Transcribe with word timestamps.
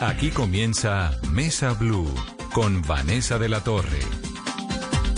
Aquí 0.00 0.30
comienza 0.30 1.10
Mesa 1.32 1.72
Blue 1.72 2.06
con 2.52 2.82
Vanessa 2.82 3.36
de 3.36 3.48
la 3.48 3.64
Torre. 3.64 3.98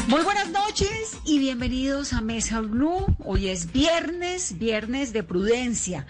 Muy 0.09 0.23
buenas 0.23 0.51
noches 0.51 1.19
y 1.27 1.39
bienvenidos 1.39 2.15
a 2.15 2.23
Mesa 2.23 2.63
Blue. 2.63 3.05
Hoy 3.23 3.49
es 3.49 3.73
viernes, 3.73 4.59
viernes 4.59 5.13
de 5.13 5.23
prudencia. 5.23 6.07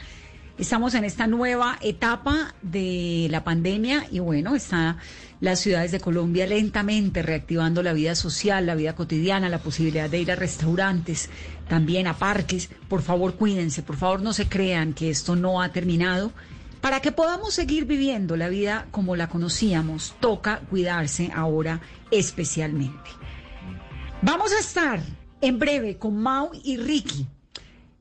Estamos 0.57 0.95
en 0.95 1.03
esta 1.03 1.27
nueva 1.27 1.79
etapa 1.81 2.55
de 2.63 3.27
la 3.29 3.43
pandemia 3.43 4.07
y 4.09 4.21
bueno, 4.21 4.55
están 4.55 4.99
las 5.41 5.59
ciudades 5.59 5.91
de 5.91 5.99
Colombia 5.99 6.47
lentamente 6.47 7.23
reactivando 7.23 7.83
la 7.83 7.93
vida 7.93 8.15
social, 8.15 8.67
la 8.67 8.77
vida 8.77 8.95
cotidiana, 8.95 9.49
la 9.49 9.59
posibilidad 9.59 10.09
de 10.09 10.21
ir 10.21 10.31
a 10.31 10.37
restaurantes, 10.37 11.29
también 11.69 12.07
a 12.07 12.19
parques. 12.19 12.71
Por 12.89 13.03
favor, 13.03 13.35
cuídense, 13.35 13.83
por 13.83 13.97
favor, 13.97 14.23
no 14.23 14.33
se 14.33 14.49
crean 14.49 14.93
que 14.93 15.11
esto 15.11 15.35
no 15.35 15.61
ha 15.61 15.73
terminado. 15.73 16.31
Para 16.81 17.01
que 17.01 17.13
podamos 17.13 17.53
seguir 17.53 17.85
viviendo 17.85 18.37
la 18.37 18.49
vida 18.49 18.87
como 18.91 19.15
la 19.15 19.29
conocíamos, 19.29 20.15
toca 20.19 20.61
cuidarse 20.71 21.31
ahora 21.35 21.81
especialmente. 22.11 23.11
Vamos 24.23 24.53
a 24.53 24.59
estar 24.59 25.01
en 25.43 25.59
breve 25.59 25.99
con 25.99 26.17
Mau 26.17 26.51
y 26.65 26.79
Ricky. 26.79 27.27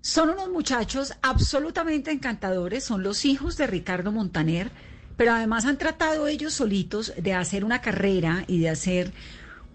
Son 0.02 0.30
unos 0.30 0.50
muchachos 0.50 1.14
absolutamente 1.22 2.12
encantadores, 2.12 2.86
son 2.86 3.04
los 3.04 3.26
hijos 3.26 3.58
de 3.58 3.68
Ricardo 3.68 4.14
Montaner, 4.14 4.72
pero 5.18 5.34
además 5.34 5.66
han 5.66 5.78
tratado 5.78 6.28
ellos 6.28 6.54
solitos 6.54 7.14
de 7.18 7.34
hacer 7.34 7.66
una 7.66 7.82
carrera 7.82 8.46
y 8.48 8.60
de 8.60 8.70
hacer 8.70 9.12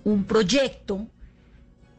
un 0.03 0.25
proyecto 0.25 1.07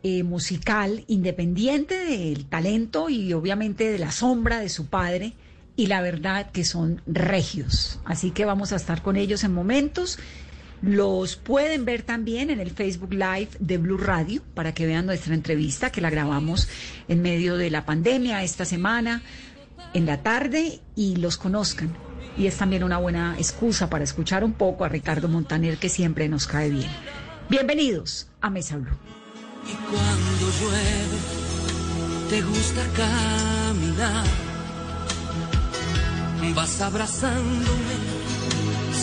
eh, 0.02 0.23
musical 0.23 1.03
independiente 1.08 1.95
del 1.95 2.45
talento 2.45 3.09
y 3.09 3.31
obviamente 3.34 3.92
de 3.92 4.00
la 4.00 4.12
sombra 4.12 4.59
de 4.59 4.69
su 4.69 4.88
padre 4.88 5.34
y 5.76 5.88
la 5.88 6.02
verdad 6.02 6.52
que 6.52 6.64
son 6.64 7.02
regios. 7.06 8.00
Así 8.06 8.31
que 8.31 8.45
vamos 8.45 8.72
a 8.72 8.78
estar 8.78 9.02
con 9.02 9.16
ellos 9.16 9.44
en 9.44 9.54
momentos. 9.54 10.20
Los 10.81 11.36
pueden 11.36 11.86
ver 11.86 12.04
también 12.04 12.50
en 12.50 12.59
el 12.59 12.72
Facebook 12.72 13.14
Live 13.14 13.50
de 13.59 13.78
Blue 13.78 13.98
Radio 13.98 14.42
para 14.53 14.73
que 14.73 14.86
vean 14.86 15.06
nuestra 15.06 15.34
entrevista 15.34 15.92
que 15.92 16.02
la 16.02 16.09
grabamos 16.09 16.68
en 17.08 17.22
medio 17.22 17.58
de 17.58 17.70
la 17.70 17.86
pandemia 17.86 18.44
esta 18.44 18.66
semana, 18.66 19.22
en 19.94 20.06
la 20.06 20.22
tarde, 20.22 20.80
y 20.96 21.16
los 21.16 21.38
conozcan. 21.38 21.96
Y 22.38 22.48
es 22.48 22.58
también 22.58 22.84
una 22.84 22.98
buena 22.98 23.36
excusa 23.38 23.90
para 23.90 24.03
escuchar 24.03 24.44
un 24.44 24.53
poco 24.53 24.84
a 24.84 24.90
Ricardo 24.90 25.28
Montaner 25.28 25.78
que 25.78 25.90
siempre 25.90 26.28
nos 26.28 26.48
cae 26.48 26.70
bien. 26.70 26.92
Bienvenidos 27.50 28.28
a 28.42 28.50
Mesa 28.50 28.78
Blue. 28.78 28.98
Y 29.66 29.73
cuando 29.73 30.52
llueve, 30.59 31.18
te 32.30 32.42
gusta 32.42 32.81
caminar 32.96 34.44
vas 36.53 36.81
abrazándome 36.81 37.95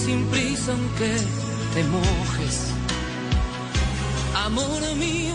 sin 0.05 0.25
prisa 0.27 0.73
aunque 0.73 1.17
te 1.75 1.85
mojes. 1.85 2.69
Amor 4.45 4.83
mío, 4.97 5.35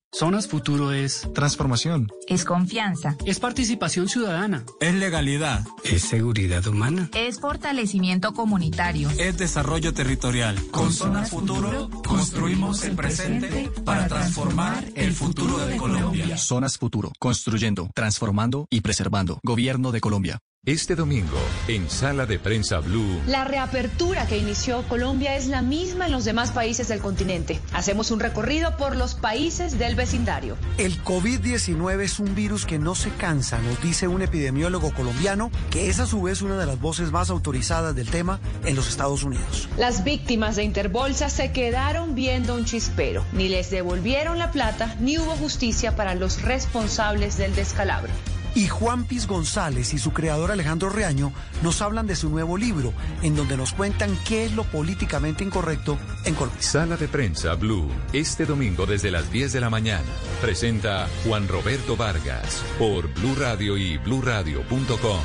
Zonas 0.13 0.47
Futuro 0.47 0.91
es 0.91 1.25
Transformación. 1.33 2.11
Es 2.27 2.43
confianza. 2.43 3.15
es 3.25 3.39
participación 3.39 4.09
ciudadana, 4.09 4.65
Es 4.81 4.93
legalidad. 4.93 5.65
es 5.85 6.01
seguridad 6.03 6.67
humana. 6.67 7.09
Es 7.13 7.39
fortalecimiento 7.39 8.33
comunitario. 8.33 9.09
Es 9.17 9.37
desarrollo 9.37 9.93
territorial. 9.93 10.57
Con 10.71 10.91
Zonas 10.91 11.29
Futuro 11.29 11.89
construimos 12.05 12.83
el 12.83 12.95
presente 12.95 13.71
para 13.85 14.07
transformar 14.09 14.83
el 14.95 15.13
futuro 15.13 15.57
de 15.59 15.77
Colombia. 15.77 16.37
Zonas 16.37 16.77
Futuro. 16.77 17.13
Construyendo, 17.17 17.89
transformando 17.95 18.67
y 18.69 18.81
preservando. 18.81 19.39
Gobierno 19.43 19.93
de 19.93 20.01
Colombia. 20.01 20.39
Este 20.67 20.93
domingo, 20.93 21.39
en 21.67 21.89
Sala 21.89 22.27
de 22.27 22.37
Prensa 22.37 22.81
Blue, 22.81 23.19
La 23.25 23.45
reapertura 23.45 24.27
que 24.27 24.37
inició 24.37 24.87
Colombia 24.87 25.35
es 25.35 25.47
la 25.47 25.63
misma 25.63 26.05
en 26.05 26.11
los 26.11 26.23
demás 26.23 26.51
países 26.51 26.87
del 26.87 26.99
continente. 26.99 27.59
Hacemos 27.73 28.11
un 28.11 28.19
recorrido 28.19 28.77
por 28.77 28.95
los 28.95 29.15
países 29.15 29.79
del 29.79 29.95
vecindario. 29.95 30.57
El 30.77 31.03
COVID-19 31.03 32.01
es 32.01 32.19
un 32.19 32.35
virus 32.35 32.67
que 32.67 32.77
no 32.77 32.93
se 32.93 33.09
cansa, 33.09 33.57
nos 33.57 33.81
dice 33.81 34.07
un 34.07 34.21
epidemiólogo 34.21 34.93
colombiano, 34.93 35.49
que 35.71 35.89
es 35.89 35.99
a 35.99 36.05
su 36.05 36.21
vez 36.21 36.43
una 36.43 36.57
de 36.57 36.67
las 36.67 36.79
voces 36.79 37.09
más 37.09 37.31
autorizadas 37.31 37.95
del 37.95 38.11
tema 38.11 38.39
en 38.63 38.75
los 38.75 38.87
Estados 38.87 39.23
Unidos. 39.23 39.67
Las 39.79 40.03
víctimas 40.03 40.57
de 40.57 40.63
Interbolsa 40.63 41.31
se 41.31 41.51
quedaron 41.51 42.13
viendo 42.13 42.53
un 42.53 42.65
chispero. 42.65 43.25
Ni 43.33 43.49
les 43.49 43.71
devolvieron 43.71 44.37
la 44.37 44.51
plata, 44.51 44.95
ni 44.99 45.17
hubo 45.17 45.31
justicia 45.37 45.95
para 45.95 46.13
los 46.13 46.43
responsables 46.43 47.35
del 47.39 47.55
descalabro. 47.55 48.13
Y 48.53 48.67
Juan 48.67 49.05
Piz 49.05 49.27
González 49.27 49.93
y 49.93 49.97
su 49.97 50.11
creador 50.11 50.51
Alejandro 50.51 50.89
Reaño 50.89 51.31
nos 51.63 51.81
hablan 51.81 52.07
de 52.07 52.15
su 52.15 52.29
nuevo 52.29 52.57
libro, 52.57 52.93
en 53.21 53.35
donde 53.35 53.57
nos 53.57 53.73
cuentan 53.73 54.17
qué 54.27 54.45
es 54.45 54.53
lo 54.53 54.63
políticamente 54.63 55.43
incorrecto 55.43 55.97
en 56.25 56.35
Colombia. 56.35 56.61
Sala 56.61 56.97
de 56.97 57.07
Prensa 57.07 57.55
Blue, 57.55 57.89
este 58.13 58.45
domingo 58.45 58.85
desde 58.85 59.11
las 59.11 59.31
10 59.31 59.53
de 59.53 59.61
la 59.61 59.69
mañana. 59.69 60.07
Presenta 60.41 61.07
Juan 61.25 61.47
Roberto 61.47 61.95
Vargas 61.95 62.63
por 62.77 63.07
Blue 63.13 63.35
Radio 63.39 63.77
y 63.77 63.97
bluradio.com. 63.97 65.19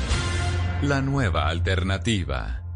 La 0.83 1.01
nueva 1.01 1.49
alternativa. 1.49 2.66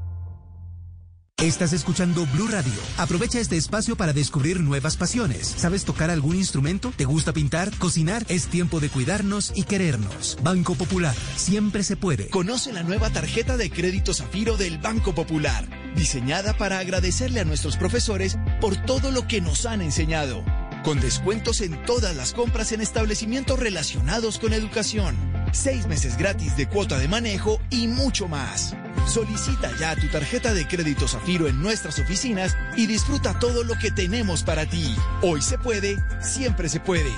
Estás 1.41 1.73
escuchando 1.73 2.27
Blue 2.27 2.47
Radio. 2.47 2.71
Aprovecha 2.99 3.39
este 3.39 3.57
espacio 3.57 3.95
para 3.95 4.13
descubrir 4.13 4.59
nuevas 4.59 4.95
pasiones. 4.95 5.47
¿Sabes 5.47 5.85
tocar 5.85 6.11
algún 6.11 6.35
instrumento? 6.35 6.93
¿Te 6.95 7.05
gusta 7.05 7.33
pintar? 7.33 7.75
¿Cocinar? 7.79 8.23
Es 8.27 8.45
tiempo 8.45 8.79
de 8.79 8.89
cuidarnos 8.89 9.51
y 9.55 9.63
querernos. 9.63 10.37
Banco 10.43 10.75
Popular. 10.75 11.15
Siempre 11.35 11.81
se 11.81 11.95
puede. 11.95 12.27
Conoce 12.29 12.71
la 12.71 12.83
nueva 12.83 13.09
tarjeta 13.09 13.57
de 13.57 13.71
crédito 13.71 14.13
Zafiro 14.13 14.55
del 14.55 14.77
Banco 14.77 15.15
Popular, 15.15 15.67
diseñada 15.95 16.55
para 16.55 16.77
agradecerle 16.77 17.39
a 17.39 17.45
nuestros 17.45 17.75
profesores 17.75 18.37
por 18.59 18.75
todo 18.85 19.09
lo 19.09 19.27
que 19.27 19.41
nos 19.41 19.65
han 19.65 19.81
enseñado. 19.81 20.45
Con 20.83 20.99
descuentos 20.99 21.61
en 21.61 21.83
todas 21.85 22.15
las 22.15 22.33
compras 22.33 22.71
en 22.71 22.81
establecimientos 22.81 23.57
relacionados 23.59 24.37
con 24.37 24.53
educación. 24.53 25.15
Seis 25.51 25.85
meses 25.85 26.17
gratis 26.17 26.55
de 26.55 26.67
cuota 26.67 26.97
de 26.97 27.07
manejo 27.07 27.59
y 27.69 27.87
mucho 27.87 28.27
más. 28.27 28.73
Solicita 29.05 29.69
ya 29.77 29.95
tu 29.95 30.07
tarjeta 30.07 30.53
de 30.53 30.67
crédito 30.67 31.07
Zafiro 31.07 31.47
en 31.47 31.61
nuestras 31.61 31.99
oficinas 31.99 32.55
y 32.77 32.87
disfruta 32.87 33.37
todo 33.37 33.63
lo 33.63 33.75
que 33.75 33.91
tenemos 33.91 34.43
para 34.43 34.65
ti. 34.65 34.95
Hoy 35.21 35.41
se 35.41 35.57
puede, 35.57 35.97
siempre 36.21 36.69
se 36.69 36.79
puede. 36.79 37.11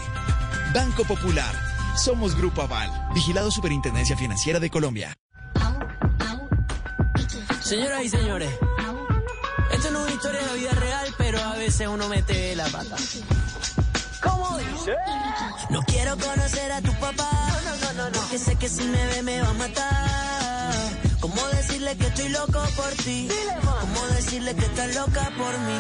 Banco 0.74 1.03
Popular. 1.03 1.53
Somos 1.95 2.35
Grupo 2.35 2.63
Aval. 2.63 2.89
Vigilado 3.13 3.51
Superintendencia 3.51 4.18
Financiera 4.18 4.59
de 4.59 4.69
Colombia. 4.69 5.13
Señoras 7.62 8.03
y 8.03 8.09
señores, 8.09 8.50
esto 9.71 9.91
no 9.91 10.00
es 10.00 10.06
una 10.06 10.13
historia 10.13 10.41
de 10.41 10.47
la 10.47 10.53
vida 10.53 10.71
real, 10.71 11.07
pero 11.18 11.39
a 11.39 11.56
veces 11.56 11.88
uno 11.88 12.09
mete 12.09 12.56
la 12.56 12.68
pata. 12.68 12.97
¿Cómo 14.23 14.57
dice? 14.57 14.95
No 15.69 15.81
quiero 15.83 16.17
conocer 16.17 16.71
a 16.71 16.81
tu 16.81 16.93
papá, 16.99 17.29
no, 17.65 17.75
no, 17.75 17.93
no, 17.93 18.09
no, 18.09 18.29
que 18.29 18.37
sé 18.37 18.55
que 18.55 18.69
si 18.69 18.83
me 18.83 19.05
ve 19.07 19.21
me 19.21 19.41
va 19.41 19.49
a 19.49 19.53
matar. 19.53 20.73
¿Cómo 21.19 21.41
decirle 21.53 21.95
que 21.97 22.07
estoy 22.07 22.29
loco 22.29 22.61
por 22.75 22.91
ti? 23.03 23.27
¿Cómo 23.81 24.07
decirle 24.15 24.55
que 24.55 24.65
estás 24.65 24.95
loca 24.95 25.31
por 25.37 25.57
mí? 25.59 25.79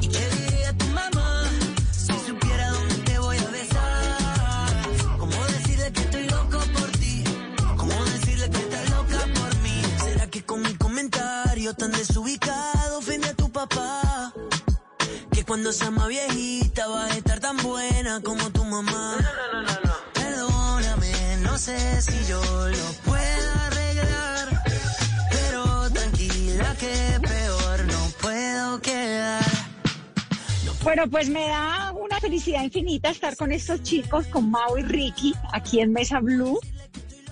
¿Y 0.00 0.08
qué 0.08 0.28
diría 0.30 0.72
tu 0.78 0.86
mamá 0.86 1.44
si 1.92 2.12
supiera 2.26 2.70
dónde 2.70 2.94
te 2.96 3.18
voy 3.18 3.36
a 3.38 3.50
besar? 3.50 5.18
¿Cómo 5.18 5.44
decirle 5.46 5.92
que 5.92 6.00
estoy 6.02 6.28
loco 6.28 6.58
por 6.76 6.90
ti? 6.92 7.24
¿Cómo 7.76 8.04
decirle 8.04 8.50
que 8.50 8.58
estás 8.58 8.90
loca 8.90 9.18
por 9.40 9.56
mí? 9.58 9.82
¿Será 10.04 10.26
que 10.30 10.44
con 10.44 10.62
mi 10.62 10.74
comentario 10.74 11.74
tan 11.74 11.92
desubicado 11.92 12.98
ofende 12.98 13.28
a 13.28 13.34
tu 13.34 13.50
papá? 13.50 14.32
Que 15.32 15.44
cuando 15.44 15.72
sea 15.72 15.90
más 15.90 16.08
viejita 16.08 16.86
va 16.86 17.04
a 17.06 17.08
buena 18.16 18.22
como 18.22 18.50
tu 18.50 18.64
mamá. 18.64 19.16
No, 19.20 19.52
no, 19.52 19.62
no, 19.62 19.72
no, 19.84 19.94
Perdóname, 20.14 21.36
no 21.42 21.58
sé 21.58 22.02
si 22.02 22.28
yo 22.28 22.40
lo 22.40 22.92
puedo 23.04 23.52
arreglar. 23.66 24.62
Pero 25.30 25.90
tranquila 25.90 26.76
que 26.78 27.20
peor 27.20 27.84
no 27.86 28.10
puedo 28.20 28.80
quedar. 28.80 29.44
Bueno, 30.82 31.08
pues 31.10 31.28
me 31.28 31.48
da 31.48 31.92
una 31.92 32.20
felicidad 32.20 32.62
infinita 32.62 33.10
estar 33.10 33.36
con 33.36 33.52
estos 33.52 33.82
chicos, 33.82 34.26
con 34.28 34.50
Mau 34.50 34.78
y 34.78 34.82
Ricky, 34.82 35.34
aquí 35.52 35.80
en 35.80 35.92
Mesa 35.92 36.20
Blue. 36.20 36.58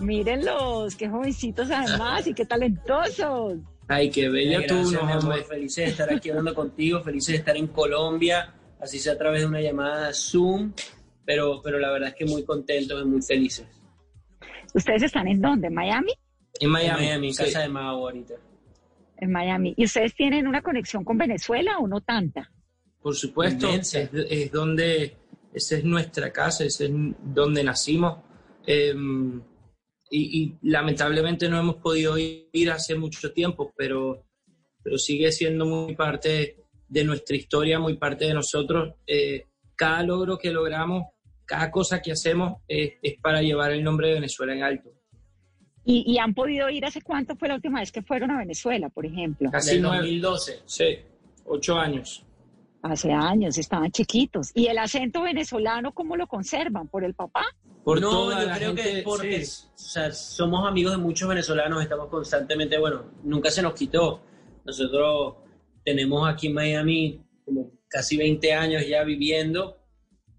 Mírenlos, 0.01 0.97
qué 0.97 1.09
jovencitos 1.09 1.71
además 1.71 2.27
y 2.27 2.35
qué 2.35 2.45
talentosos. 2.45 3.59
Ay, 3.87 4.11
qué 4.11 4.29
bella 4.29 4.67
tú, 4.67 4.91
no, 4.91 5.05
mi 5.05 5.13
amor. 5.13 5.45
Felices 5.45 5.85
de 5.85 5.91
estar 5.93 6.13
aquí 6.13 6.31
hablando 6.31 6.55
contigo, 6.55 7.01
felices 7.03 7.29
de 7.29 7.37
estar 7.37 7.57
en 7.57 7.69
Colombia, 7.69 8.53
así 8.85 8.99
sea 8.99 9.15
a 9.15 9.19
través 9.19 9.41
de 9.41 9.47
una 9.47 9.61
llamada 9.61 10.13
Zoom, 10.13 10.73
pero, 11.25 11.61
pero 11.63 11.79
la 11.79 11.91
verdad 11.91 12.11
es 12.11 12.15
que 12.15 12.27
muy 12.27 12.45
contentos 12.45 13.03
y 13.03 13.07
muy 13.07 13.23
felices. 13.23 13.67
¿Ustedes 14.75 15.05
están 15.05 15.27
en 15.27 15.41
dónde? 15.41 15.69
¿En 15.69 15.75
Miami? 15.75 16.13
En 16.61 16.71
Miami, 16.71 17.05
En 17.05 17.09
Miami, 17.09 17.29
en 17.29 17.35
sí. 17.35 17.45
casa 17.45 17.61
de 17.61 17.69
Mau 17.69 18.05
ahorita. 18.07 18.35
En 19.17 19.33
Miami. 19.33 19.75
¿Y 19.77 19.85
ustedes 19.85 20.15
tienen 20.15 20.47
una 20.47 20.63
conexión 20.63 21.03
con 21.03 21.17
Venezuela 21.17 21.79
o 21.79 21.89
no 21.89 22.01
tanta? 22.01 22.51
Por 23.01 23.15
supuesto, 23.15 23.69
es, 23.71 23.95
es 23.95 24.53
donde, 24.53 25.17
esa 25.53 25.77
es 25.77 25.85
nuestra 25.85 26.31
casa, 26.31 26.65
ese 26.65 26.87
es 26.87 26.93
donde 27.23 27.65
nacimos. 27.65 28.19
Eh, 28.67 28.95
y, 30.11 30.43
y 30.43 30.59
lamentablemente 30.69 31.49
no 31.49 31.59
hemos 31.59 31.77
podido 31.77 32.17
ir 32.19 32.71
hace 32.71 32.95
mucho 32.97 33.33
tiempo, 33.33 33.73
pero, 33.77 34.25
pero 34.83 34.99
sigue 34.99 35.33
siendo 35.33 35.65
muy 35.65 35.95
parte 35.95 36.64
de 36.95 37.05
nuestra 37.05 37.35
historia, 37.37 37.81
muy 37.81 37.97
parte 37.97 38.25
de 38.25 38.35
nosotros. 38.35 38.95
Eh, 39.05 39.47
cada 39.75 40.03
logro 40.05 40.39
que 40.39 40.51
logramos, 40.53 41.03
cada 41.45 41.69
cosa 41.73 42.01
que 42.01 42.13
hacemos 42.13 42.61
es, 42.69 42.93
es 43.03 43.15
para 43.21 43.43
llevar 43.43 43.73
el 43.73 43.83
nombre 43.83 44.09
de 44.09 44.15
Venezuela 44.15 44.55
en 44.55 44.63
alto. 44.63 44.91
¿Y, 45.85 46.05
y 46.11 46.19
han 46.19 46.33
podido 46.35 46.71
ir 46.71 46.85
hace 46.87 47.03
cuánto 47.03 47.35
fue 47.35 47.49
la 47.49 47.57
última 47.57 47.81
vez 47.81 47.91
que 47.91 48.01
fueron 48.01 48.31
a 48.31 48.39
Venezuela, 48.39 48.89
por 48.91 49.05
ejemplo? 49.05 49.51
Casi 49.51 49.73
Del 49.73 49.83
nueve- 49.83 49.99
2012. 49.99 50.63
Sí, 50.67 50.99
ocho 51.47 51.77
años. 51.77 52.25
Hace 52.83 53.13
años, 53.13 53.59
estaban 53.59 53.91
chiquitos. 53.91 54.51
¿Y 54.55 54.67
el 54.69 54.79
acento 54.79 55.23
venezolano 55.23 55.93
cómo 55.93 56.17
lo 56.17 56.27
conservan? 56.29 56.87
¿Por 56.87 57.03
el 57.05 57.15
papá? 57.15 57.45
Por 57.83 58.01
no, 58.01 58.11
toda 58.11 58.41
yo 58.43 58.47
la 58.47 58.57
creo 58.57 58.75
que 58.75 58.99
es 58.99 59.05
porque 59.05 59.45
sí. 59.45 59.67
o 59.75 59.79
sea, 59.79 60.13
somos 60.13 60.67
amigos 60.67 60.93
de 60.93 60.99
muchos 60.99 61.29
venezolanos, 61.29 61.83
estamos 61.83 62.09
constantemente, 62.09 62.79
bueno, 62.79 63.11
nunca 63.25 63.51
se 63.51 63.63
nos 63.63 63.75
quitó. 63.75 64.23
Nosotros 64.65 65.35
tenemos 65.85 66.29
aquí 66.29 66.49
en 66.49 66.55
Miami 66.55 67.21
como 67.45 67.73
casi 67.89 68.17
20 68.17 68.53
años 68.53 68.87
ya 68.87 69.05
viviendo 69.05 69.79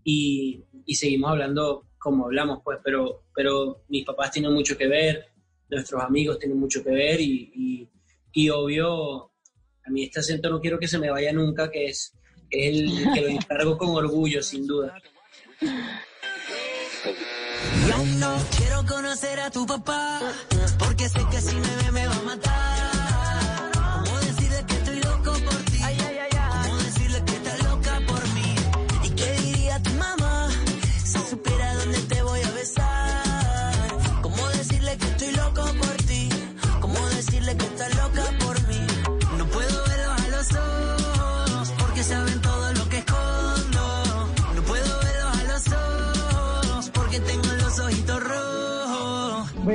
y, 0.03 0.63
y 0.85 0.95
seguimos 0.95 1.31
hablando 1.31 1.85
como 2.05 2.25
hablamos, 2.25 2.59
pues, 2.63 2.77
pero, 2.83 3.23
pero 3.33 3.83
mis 3.87 4.05
papás 4.05 4.29
tienen 4.31 4.53
mucho 4.53 4.77
que 4.77 4.87
ver, 4.87 5.25
nuestros 5.69 6.03
amigos 6.03 6.37
tienen 6.37 6.59
mucho 6.59 6.83
que 6.83 6.91
ver 6.91 7.19
y, 7.19 7.89
y, 8.31 8.49
obvio, 8.49 9.31
a 9.83 9.89
mí 9.89 10.03
este 10.03 10.19
acento 10.19 10.49
no 10.49 10.59
quiero 10.59 10.77
que 10.77 10.87
se 10.87 10.99
me 10.99 11.09
vaya 11.09 11.33
nunca, 11.33 11.71
que 11.71 11.85
es, 11.85 12.13
el 12.51 13.11
que 13.13 13.21
lo 13.21 13.27
encargo 13.27 13.77
con 13.77 13.89
orgullo, 13.89 14.43
sin 14.43 14.67
duda. 14.67 15.01
No 18.19 18.35
quiero 18.55 18.85
conocer 18.85 19.39
a 19.39 19.49
tu 19.49 19.65
papá, 19.65 20.19
porque 20.77 21.09
sé 21.09 21.21
que 21.31 21.41
si 21.41 21.55
me 21.55 21.75
ve 21.75 21.91
me 21.91 22.07
va 22.07 22.15
a 22.15 22.21
matar. 22.21 22.64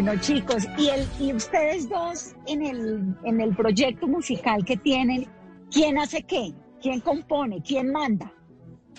Bueno, 0.03 0.19
chicos, 0.23 0.65
y, 0.79 0.89
el, 0.89 1.07
y 1.21 1.35
ustedes 1.35 1.87
dos 1.87 2.35
en 2.47 2.65
el, 2.65 3.15
en 3.23 3.39
el 3.39 3.55
proyecto 3.55 4.09
musical 4.09 4.65
que 4.65 4.79
tienen, 4.79 5.29
¿quién 5.71 5.99
hace 5.99 6.23
qué? 6.23 6.55
¿Quién 6.81 7.01
compone? 7.01 7.63
¿Quién 7.63 7.93
manda? 7.93 8.33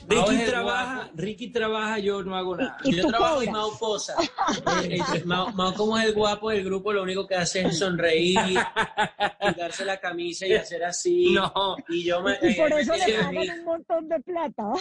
Ricky 0.07 0.45
trabaja, 0.45 1.11
Ricky 1.15 1.47
trabaja, 1.47 1.97
yo 1.97 2.21
no 2.21 2.35
hago 2.35 2.55
nada. 2.55 2.77
¿Y 2.83 2.95
yo 2.95 3.07
trabajo 3.07 3.41
y 3.41 3.47
cobras? 3.47 3.51
Mao 3.51 3.79
posa. 3.79 4.13
Eh, 4.83 4.99
eh, 5.15 5.23
Mao, 5.25 5.51
Mao, 5.53 5.73
como 5.73 5.97
es 5.97 6.05
el 6.05 6.13
guapo 6.13 6.51
del 6.51 6.65
grupo, 6.65 6.93
lo 6.93 7.01
único 7.01 7.25
que 7.25 7.33
hace 7.33 7.61
es 7.61 7.79
sonreír, 7.79 8.37
quitarse 9.41 9.83
la 9.83 9.99
camisa 9.99 10.45
y 10.45 10.53
hacer 10.53 10.83
así. 10.83 11.33
No. 11.33 11.77
Y 11.89 12.03
yo 12.03 12.21
me. 12.21 12.33
Y 12.43 12.53
por 12.53 12.71
eh, 12.73 12.81
eso 12.81 12.93
me 12.93 13.07
le 13.07 13.23
pagan 13.23 13.59
un 13.59 13.65
montón 13.65 14.07
de 14.07 14.19
plata. 14.19 14.71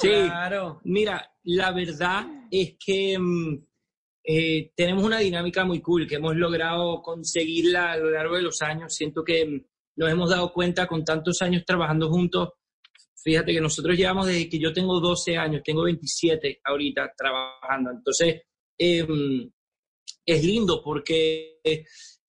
Sí, 0.00 0.08
Claro. 0.08 0.80
Mira, 0.82 1.32
la 1.44 1.70
verdad 1.70 2.26
es 2.50 2.74
que 2.84 3.16
mm, 3.16 3.58
eh, 4.28 4.72
tenemos 4.74 5.04
una 5.04 5.20
dinámica 5.20 5.64
muy 5.64 5.80
cool 5.80 6.06
que 6.06 6.16
hemos 6.16 6.34
logrado 6.34 7.00
conseguirla 7.00 7.92
a 7.92 7.96
lo 7.96 8.10
largo 8.10 8.34
de 8.36 8.42
los 8.42 8.60
años. 8.60 8.92
Siento 8.94 9.22
que 9.22 9.66
nos 9.96 10.10
hemos 10.10 10.30
dado 10.30 10.52
cuenta 10.52 10.86
con 10.86 11.04
tantos 11.04 11.40
años 11.42 11.64
trabajando 11.64 12.08
juntos. 12.10 12.50
Fíjate 13.22 13.52
que 13.52 13.60
nosotros 13.60 13.96
llevamos 13.96 14.26
desde 14.26 14.48
que 14.48 14.58
yo 14.58 14.72
tengo 14.72 14.98
12 15.00 15.36
años, 15.36 15.62
tengo 15.64 15.84
27 15.84 16.60
ahorita 16.64 17.12
trabajando. 17.16 17.90
Entonces, 17.92 18.42
em, 18.78 19.50
es 20.26 20.44
lindo 20.44 20.82
porque 20.82 21.60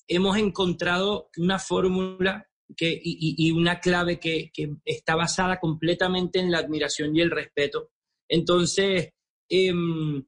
hemos 0.08 0.38
encontrado 0.38 1.30
una 1.38 1.58
fórmula 1.60 2.48
que, 2.76 2.90
y, 2.92 3.36
y- 3.38 3.52
una 3.52 3.80
clave 3.80 4.20
que, 4.20 4.50
que 4.54 4.70
está 4.86 5.16
basada 5.16 5.60
completamente 5.60 6.40
en 6.40 6.52
la 6.52 6.60
admiración 6.60 7.16
y 7.16 7.22
el 7.22 7.32
respeto. 7.32 7.90
Entonces, 8.30 9.10
em, 9.50 10.24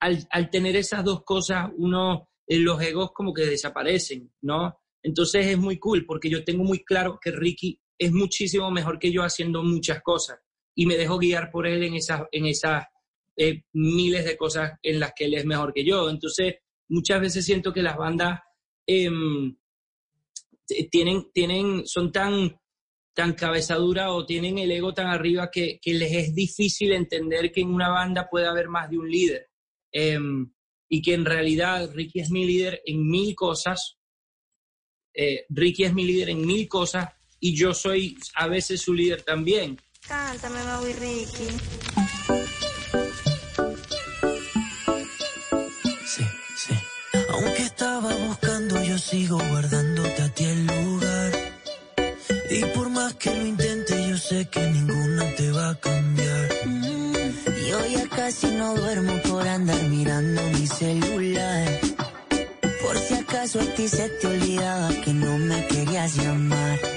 al, 0.00 0.50
tener 0.50 0.76
esas 0.76 1.04
dos 1.04 1.22
cosas, 1.24 1.70
uno, 1.76 2.28
eh, 2.46 2.58
los 2.58 2.80
egos 2.82 3.12
como 3.12 3.32
que 3.34 3.46
desaparecen, 3.46 4.32
¿no? 4.42 4.80
Entonces 5.02 5.46
es 5.46 5.58
muy 5.58 5.78
cool 5.78 6.04
porque 6.06 6.30
yo 6.30 6.42
tengo 6.44 6.64
muy 6.64 6.84
claro 6.84 7.18
que 7.22 7.30
Ricky 7.30 7.80
es 7.98 8.12
muchísimo 8.12 8.70
mejor 8.70 8.98
que 8.98 9.12
yo 9.12 9.22
haciendo 9.22 9.62
muchas 9.62 10.02
cosas 10.02 10.38
y 10.74 10.86
me 10.86 10.96
dejo 10.96 11.18
guiar 11.18 11.50
por 11.50 11.66
él 11.66 11.82
en 11.82 11.94
esas, 11.94 12.22
en 12.32 12.46
esas 12.46 12.86
eh, 13.36 13.64
miles 13.72 14.24
de 14.24 14.36
cosas 14.36 14.72
en 14.82 15.00
las 15.00 15.12
que 15.14 15.26
él 15.26 15.34
es 15.34 15.44
mejor 15.44 15.72
que 15.74 15.84
yo. 15.84 16.08
Entonces, 16.08 16.56
muchas 16.88 17.20
veces 17.20 17.44
siento 17.44 17.72
que 17.72 17.82
las 17.82 17.96
bandas 17.96 18.40
em, 18.86 19.56
tienen, 20.90 21.30
tienen, 21.32 21.86
son 21.86 22.12
tan, 22.12 22.58
tan 23.14 23.34
cabezadura 23.34 24.12
o 24.12 24.24
tienen 24.24 24.58
el 24.58 24.70
ego 24.70 24.94
tan 24.94 25.08
arriba 25.08 25.50
que, 25.50 25.78
que 25.80 25.94
les 25.94 26.12
es 26.12 26.34
difícil 26.34 26.92
entender 26.92 27.52
que 27.52 27.60
en 27.60 27.74
una 27.74 27.90
banda 27.90 28.28
puede 28.30 28.46
haber 28.46 28.68
más 28.68 28.88
de 28.88 28.98
un 28.98 29.10
líder. 29.10 29.49
Em, 29.92 30.52
y 30.88 31.02
que 31.02 31.14
en 31.14 31.24
realidad 31.24 31.90
Ricky 31.92 32.20
es 32.20 32.30
mi 32.30 32.44
líder 32.44 32.82
en 32.84 33.08
mil 33.08 33.34
cosas. 33.34 33.98
Eh, 35.14 35.46
Ricky 35.48 35.84
es 35.84 35.94
mi 35.94 36.04
líder 36.04 36.30
en 36.30 36.46
mil 36.46 36.68
cosas 36.68 37.08
y 37.38 37.54
yo 37.54 37.72
soy 37.72 38.16
a 38.34 38.48
veces 38.48 38.82
su 38.82 38.92
líder 38.92 39.22
también. 39.22 39.80
Cántame, 40.06 40.62
Mau 40.64 40.86
y 40.86 40.92
Ricky. 40.92 41.48
Sí, 46.06 46.24
sí. 46.56 46.74
Aunque 47.30 47.62
estaba 47.62 48.14
buscando, 48.26 48.82
yo 48.82 48.98
sigo 48.98 49.38
guardándote 49.38 50.22
a 50.22 50.34
ti 50.34 50.44
el 50.44 50.66
lugar. 50.66 51.32
Y 52.50 52.64
por 52.74 52.90
más 52.90 53.14
que 53.14 53.34
lo 53.34 53.46
intente, 53.46 54.08
yo 54.08 54.16
sé 54.16 54.48
que 54.48 54.60
ninguno 54.60 55.24
te 55.36 55.52
va 55.52 55.70
a 55.70 55.74
cambiar. 55.78 56.59
Casi 58.14 58.46
no 58.48 58.74
duermo 58.74 59.12
por 59.28 59.46
andar 59.46 59.82
mirando 59.84 60.42
mi 60.52 60.66
celular. 60.66 61.80
Por 62.82 62.98
si 62.98 63.14
acaso 63.14 63.60
a 63.60 63.64
ti 63.74 63.88
se 63.88 64.08
te 64.08 64.26
olvidaba 64.26 64.88
que 65.04 65.12
no 65.12 65.38
me 65.38 65.66
querías 65.68 66.16
llamar. 66.16 66.89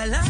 Se 0.00 0.29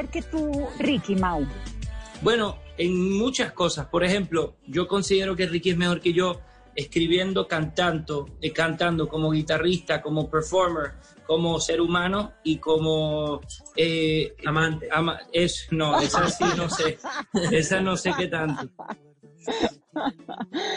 mejor 0.00 0.10
que 0.10 0.22
tú, 0.22 0.66
Ricky 0.78 1.14
Mau? 1.16 1.46
Bueno, 2.22 2.58
en 2.78 3.18
muchas 3.18 3.52
cosas. 3.52 3.86
Por 3.86 4.04
ejemplo, 4.04 4.56
yo 4.66 4.86
considero 4.86 5.36
que 5.36 5.46
Ricky 5.46 5.70
es 5.70 5.76
mejor 5.76 6.00
que 6.00 6.12
yo 6.12 6.40
escribiendo, 6.74 7.46
cantando, 7.46 8.28
eh, 8.40 8.52
cantando 8.52 9.08
como 9.08 9.30
guitarrista, 9.30 10.00
como 10.00 10.30
performer, 10.30 10.92
como 11.26 11.60
ser 11.60 11.80
humano 11.80 12.32
y 12.44 12.58
como 12.58 13.40
eh, 13.76 14.34
amante. 14.46 14.88
es, 15.32 15.68
no, 15.70 16.00
esa 16.00 16.28
sí 16.28 16.44
no 16.56 16.68
sé. 16.70 16.98
Esa 17.52 17.80
no 17.80 17.96
sé 17.96 18.12
qué 18.16 18.28
tanto. 18.28 18.68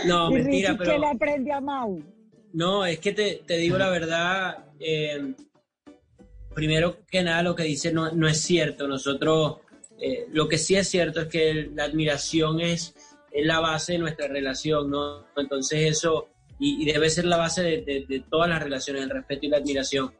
No, 0.06 0.32
¿Y 0.32 0.34
mentira, 0.36 0.72
Ricky 0.72 0.80
pero... 0.80 0.92
qué 0.92 1.00
le 1.00 1.08
aprende 1.08 1.52
a 1.52 1.62
Mau? 1.62 2.02
No, 2.54 2.86
es 2.86 3.00
que 3.00 3.14
te, 3.14 3.44
te 3.46 3.58
digo 3.58 3.78
la 3.78 3.90
verdad, 3.90 4.66
eh, 4.80 5.34
primero 6.54 7.00
que 7.10 7.24
nada 7.24 7.44
lo 7.44 7.56
que 7.56 7.64
dice 7.64 7.92
no, 7.92 8.12
no 8.12 8.28
es 8.28 8.42
cierto. 8.42 8.88
Nosotros, 8.88 9.58
eh, 10.00 10.26
lo 10.32 10.48
que 10.48 10.58
sí 10.58 10.76
es 10.76 10.88
cierto 10.88 11.22
es 11.22 11.28
que 11.28 11.70
la 11.74 11.86
admiración 11.86 12.60
es, 12.60 12.96
es 13.32 13.46
la 13.46 13.60
base 13.60 13.94
de 13.94 14.00
nuestra 14.00 14.28
relación, 14.28 14.90
¿no? 14.90 15.26
Entonces 15.36 15.80
eso, 15.98 16.30
y, 16.60 16.82
y 16.82 16.92
debe 16.92 17.10
ser 17.10 17.26
la 17.26 17.38
base 17.38 17.64
de, 17.64 17.82
de- 17.82 18.06
de 18.08 18.20
todas 18.30 18.50
las 18.50 18.62
relaciones, 18.62 19.04
el 19.04 19.10
respeto 19.10 19.46
y 19.46 19.50
la 19.50 19.58
admiración, 19.58 20.14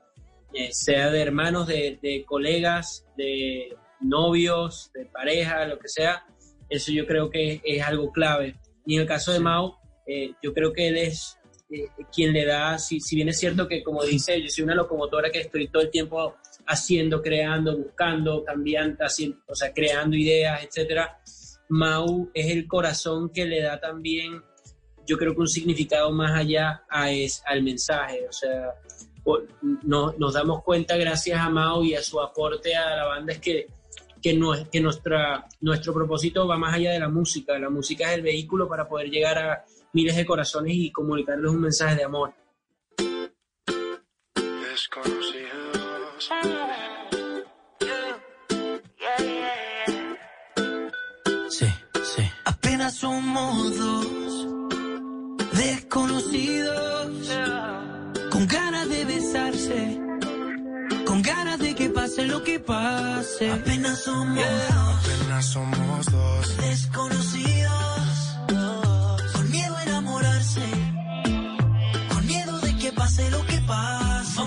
eh, 0.54 0.70
sea 0.72 1.10
de 1.12 1.22
hermanos, 1.22 1.68
de, 1.68 2.00
de 2.02 2.24
colegas, 2.26 3.06
de 3.18 3.76
novios, 4.02 4.92
de 4.94 5.06
pareja, 5.06 5.66
lo 5.66 5.80
que 5.80 5.88
sea. 5.88 6.26
Eso 6.70 6.92
yo 6.92 7.06
creo 7.06 7.30
que 7.30 7.62
es 7.64 7.82
algo 7.84 8.12
clave. 8.12 8.56
Y 8.86 8.96
en 8.96 9.02
el 9.02 9.08
caso 9.08 9.32
de 9.32 9.40
Mao, 9.40 9.78
eh, 10.06 10.32
yo 10.42 10.54
creo 10.54 10.74
que 10.74 10.88
él 10.90 10.98
es 10.98 11.38
eh, 11.74 11.88
quien 12.14 12.34
le 12.34 12.46
da, 12.46 12.78
si, 12.78 13.00
si 13.00 13.16
bien 13.16 13.30
es 13.30 13.40
cierto 13.40 13.68
que 13.68 13.84
como 13.84 14.04
dice, 14.04 14.42
yo 14.42 14.48
soy 14.50 14.64
una 14.64 14.76
locomotora 14.76 15.30
que 15.32 15.40
estoy 15.40 15.68
todo 15.68 15.82
el 15.84 15.90
tiempo 15.90 16.36
haciendo, 16.68 17.22
creando, 17.22 17.78
buscando, 17.78 18.44
cambiando, 18.44 19.04
haciendo, 19.04 19.38
o 19.48 19.56
sea, 19.56 19.74
creando 19.74 20.16
ideas, 20.16 20.64
etcétera. 20.64 21.20
Mau 21.70 22.30
es 22.34 22.52
el 22.52 22.68
corazón 22.68 23.30
que 23.30 23.46
le 23.46 23.62
da 23.62 23.80
también, 23.80 24.42
yo 25.08 25.18
creo 25.18 25.34
que 25.34 25.42
un 25.42 25.48
significado 25.48 26.12
más 26.12 26.32
allá 26.38 26.84
a 26.90 27.12
es, 27.12 27.42
al 27.46 27.64
mensaje, 27.64 28.28
o 28.28 28.32
sea, 28.32 28.74
no- 29.84 30.14
nos 30.18 30.34
damos 30.34 30.64
cuenta 30.64 30.96
gracias 30.98 31.40
a 31.40 31.50
Mau 31.50 31.84
y 31.84 31.96
a 31.96 32.02
su 32.04 32.20
aporte 32.22 32.76
a 32.76 32.96
la 32.98 33.06
banda 33.06 33.34
es 33.34 33.40
que, 33.40 33.68
que, 34.22 34.34
no, 34.34 34.52
que 34.72 34.80
nuestra, 34.82 35.46
nuestro 35.62 35.94
propósito 35.94 36.48
va 36.48 36.58
más 36.58 36.76
allá 36.76 36.92
de 36.92 37.00
la 37.00 37.10
música, 37.10 37.58
la 37.58 37.70
música 37.70 38.10
es 38.12 38.18
el 38.18 38.22
vehículo 38.22 38.68
para 38.68 38.88
poder 38.88 39.10
llegar 39.10 39.38
a 39.38 39.66
miles 39.94 40.16
de 40.16 40.26
corazones 40.26 40.74
y 40.76 40.92
comunicarles 40.92 41.52
un 41.52 41.62
mensaje 41.62 41.96
de 41.96 42.04
amor. 42.04 42.34
Sí, 51.50 51.68
sí. 52.16 52.24
Apenas 52.46 52.96
somos 52.96 53.78
dos 53.78 54.48
desconocidos 55.54 57.12
con 58.32 58.48
ganas 58.48 58.90
de 58.90 59.06
besarse, 59.06 60.00
con 61.06 61.22
ganas 61.22 61.60
de 61.60 61.76
que 61.76 61.90
pase 61.90 62.26
lo 62.26 62.44
que 62.44 62.60
pase. 62.60 63.52
Apenas 63.52 64.04
somos 64.04 64.44
dos, 64.46 65.06
Apenas 65.06 65.46
somos 65.46 66.06
dos. 66.12 66.58
desconocidos, 66.58 67.83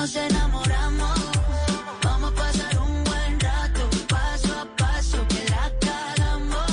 nos 0.00 0.16
enamoramos. 0.16 1.18
Vamos 2.02 2.32
a 2.32 2.34
pasar 2.34 2.78
un 2.78 3.04
buen 3.04 3.40
rato, 3.40 3.82
paso 4.08 4.50
a 4.58 4.64
paso, 4.76 5.18
que 5.28 5.44
la 5.50 5.64
cagamos. 5.86 6.70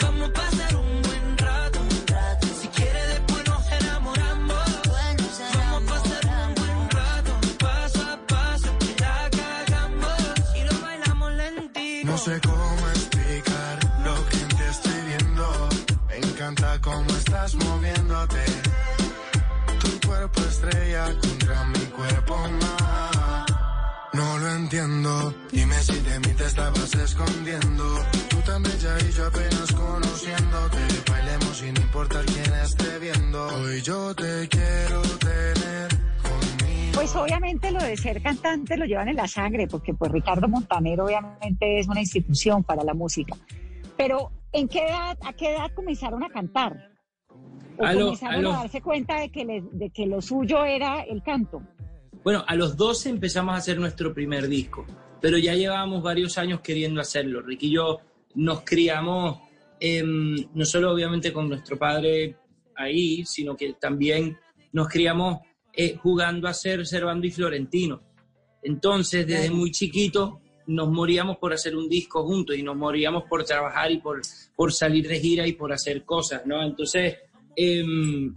Vamos 0.00 0.28
a 0.28 0.32
pasar 0.32 0.76
un 0.76 1.02
buen 1.02 1.38
rato. 1.38 1.80
Si 2.60 2.68
quiere 2.68 3.02
después 3.14 3.42
nos 3.48 3.64
enamoramos. 3.80 4.64
Vamos 5.56 5.92
a 5.92 5.92
pasar 5.92 6.22
un 6.46 6.54
buen 6.60 6.90
rato, 6.90 7.32
paso 7.58 8.02
a 8.14 8.16
paso, 8.32 8.70
que 8.78 8.94
la 9.02 9.18
cagamos. 9.40 10.20
Y 10.54 10.60
lo 10.68 10.80
bailamos 10.86 11.32
lentito. 11.32 12.06
No 12.12 12.16
sé 12.16 12.40
cómo 12.48 12.88
explicar 12.94 13.76
lo 14.06 14.14
que 14.30 14.40
te 14.56 14.68
estoy 14.74 15.00
viendo. 15.10 15.68
Me 16.08 16.16
encanta 16.18 16.80
cómo 16.80 17.10
estás 17.10 17.56
moviéndote. 17.56 18.44
Tu 19.80 20.06
cuerpo 20.06 20.40
estrella 20.42 21.04
contra 21.20 21.64
mí 21.64 21.85
entiendo. 24.56 25.34
Dime 25.52 25.74
si 25.74 25.98
de 26.00 26.18
mí 26.20 26.34
te 26.36 26.44
estabas 26.44 26.94
escondiendo. 26.94 27.84
Tú 28.28 28.36
tan 28.44 28.62
bella 28.62 28.96
y 29.08 29.12
yo 29.12 29.26
apenas 29.26 29.72
conociéndote. 29.72 30.78
Bailemos 31.10 31.56
sin 31.56 31.76
importar 31.76 32.24
quién 32.24 32.52
esté 32.64 32.98
viendo. 32.98 33.46
Hoy 33.46 33.80
yo 33.82 34.14
te 34.14 34.48
quiero 34.48 35.02
tener 35.18 35.88
conmigo. 36.22 36.92
Pues 36.94 37.14
obviamente 37.16 37.70
lo 37.70 37.80
de 37.80 37.96
ser 37.96 38.22
cantante 38.22 38.76
lo 38.76 38.84
llevan 38.86 39.08
en 39.08 39.16
la 39.16 39.28
sangre, 39.28 39.66
porque 39.68 39.94
pues 39.94 40.10
Ricardo 40.12 40.48
Montaner 40.48 41.00
obviamente 41.00 41.78
es 41.78 41.88
una 41.88 42.00
institución 42.00 42.64
para 42.64 42.82
la 42.84 42.94
música. 42.94 43.36
Pero 43.96 44.30
¿en 44.52 44.68
qué 44.68 44.84
edad, 44.86 45.16
a 45.24 45.32
qué 45.32 45.54
edad 45.54 45.70
comenzaron 45.74 46.22
a 46.24 46.28
cantar? 46.28 46.90
¿O 47.78 47.84
A 47.84 47.92
lo- 47.92 48.04
comenzaron 48.06 48.34
a 48.36 48.40
lo- 48.40 48.52
a 48.52 48.56
darse 48.60 48.80
cuenta 48.80 49.20
de 49.20 49.28
que, 49.30 49.44
le- 49.44 49.62
de 49.72 49.90
que 49.90 50.06
lo 50.06 50.20
suyo 50.22 50.64
era 50.64 51.02
el 51.02 51.22
canto? 51.22 51.62
Bueno, 52.26 52.44
a 52.44 52.56
los 52.56 52.76
12 52.76 53.10
empezamos 53.10 53.54
a 53.54 53.58
hacer 53.58 53.78
nuestro 53.78 54.12
primer 54.12 54.48
disco, 54.48 54.84
pero 55.20 55.38
ya 55.38 55.54
llevábamos 55.54 56.02
varios 56.02 56.36
años 56.38 56.58
queriendo 56.60 57.00
hacerlo. 57.00 57.40
Ricky 57.40 57.68
y 57.68 57.74
yo 57.74 58.00
nos 58.34 58.62
criamos 58.62 59.38
em, 59.78 60.34
no 60.52 60.64
solo 60.64 60.90
obviamente 60.90 61.32
con 61.32 61.48
nuestro 61.48 61.78
padre 61.78 62.34
ahí, 62.74 63.24
sino 63.24 63.56
que 63.56 63.74
también 63.74 64.36
nos 64.72 64.88
criamos 64.88 65.38
eh, 65.72 65.94
jugando 65.94 66.48
a 66.48 66.52
ser 66.52 66.84
Servando 66.84 67.28
y 67.28 67.30
Florentino. 67.30 68.02
Entonces, 68.60 69.24
desde 69.24 69.48
muy 69.52 69.70
chiquito 69.70 70.40
nos 70.66 70.88
moríamos 70.88 71.36
por 71.36 71.52
hacer 71.52 71.76
un 71.76 71.88
disco 71.88 72.24
juntos 72.24 72.56
y 72.56 72.62
nos 72.64 72.74
moríamos 72.74 73.22
por 73.30 73.44
trabajar 73.44 73.92
y 73.92 73.98
por, 73.98 74.20
por 74.56 74.72
salir 74.72 75.06
de 75.06 75.20
gira 75.20 75.46
y 75.46 75.52
por 75.52 75.72
hacer 75.72 76.04
cosas, 76.04 76.44
¿no? 76.44 76.60
Entonces, 76.60 77.18
em, 77.54 78.34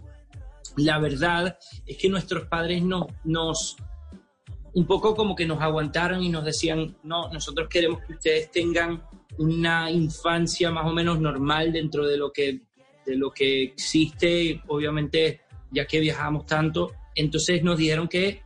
la 0.76 0.98
verdad 0.98 1.58
es 1.86 1.96
que 1.96 2.08
nuestros 2.08 2.46
padres 2.46 2.82
no, 2.82 3.06
nos, 3.24 3.76
un 4.74 4.86
poco 4.86 5.14
como 5.14 5.34
que 5.34 5.46
nos 5.46 5.60
aguantaron 5.60 6.22
y 6.22 6.28
nos 6.28 6.44
decían, 6.44 6.96
no, 7.02 7.28
nosotros 7.32 7.68
queremos 7.68 8.00
que 8.06 8.14
ustedes 8.14 8.50
tengan 8.50 9.02
una 9.38 9.90
infancia 9.90 10.70
más 10.70 10.86
o 10.86 10.92
menos 10.92 11.20
normal 11.20 11.72
dentro 11.72 12.06
de 12.06 12.16
lo 12.16 12.32
que, 12.32 12.60
de 13.06 13.16
lo 13.16 13.30
que 13.30 13.62
existe, 13.62 14.62
obviamente, 14.68 15.40
ya 15.70 15.86
que 15.86 16.00
viajamos 16.00 16.46
tanto. 16.46 16.92
Entonces 17.14 17.62
nos 17.62 17.78
dijeron 17.78 18.08
que 18.08 18.42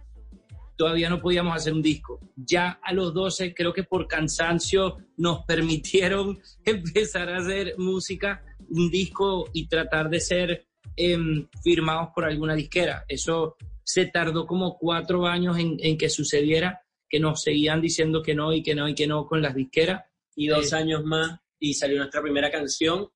todavía 0.77 1.09
no 1.09 1.21
podíamos 1.21 1.57
hacer 1.57 1.73
un 1.73 1.83
disco. 1.83 2.21
Ya 2.37 2.81
a 2.83 2.93
los 2.93 3.15
12, 3.15 3.55
creo 3.55 3.73
que 3.73 3.85
por 3.85 4.07
cansancio 4.07 4.99
nos 5.17 5.45
permitieron 5.47 6.39
empezar 6.65 7.29
a 7.29 7.39
hacer 7.39 7.75
música, 7.79 8.45
un 8.71 8.91
disco 8.91 9.49
y 9.53 9.67
tratar 9.69 10.09
de 10.11 10.21
ser 10.21 10.67
em, 10.97 11.49
firmados 11.63 12.11
por 12.15 12.25
alguna 12.25 12.55
disquera. 12.55 13.05
Eso 13.09 13.57
se 13.83 14.07
tardó 14.07 14.47
como 14.47 14.79
cuatro 14.79 15.27
años 15.27 15.59
en, 15.59 15.77
en 15.81 15.99
que 15.99 16.09
sucediera, 16.09 16.83
que 17.09 17.21
nos 17.21 17.43
seguían 17.43 17.81
diciendo 17.81 18.23
que 18.23 18.35
no 18.35 18.53
y 18.53 18.63
que 18.63 18.75
no 18.75 18.89
y 18.89 18.95
que 18.95 19.07
no 19.07 19.27
con 19.27 19.43
las 19.43 19.55
disqueras. 19.55 20.05
y 20.37 20.49
dos 20.49 20.73
Eh, 20.73 20.77
años 20.77 21.05
más 21.05 21.39
y 21.61 21.75
salió 21.75 21.99
nuestra 21.99 22.21
primera 22.21 22.51
canción 22.51 23.09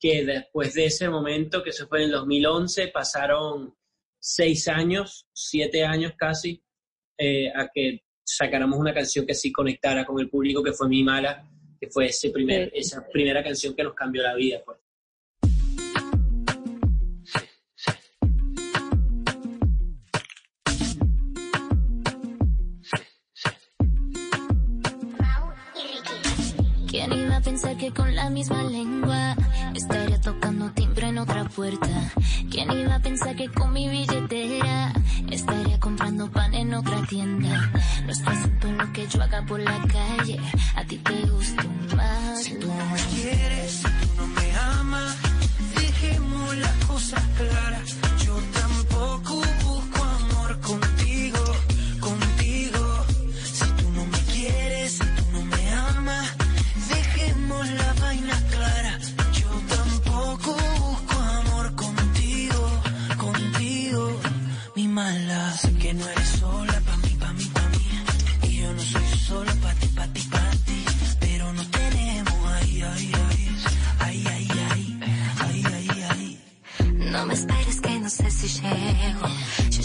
que 0.00 0.24
después 0.24 0.74
de 0.74 0.86
ese 0.86 1.08
momento, 1.08 1.62
que 1.62 1.72
se 1.72 1.86
fue 1.86 1.98
en 2.00 2.04
el 2.06 2.10
2011, 2.12 2.88
pasaron 2.88 3.74
seis 4.18 4.68
años, 4.68 5.26
siete 5.32 5.84
años 5.84 6.12
casi, 6.16 6.62
eh, 7.18 7.50
a 7.54 7.68
que 7.72 8.02
sacáramos 8.24 8.78
una 8.78 8.92
canción 8.94 9.26
que 9.26 9.34
sí 9.34 9.52
conectara 9.52 10.04
con 10.04 10.18
el 10.20 10.28
público, 10.28 10.62
que 10.62 10.72
fue 10.72 10.88
Mi 10.88 11.02
Mala, 11.04 11.46
que 11.80 11.88
fue 11.88 12.06
ese 12.06 12.30
primer, 12.30 12.70
esa 12.74 13.06
primera 13.12 13.42
canción 13.42 13.74
que 13.74 13.82
nos 13.84 13.94
cambió 13.94 14.22
la 14.22 14.34
vida. 14.34 14.62
Pues. 14.64 14.78
Pensar 27.54 27.76
que 27.76 27.92
con 27.92 28.12
la 28.16 28.30
misma 28.30 28.64
lengua 28.64 29.36
estaría 29.76 30.20
tocando 30.20 30.72
timbre 30.72 31.06
en 31.06 31.18
otra 31.18 31.44
puerta? 31.44 32.12
¿Quién 32.50 32.68
iba 32.72 32.96
a 32.96 32.98
pensar 32.98 33.36
que 33.36 33.48
con 33.48 33.72
mi 33.72 33.88
billetera 33.88 34.92
estaría 35.30 35.78
comprando 35.78 36.28
pan 36.32 36.52
en 36.52 36.74
otra 36.74 37.00
tienda? 37.06 37.70
No 38.04 38.10
es 38.10 38.26
asunto 38.26 38.72
lo 38.72 38.92
que 38.92 39.06
yo 39.06 39.22
haga 39.22 39.46
por 39.46 39.60
la 39.60 39.78
calle, 39.86 40.40
a 40.74 40.84
ti 40.84 40.96
te 40.96 41.26
gusta 41.30 41.64
más. 41.96 42.42
Si 42.42 42.58
tú 42.58 42.66
me 42.66 43.00
quieres, 43.14 43.70
si 43.70 43.82
tú 43.84 44.08
no 44.16 44.26
me 44.26 44.56
amas, 44.56 45.16
dejemos 45.76 46.56
las 46.56 46.84
cosas 46.86 47.22
claras. 47.38 47.93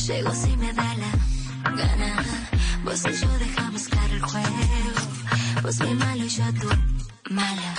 Llego 0.10 0.34
si 0.34 0.58
me 0.58 0.74
da 0.74 0.90
la 1.04 1.12
gana. 1.82 2.12
Vos 2.84 3.02
y 3.06 3.14
yo 3.22 3.30
dejamos 3.46 3.84
claro 3.88 4.14
el 4.16 4.22
juego. 4.22 5.02
Vos 5.64 5.80
mi 5.82 5.94
malo 5.94 6.24
y 6.26 6.30
yo 6.30 6.46
tu 6.62 6.70
mala. 7.34 7.74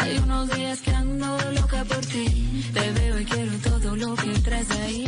Hay 0.00 0.18
unos 0.18 0.50
días 0.56 0.80
que 0.80 0.90
ando 0.90 1.38
loca 1.52 1.84
por 1.84 2.04
ti. 2.12 2.26
Te 2.74 2.90
veo 2.96 3.20
y 3.20 3.24
quiero 3.24 3.52
todo 3.68 3.96
lo 3.96 4.14
que 4.16 4.30
traes 4.46 4.70
ahí. 4.82 5.04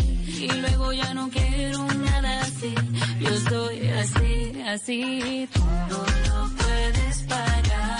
Y 0.49 0.53
luego 0.63 0.93
ya 0.93 1.13
no 1.15 1.29
quiero 1.29 1.85
nada 2.09 2.41
así. 2.43 2.75
Yo 3.21 3.31
estoy 3.41 3.89
así, 4.03 4.63
así. 4.75 5.49
Tú 5.53 5.65
no 5.91 6.01
lo 6.29 6.39
puedes 6.61 7.17
parar. 7.33 7.99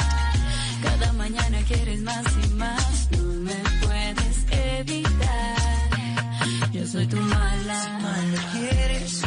Cada 0.85 1.13
mañana 1.15 1.59
quieres 1.67 2.01
más 2.03 2.25
y 2.45 2.49
más. 2.55 3.09
No 3.13 3.23
me 3.47 3.59
puedes 3.83 4.37
evitar. 4.51 5.58
Soy 6.91 7.07
tu 7.07 7.17
mala. 7.17 7.83
Si 7.83 7.91
mal 8.03 8.27
me 8.33 8.39
quieres, 8.53 9.18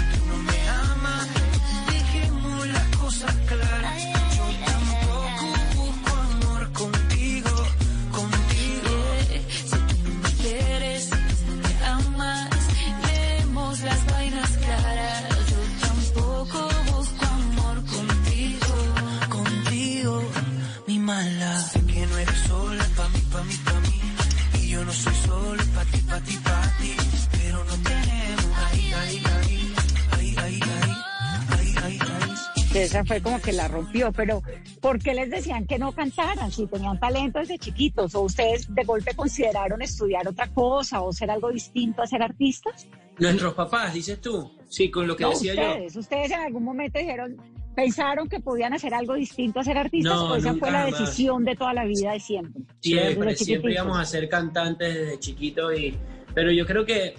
esa 32.92 33.06
fue 33.06 33.22
como 33.22 33.40
que 33.42 33.54
la 33.54 33.70
rompió, 33.70 34.12
pero 34.12 34.44
¿por 34.82 35.00
qué 35.00 35.14
les 35.14 35.30
decían 35.30 35.66
que 35.66 35.80
no 35.80 35.94
cantaran 35.94 36.52
si 36.52 36.68
tenían 36.68 37.00
talento 37.00 37.40
desde 37.40 37.58
chiquitos? 37.58 38.14
¿O 38.16 38.22
ustedes 38.24 38.74
de 38.74 38.84
golpe 38.84 39.14
consideraron 39.16 39.82
estudiar 39.82 40.28
otra 40.28 40.48
cosa 40.48 41.02
o 41.02 41.14
ser 41.14 41.32
algo 41.32 41.52
distinto 41.52 42.02
a 42.02 42.08
ser 42.08 42.22
artistas? 42.22 42.88
Nuestros 43.18 43.54
papás, 43.54 43.94
dices 43.94 44.20
tú. 44.20 44.52
Sí, 44.68 44.92
con 44.92 45.08
lo 45.08 45.16
que 45.16 45.24
No, 45.24 45.30
decía 45.30 45.56
yo. 45.56 45.62
ustedes, 45.62 45.96
ustedes 45.96 46.32
en 46.32 46.40
algún 46.42 46.64
momento 46.66 47.00
dijeron, 47.00 47.38
pensaron 47.76 48.28
que 48.28 48.42
podían 48.42 48.74
hacer 48.74 48.94
algo 48.94 49.14
distinto 49.14 49.62
a 49.62 49.64
ser 49.64 49.78
artistas 49.78 50.14
No, 50.14 50.32
o 50.32 50.36
esa 50.36 50.54
fue 50.56 50.70
la 50.70 50.86
decisión 50.86 51.46
de 51.46 51.56
toda 51.56 51.74
la 51.74 51.86
vida 51.86 52.12
de 52.12 52.20
siempre. 52.20 52.62
Siempre, 52.82 53.36
siempre 53.38 53.72
íbamos 53.74 53.98
a 53.98 54.04
ser 54.04 54.28
cantantes 54.28 54.94
desde 54.94 55.20
chiquitos, 55.20 55.80
y, 55.80 55.96
pero 56.34 56.52
yo 56.52 56.66
creo 56.66 56.86
que 56.86 57.16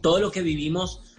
todo 0.00 0.18
lo 0.18 0.32
que 0.32 0.42
vivimos 0.42 1.15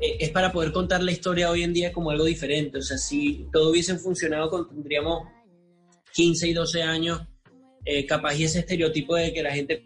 es 0.00 0.30
para 0.30 0.52
poder 0.52 0.72
contar 0.72 1.02
la 1.02 1.12
historia 1.12 1.50
hoy 1.50 1.62
en 1.62 1.72
día 1.72 1.92
como 1.92 2.10
algo 2.10 2.24
diferente. 2.24 2.78
O 2.78 2.82
sea, 2.82 2.98
si 2.98 3.46
todo 3.52 3.70
hubiese 3.70 3.96
funcionado 3.98 4.66
tendríamos 4.66 5.28
15 6.12 6.48
y 6.48 6.52
12 6.52 6.82
años, 6.82 7.20
eh, 7.84 8.06
capaz 8.06 8.34
y 8.36 8.44
ese 8.44 8.60
estereotipo 8.60 9.16
de 9.16 9.32
que 9.32 9.42
la 9.42 9.52
gente 9.52 9.84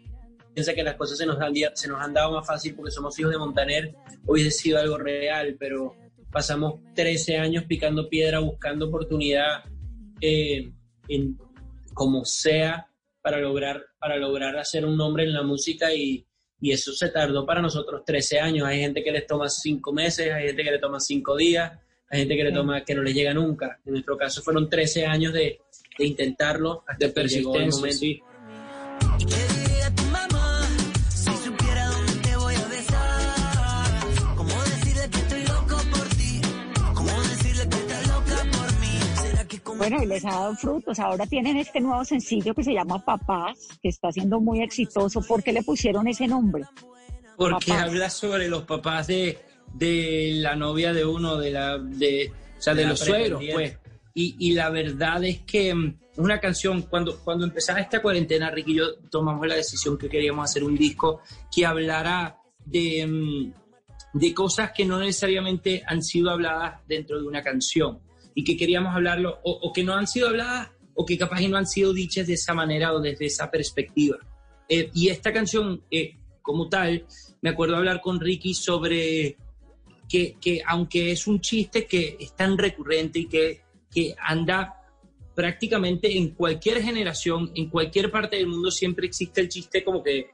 piensa 0.53 0.73
que 0.73 0.83
las 0.83 0.95
cosas 0.95 1.17
se 1.17 1.25
nos, 1.25 1.37
dia- 1.53 1.71
se 1.75 1.87
nos 1.87 2.01
han 2.01 2.13
dado 2.13 2.31
más 2.33 2.45
fácil 2.45 2.75
porque 2.75 2.91
somos 2.91 3.17
hijos 3.19 3.31
de 3.31 3.37
Montaner, 3.37 3.95
hubiese 4.25 4.51
sido 4.51 4.79
algo 4.79 4.97
real, 4.97 5.55
pero 5.59 5.95
pasamos 6.31 6.75
13 6.95 7.37
años 7.37 7.63
picando 7.65 8.09
piedra, 8.09 8.39
buscando 8.39 8.87
oportunidad. 8.87 9.63
eh, 10.21 10.71
en 11.09 11.37
como 11.93 12.25
sea 12.25 12.87
para 13.21 13.39
lograr, 13.39 13.83
para 13.99 14.17
lograr 14.17 14.57
hacer 14.57 14.85
un 14.85 14.97
nombre 14.97 15.23
en 15.23 15.33
la 15.33 15.41
música 15.43 15.93
y, 15.93 16.26
y 16.59 16.71
eso 16.71 16.91
se 16.93 17.09
tardó 17.09 17.45
para 17.45 17.61
nosotros 17.61 18.03
13 18.05 18.39
años. 18.39 18.67
Hay 18.67 18.79
gente 18.79 19.03
que 19.03 19.11
les 19.11 19.27
toma 19.27 19.47
5 19.49 19.93
meses, 19.93 20.31
hay 20.33 20.47
gente 20.47 20.63
que 20.63 20.71
le 20.71 20.79
toma 20.79 20.99
5 20.99 21.35
días, 21.37 21.71
hay 22.09 22.19
gente 22.19 22.35
que 22.35 22.43
le 22.43 22.51
toma 22.51 22.83
que 22.83 22.95
no 22.95 23.03
le 23.03 23.13
llega 23.13 23.33
nunca. 23.33 23.79
En 23.85 23.93
nuestro 23.93 24.17
caso 24.17 24.41
fueron 24.41 24.69
13 24.69 25.05
años 25.05 25.33
de, 25.33 25.59
de 25.97 26.05
intentarlo 26.05 26.83
hasta 26.87 27.07
De 27.07 27.13
que 27.13 27.27
llegó 27.27 27.55
el 27.55 27.65
persistencia, 27.65 27.79
momento. 27.79 27.97
sí. 27.97 28.21
Bueno, 39.77 40.01
y 40.01 40.05
les 40.05 40.25
ha 40.25 40.29
dado 40.29 40.55
frutos. 40.55 40.99
Ahora 40.99 41.25
tienen 41.25 41.57
este 41.57 41.79
nuevo 41.79 42.03
sencillo 42.03 42.53
que 42.53 42.63
se 42.63 42.73
llama 42.73 43.03
Papás, 43.03 43.67
que 43.81 43.89
está 43.89 44.11
siendo 44.11 44.39
muy 44.39 44.61
exitoso. 44.61 45.21
¿Por 45.21 45.43
qué 45.43 45.51
le 45.53 45.63
pusieron 45.63 46.07
ese 46.07 46.27
nombre? 46.27 46.63
Porque 47.35 47.71
Papás. 47.71 47.83
habla 47.83 48.09
sobre 48.09 48.47
los 48.47 48.63
papás 48.63 49.07
de, 49.07 49.37
de 49.73 50.31
la 50.35 50.55
novia 50.55 50.93
de 50.93 51.05
uno, 51.05 51.37
de 51.37 51.51
la, 51.51 51.77
de, 51.77 52.31
o 52.57 52.61
sea, 52.61 52.73
de, 52.73 52.85
los 52.85 52.99
suegros, 52.99 53.43
pues. 53.53 53.77
Y, 54.13 54.35
y 54.39 54.53
la 54.53 54.71
verdad 54.71 55.23
es 55.23 55.41
que 55.41 55.73
mm, 55.75 55.99
es 56.13 56.17
una 56.17 56.39
canción, 56.39 56.81
cuando, 56.83 57.19
cuando 57.19 57.45
empezaba 57.45 57.79
esta 57.79 58.01
cuarentena, 58.01 58.49
Ricky 58.49 58.71
y 58.71 58.77
yo 58.77 58.95
tomamos 59.11 59.45
la 59.47 59.55
decisión 59.55 59.97
que 59.97 60.09
queríamos 60.09 60.49
hacer 60.49 60.63
un 60.63 60.75
disco 60.75 61.21
que 61.55 61.67
hablara 61.67 62.37
de, 62.65 63.05
mm, 63.05 63.53
de 64.13 64.33
cosas 64.33 64.71
que 64.75 64.85
no 64.85 64.97
necesariamente 64.97 65.83
han 65.85 66.01
sido 66.01 66.31
habladas 66.31 66.81
dentro 66.87 67.21
de 67.21 67.27
una 67.27 67.43
canción 67.43 68.06
y 68.37 68.43
que 68.43 68.55
queríamos 68.55 68.93
hablarlo, 68.93 69.39
o, 69.43 69.51
o 69.51 69.73
que 69.73 69.83
no 69.83 69.95
han 69.95 70.05
sido 70.05 70.27
habladas, 70.27 70.69
o 70.93 71.07
que 71.07 71.17
capaz 71.17 71.41
y 71.41 71.47
no 71.47 71.57
han 71.57 71.65
sido 71.65 71.91
dichas 71.91 72.27
de 72.27 72.33
esa 72.33 72.53
manera 72.53 72.93
o 72.93 72.99
desde 72.99 73.25
esa 73.25 73.49
perspectiva. 73.49 74.19
Eh, 74.69 74.91
y 74.93 75.09
esta 75.09 75.33
canción, 75.33 75.81
eh, 75.89 76.17
como 76.43 76.69
tal, 76.69 77.07
me 77.41 77.49
acuerdo 77.49 77.77
hablar 77.77 77.99
con 77.99 78.19
Ricky 78.19 78.53
sobre 78.53 79.37
que, 80.07 80.35
que 80.39 80.61
aunque 80.67 81.09
es 81.11 81.25
un 81.25 81.41
chiste 81.41 81.87
que 81.87 82.15
es 82.19 82.35
tan 82.35 82.59
recurrente 82.59 83.17
y 83.17 83.25
que, 83.27 83.61
que 83.91 84.13
anda 84.23 84.83
prácticamente 85.33 86.15
en 86.15 86.35
cualquier 86.35 86.83
generación, 86.83 87.51
en 87.55 87.71
cualquier 87.71 88.11
parte 88.11 88.35
del 88.35 88.45
mundo, 88.45 88.69
siempre 88.69 89.07
existe 89.07 89.41
el 89.41 89.49
chiste 89.49 89.83
como 89.83 90.03
que 90.03 90.29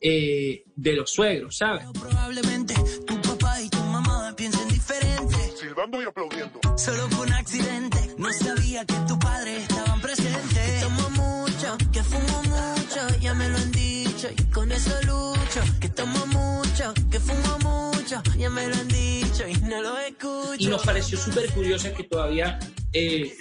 eh, 0.00 0.64
de 0.74 0.92
los 0.92 1.08
suegros, 1.08 1.58
¿sabes? 1.58 1.86
probablemente 1.92 2.74
tu 3.06 3.14
papá 3.22 3.62
y 3.62 3.68
tu 3.68 3.78
mamá 3.78 4.34
piensen 4.36 4.66
diferente? 4.66 5.36
Silbando 5.56 6.02
y 6.02 6.04
aplaudiendo. 6.04 6.63
Solo 6.76 7.08
fue 7.08 7.26
un 7.26 7.32
accidente. 7.32 7.98
No 8.18 8.32
sabía 8.32 8.84
que 8.84 8.94
tu 9.06 9.16
padre 9.18 9.58
estaban 9.58 10.00
presentes. 10.00 10.80
Tomo 10.80 11.10
mucho, 11.10 11.76
que 11.92 12.02
fumo 12.02 12.42
mucho, 12.42 13.20
ya 13.20 13.32
me 13.34 13.48
lo 13.48 13.56
han 13.56 13.70
dicho 13.70 14.28
y 14.36 14.42
con 14.50 14.72
eso 14.72 14.90
lucho. 15.02 15.60
Que 15.80 15.88
tomo 15.88 16.26
mucho, 16.26 16.92
que 17.10 17.20
fumo 17.20 17.58
mucho, 17.60 18.20
ya 18.36 18.50
me 18.50 18.66
lo 18.66 18.74
han 18.74 18.88
dicho 18.88 19.48
y 19.48 19.54
no 19.68 19.82
lo 19.82 19.98
escucho. 19.98 20.56
y 20.58 20.66
nos 20.66 20.84
pareció 20.84 21.16
súper 21.16 21.48
curioso 21.52 21.94
que 21.96 22.04
todavía 22.04 22.58
eh, 22.92 23.32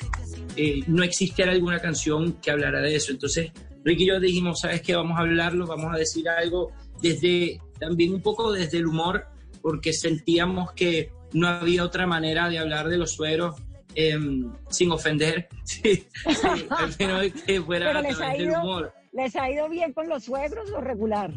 eh, 0.56 0.82
no 0.86 1.04
existiera 1.04 1.52
alguna 1.52 1.80
canción 1.80 2.34
que 2.34 2.52
hablara 2.52 2.82
de 2.82 2.96
eso. 2.96 3.12
Entonces, 3.12 3.52
Ricky 3.84 4.04
y 4.04 4.08
yo 4.08 4.19
dijimos, 4.19 4.60
¿sabes 4.60 4.84
qué? 4.84 4.96
Vamos 4.96 5.17
a 5.17 5.22
hablarlo, 5.22 5.65
vamos 5.65 5.91
a 5.91 5.98
decir 5.98 6.30
algo 6.30 6.72
desde, 7.02 7.60
también 7.80 8.13
un 8.13 8.22
poco 8.22 8.52
desde 8.52 8.78
el 8.78 8.86
humor, 8.86 9.26
porque 9.62 9.91
sentíamos 9.91 10.72
que 10.74 11.12
no 11.34 11.48
había 11.48 11.84
otra 11.84 12.06
manera 12.08 12.50
de 12.50 12.60
hablar 12.60 12.88
de 12.89 12.98
los 12.98 13.12
sueros 13.12 13.56
em, 13.96 14.52
sin 14.69 14.91
ofender, 14.91 15.48
sí, 15.63 16.06
sí, 16.30 16.65
al 16.69 16.96
menos 17.00 17.41
que 17.46 17.62
fuera 17.62 17.88
Pero 17.88 18.00
a 18.00 18.02
les 18.02 18.19
ha, 18.22 18.36
ido, 18.38 18.60
humor. 18.62 18.93
¿Les 19.12 19.36
ha 19.36 19.50
ido 19.52 19.69
bien 19.69 19.93
con 19.93 20.08
los 20.10 20.24
suegros 20.24 20.72
o 20.72 20.82
regular? 20.82 21.32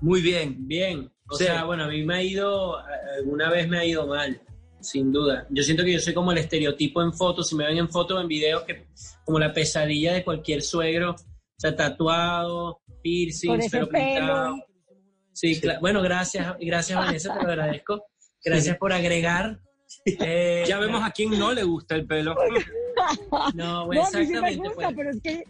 Muy 0.00 0.20
bien, 0.22 0.56
Bien. 0.66 1.10
O 1.28 1.36
Sí. 1.36 1.44
sea, 1.44 1.64
bueno, 1.64 1.84
a 1.84 1.88
mí 1.88 2.02
me 2.04 2.16
ha 2.16 2.22
ido, 2.22 2.76
alguna 3.18 3.48
vez 3.48 3.66
me 3.66 3.78
ha 3.78 3.84
ido 3.86 4.06
mal, 4.06 4.38
sin 4.80 5.12
duda. 5.12 5.46
Yo 5.48 5.62
siento 5.62 5.82
que 5.82 5.92
yo 5.94 5.98
soy 6.00 6.12
como 6.12 6.30
el 6.32 6.36
estereotipo 6.38 7.00
en 7.02 7.12
fotos, 7.14 7.48
si 7.48 7.54
me 7.54 7.64
ven 7.64 7.78
en 7.78 7.88
fotos 7.88 8.18
o 8.18 8.20
en 8.20 8.28
videos, 8.28 8.64
que 8.64 8.86
como 9.24 9.38
la 9.38 9.52
pesadilla 9.52 10.12
de 10.12 10.24
cualquier 10.24 10.60
suegro, 10.60 11.12
o 11.12 11.16
sea, 11.56 11.74
tatuado, 11.74 12.80
ese 13.02 13.48
pero 13.70 13.88
pintado. 13.88 14.56
pelo. 14.56 14.64
Sí, 15.32 15.58
cla- 15.60 15.80
bueno, 15.80 16.02
gracias, 16.02 16.54
gracias 16.60 16.98
Vanessa, 16.98 17.32
te 17.32 17.42
lo 17.44 17.48
agradezco. 17.50 18.04
Gracias 18.44 18.76
por 18.76 18.92
agregar. 18.92 19.60
Eh, 20.04 20.64
ya 20.66 20.78
vemos 20.78 21.02
a 21.04 21.10
quién 21.10 21.38
no 21.38 21.52
le 21.52 21.64
gusta 21.64 21.94
el 21.94 22.06
pelo. 22.06 22.34
No, 22.34 23.52
No, 23.54 23.86
bueno, 23.86 24.02
a 24.02 24.18
mí 24.18 24.26
sí 24.26 24.32
me 24.32 24.50
exactamente. 24.50 24.68
gusta, 24.68 24.82
pues. 24.82 24.94
pero 24.96 25.10
es 25.10 25.20
que 25.22 25.44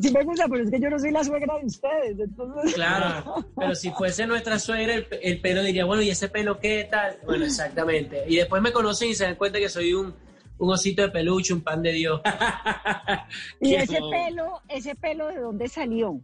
sí 0.00 0.12
me 0.12 0.24
gusta, 0.24 0.48
pero 0.48 0.64
es 0.64 0.70
que 0.70 0.80
yo 0.80 0.90
no 0.90 0.98
soy 0.98 1.10
la 1.10 1.24
suegra 1.24 1.58
de 1.58 1.66
ustedes, 1.66 2.18
entonces. 2.18 2.74
Claro, 2.74 3.46
pero 3.56 3.74
si 3.74 3.90
fuese 3.90 4.26
nuestra 4.26 4.58
suegra, 4.58 4.94
el, 4.94 5.06
el 5.22 5.40
pelo 5.40 5.62
diría, 5.62 5.84
bueno, 5.84 6.02
¿y 6.02 6.10
ese 6.10 6.28
pelo 6.28 6.58
qué 6.58 6.88
tal? 6.90 7.18
Bueno, 7.24 7.44
exactamente. 7.44 8.24
Y 8.26 8.36
después 8.36 8.62
me 8.62 8.72
conocen 8.72 9.10
y 9.10 9.14
se 9.14 9.24
dan 9.24 9.36
cuenta 9.36 9.58
que 9.58 9.68
soy 9.68 9.94
un, 9.94 10.14
un 10.58 10.72
osito 10.72 11.02
de 11.02 11.10
peluche, 11.10 11.54
un 11.54 11.62
pan 11.62 11.82
de 11.82 11.92
Dios. 11.92 12.20
Y 13.60 13.74
ese 13.74 13.98
pelo, 14.10 14.60
ese 14.68 14.94
pelo 14.94 15.28
de 15.28 15.38
dónde 15.38 15.68
salió. 15.68 16.20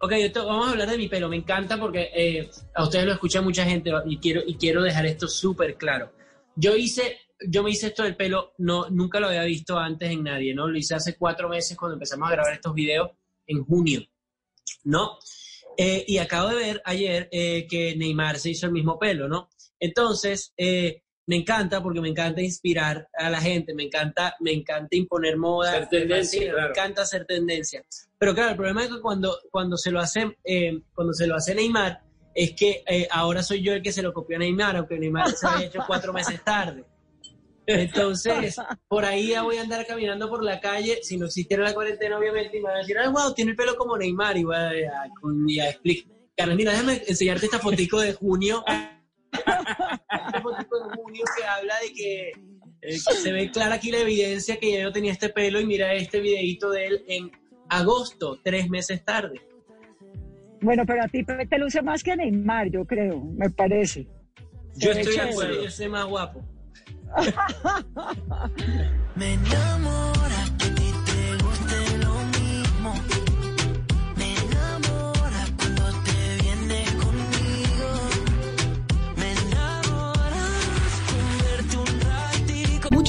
Ok, 0.00 0.10
te- 0.10 0.38
vamos 0.40 0.68
a 0.68 0.70
hablar 0.72 0.90
de 0.90 0.98
mi 0.98 1.08
pelo. 1.08 1.28
Me 1.28 1.36
encanta 1.36 1.78
porque 1.78 2.10
eh, 2.14 2.50
a 2.74 2.82
ustedes 2.84 3.06
lo 3.06 3.12
escucha 3.12 3.40
mucha 3.40 3.64
gente 3.64 3.90
y 4.06 4.18
quiero, 4.18 4.42
y 4.46 4.56
quiero 4.56 4.82
dejar 4.82 5.06
esto 5.06 5.28
súper 5.28 5.76
claro. 5.76 6.12
Yo 6.56 6.76
hice, 6.76 7.18
yo 7.48 7.62
me 7.62 7.70
hice 7.70 7.88
esto 7.88 8.02
del 8.02 8.16
pelo, 8.16 8.52
no, 8.58 8.88
nunca 8.90 9.18
lo 9.20 9.28
había 9.28 9.44
visto 9.44 9.78
antes 9.78 10.10
en 10.10 10.24
nadie, 10.24 10.54
¿no? 10.54 10.68
Lo 10.68 10.76
hice 10.78 10.94
hace 10.94 11.16
cuatro 11.16 11.48
meses 11.48 11.76
cuando 11.76 11.94
empezamos 11.94 12.28
a 12.28 12.32
grabar 12.32 12.52
estos 12.54 12.74
videos 12.74 13.10
en 13.46 13.64
junio, 13.64 14.02
¿no? 14.84 15.18
Eh, 15.76 16.04
y 16.06 16.18
acabo 16.18 16.48
de 16.50 16.56
ver 16.56 16.82
ayer 16.84 17.28
eh, 17.32 17.66
que 17.68 17.96
Neymar 17.96 18.38
se 18.38 18.50
hizo 18.50 18.66
el 18.66 18.72
mismo 18.72 18.98
pelo, 18.98 19.28
¿no? 19.28 19.48
Entonces, 19.80 20.52
eh, 20.56 21.02
me 21.26 21.36
encanta 21.36 21.82
porque 21.82 22.00
me 22.00 22.08
encanta 22.08 22.42
inspirar 22.42 23.08
a 23.16 23.30
la 23.30 23.40
gente, 23.40 23.74
me 23.74 23.84
encanta, 23.84 24.36
me 24.40 24.52
encanta 24.52 24.96
imponer 24.96 25.36
moda, 25.36 25.88
me 25.90 26.06
claro. 26.06 26.58
me 26.58 26.68
encanta 26.68 27.02
hacer 27.02 27.24
tendencia. 27.24 27.84
Pero 28.18 28.34
claro, 28.34 28.50
el 28.50 28.56
problema 28.56 28.84
es 28.84 28.90
que 28.90 29.00
cuando, 29.00 29.38
cuando 29.50 29.76
se 29.76 29.90
lo 29.90 30.00
hace, 30.00 30.36
eh, 30.44 30.80
cuando 30.94 31.12
se 31.12 31.26
lo 31.26 31.36
hace 31.36 31.54
Neymar, 31.54 32.02
es 32.34 32.52
que 32.52 32.82
eh, 32.86 33.08
ahora 33.10 33.42
soy 33.42 33.62
yo 33.62 33.72
el 33.72 33.82
que 33.82 33.92
se 33.92 34.02
lo 34.02 34.12
copió 34.12 34.36
a 34.36 34.40
Neymar, 34.40 34.76
aunque 34.76 34.98
Neymar 34.98 35.30
se 35.30 35.46
lo 35.46 35.52
había 35.52 35.66
hecho 35.66 35.84
cuatro 35.86 36.12
meses 36.12 36.42
tarde. 36.44 36.84
Entonces, 37.66 38.56
por 38.88 39.06
ahí 39.06 39.28
ya 39.28 39.42
voy 39.42 39.56
a 39.56 39.62
andar 39.62 39.86
caminando 39.86 40.28
por 40.28 40.44
la 40.44 40.60
calle, 40.60 40.98
si 41.02 41.16
no 41.16 41.26
existiera 41.26 41.64
la 41.64 41.72
cuarentena, 41.72 42.18
obviamente, 42.18 42.58
y 42.58 42.60
me 42.60 42.68
van 42.68 42.76
a 42.76 42.78
decir, 42.80 42.98
ah, 42.98 43.08
wow, 43.08 43.32
tiene 43.32 43.52
el 43.52 43.56
pelo 43.56 43.76
como 43.76 43.96
Neymar, 43.96 44.36
y 44.36 44.44
voy 44.44 44.56
a, 44.56 44.68
a, 44.68 44.72
a 44.72 45.70
explicar. 45.70 46.12
Carlos, 46.36 46.56
mira, 46.56 46.72
déjame 46.72 47.02
enseñarte 47.06 47.46
esta 47.46 47.60
fotico 47.60 48.00
de 48.00 48.12
junio. 48.12 48.64
Esta 49.34 50.42
fotico 50.42 50.88
de 50.88 50.96
junio 50.96 51.24
que 51.36 51.44
habla 51.44 51.74
de 51.80 51.92
que, 51.92 52.28
eh, 52.28 52.32
que 52.82 52.98
se 52.98 53.32
ve 53.32 53.50
clara 53.50 53.76
aquí 53.76 53.90
la 53.90 53.98
evidencia 53.98 54.58
que 54.58 54.72
ya 54.72 54.82
yo 54.82 54.92
tenía 54.92 55.12
este 55.12 55.28
pelo, 55.28 55.60
y 55.60 55.66
mira 55.66 55.92
este 55.94 56.20
videito 56.20 56.70
de 56.70 56.86
él 56.86 57.04
en 57.08 57.30
agosto, 57.68 58.40
tres 58.42 58.68
meses 58.68 59.04
tarde. 59.04 59.40
Bueno, 60.60 60.84
pero 60.86 61.04
a 61.04 61.08
ti 61.08 61.24
te 61.24 61.58
luce 61.58 61.82
más 61.82 62.02
que 62.02 62.12
a 62.12 62.16
Neymar, 62.16 62.70
yo 62.70 62.86
creo, 62.86 63.20
me 63.20 63.50
parece. 63.50 64.06
Yo 64.76 64.92
Se 64.92 65.00
estoy 65.00 65.16
de 65.16 65.20
acuerdo, 65.20 65.62
yo 65.62 65.70
soy 65.70 65.88
más 65.88 66.06
guapo. 66.06 66.42
Me 69.14 69.34
enamora 69.34 70.43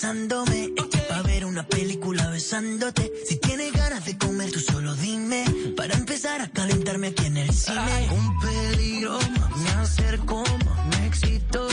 Tienes 0.00 0.30
confesándome. 0.30 0.70
Pa' 1.08 1.22
ver 1.22 1.44
una 1.44 1.66
película 1.66 2.28
besándote. 2.28 3.12
Si 3.26 3.36
tienes 3.36 3.72
ganas 3.72 4.04
de 4.06 4.16
comer, 4.16 4.50
tú 4.50 4.60
solo 4.60 4.94
dime. 4.94 5.44
Para 5.76 5.94
empezar 5.94 6.40
a 6.40 6.48
calentarme 6.50 7.08
aquí 7.08 7.26
en 7.26 7.36
el 7.36 7.52
cine. 7.52 8.08
Un 8.10 8.38
peligro, 8.38 9.18
me 9.56 9.70
acerco, 9.70 10.42
me 10.90 11.06
excito. 11.06 11.68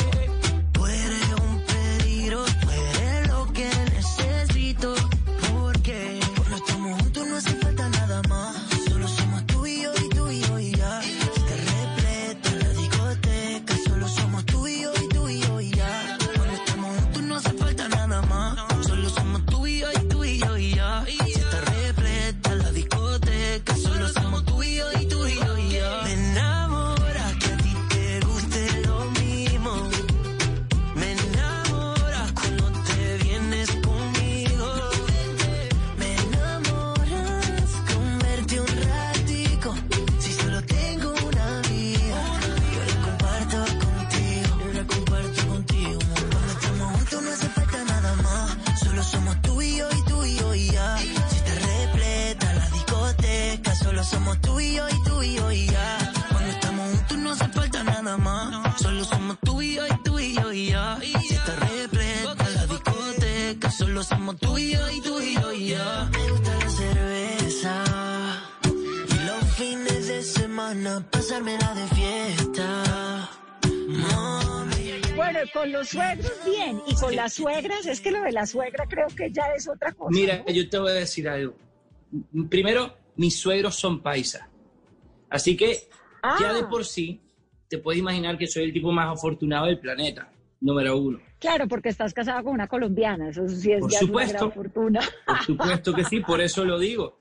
Somos 64.27 64.41
tú 64.41 64.57
y 64.57 64.73
yo 64.73 64.91
y 64.91 65.01
tú 65.01 65.21
y 65.21 65.35
yo 65.35 65.53
y. 65.53 65.69
Me 66.11 66.31
gusta 66.31 66.57
la 66.57 66.69
cerveza 66.69 67.83
y 69.07 69.25
los 69.25 69.53
fines 69.55 70.07
de 70.07 70.21
semana 70.21 71.07
pasármela 71.09 71.73
de 71.73 71.87
fiesta. 71.95 73.29
Mami. 73.87 75.15
Bueno, 75.15 75.39
con 75.53 75.71
los 75.71 75.87
suegros 75.89 76.31
bien, 76.45 76.81
y 76.87 76.95
con 76.95 77.15
las 77.15 77.33
suegras, 77.33 77.85
es 77.85 78.01
que 78.01 78.11
lo 78.11 78.21
de 78.21 78.31
la 78.33 78.45
suegra 78.45 78.85
creo 78.87 79.07
que 79.07 79.31
ya 79.31 79.43
es 79.55 79.67
otra 79.67 79.93
cosa. 79.93 80.11
Mira, 80.11 80.43
¿no? 80.45 80.53
yo 80.53 80.69
te 80.69 80.77
voy 80.77 80.91
a 80.91 80.95
decir 80.95 81.29
algo. 81.29 81.55
Primero, 82.49 82.97
mis 83.15 83.39
suegros 83.39 83.75
son 83.75 84.01
paisas. 84.01 84.43
Así 85.29 85.55
que 85.55 85.87
ya 86.39 86.53
de 86.53 86.61
Ah. 86.61 86.69
por 86.69 86.83
sí 86.85 87.21
te 87.69 87.77
puedes 87.77 87.99
imaginar 87.99 88.37
que 88.37 88.47
soy 88.47 88.63
el 88.65 88.73
tipo 88.73 88.91
más 88.91 89.13
afortunado 89.13 89.67
del 89.67 89.79
planeta, 89.79 90.31
número 90.61 90.97
uno. 90.97 91.19
Claro, 91.39 91.67
porque 91.67 91.89
estás 91.89 92.13
casado 92.13 92.43
con 92.43 92.53
una 92.53 92.67
colombiana, 92.67 93.29
eso 93.29 93.47
sí 93.47 93.71
es 93.71 93.79
Por 93.81 93.91
ya 93.91 93.97
es 93.97 94.03
una 94.03 94.07
supuesto. 94.07 94.37
gran 94.37 94.51
fortuna. 94.51 94.99
Por 95.25 95.39
supuesto 95.43 95.93
que 95.93 96.03
sí, 96.03 96.19
por 96.21 96.41
eso 96.41 96.65
lo 96.65 96.79
digo. 96.79 97.17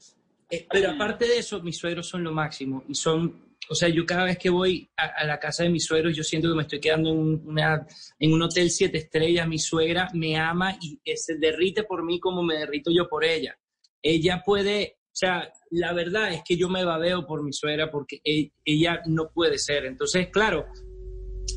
Eh, 0.50 0.66
pero 0.70 0.92
aparte 0.92 1.26
de 1.26 1.38
eso, 1.38 1.60
mis 1.62 1.76
suegros 1.76 2.08
son 2.08 2.22
lo 2.22 2.32
máximo 2.32 2.84
y 2.88 2.94
son, 2.94 3.44
o 3.68 3.74
sea, 3.74 3.88
yo 3.88 4.06
cada 4.06 4.24
vez 4.24 4.38
que 4.38 4.48
voy 4.48 4.88
a, 4.96 5.06
a 5.06 5.26
la 5.26 5.38
casa 5.40 5.64
de 5.64 5.70
mis 5.70 5.84
suegros, 5.84 6.16
yo 6.16 6.22
siento 6.22 6.48
que 6.48 6.54
me 6.54 6.62
estoy 6.62 6.78
quedando 6.80 7.10
en 7.10 7.42
una- 7.46 7.84
en 8.18 8.32
un 8.32 8.42
hotel 8.42 8.70
siete 8.70 8.98
estrellas. 8.98 9.48
Mi 9.48 9.58
suegra 9.58 10.08
me 10.14 10.36
ama 10.36 10.76
y 10.80 11.00
eh, 11.04 11.16
se 11.16 11.36
derrite 11.36 11.82
por 11.82 12.04
mí 12.04 12.20
como 12.20 12.42
me 12.44 12.54
derrito 12.54 12.90
yo 12.96 13.08
por 13.08 13.24
ella. 13.24 13.58
Ella 14.00 14.42
puede, 14.46 14.98
o 15.06 15.10
sea, 15.16 15.52
la 15.72 15.92
verdad 15.92 16.32
es 16.32 16.42
que 16.44 16.56
yo 16.56 16.68
me 16.68 16.84
babeo 16.84 17.26
por 17.26 17.42
mi 17.42 17.52
suegra 17.52 17.90
porque 17.90 18.20
e- 18.24 18.52
ella 18.64 19.02
no 19.06 19.30
puede 19.34 19.58
ser. 19.58 19.84
Entonces, 19.84 20.28
claro, 20.32 20.66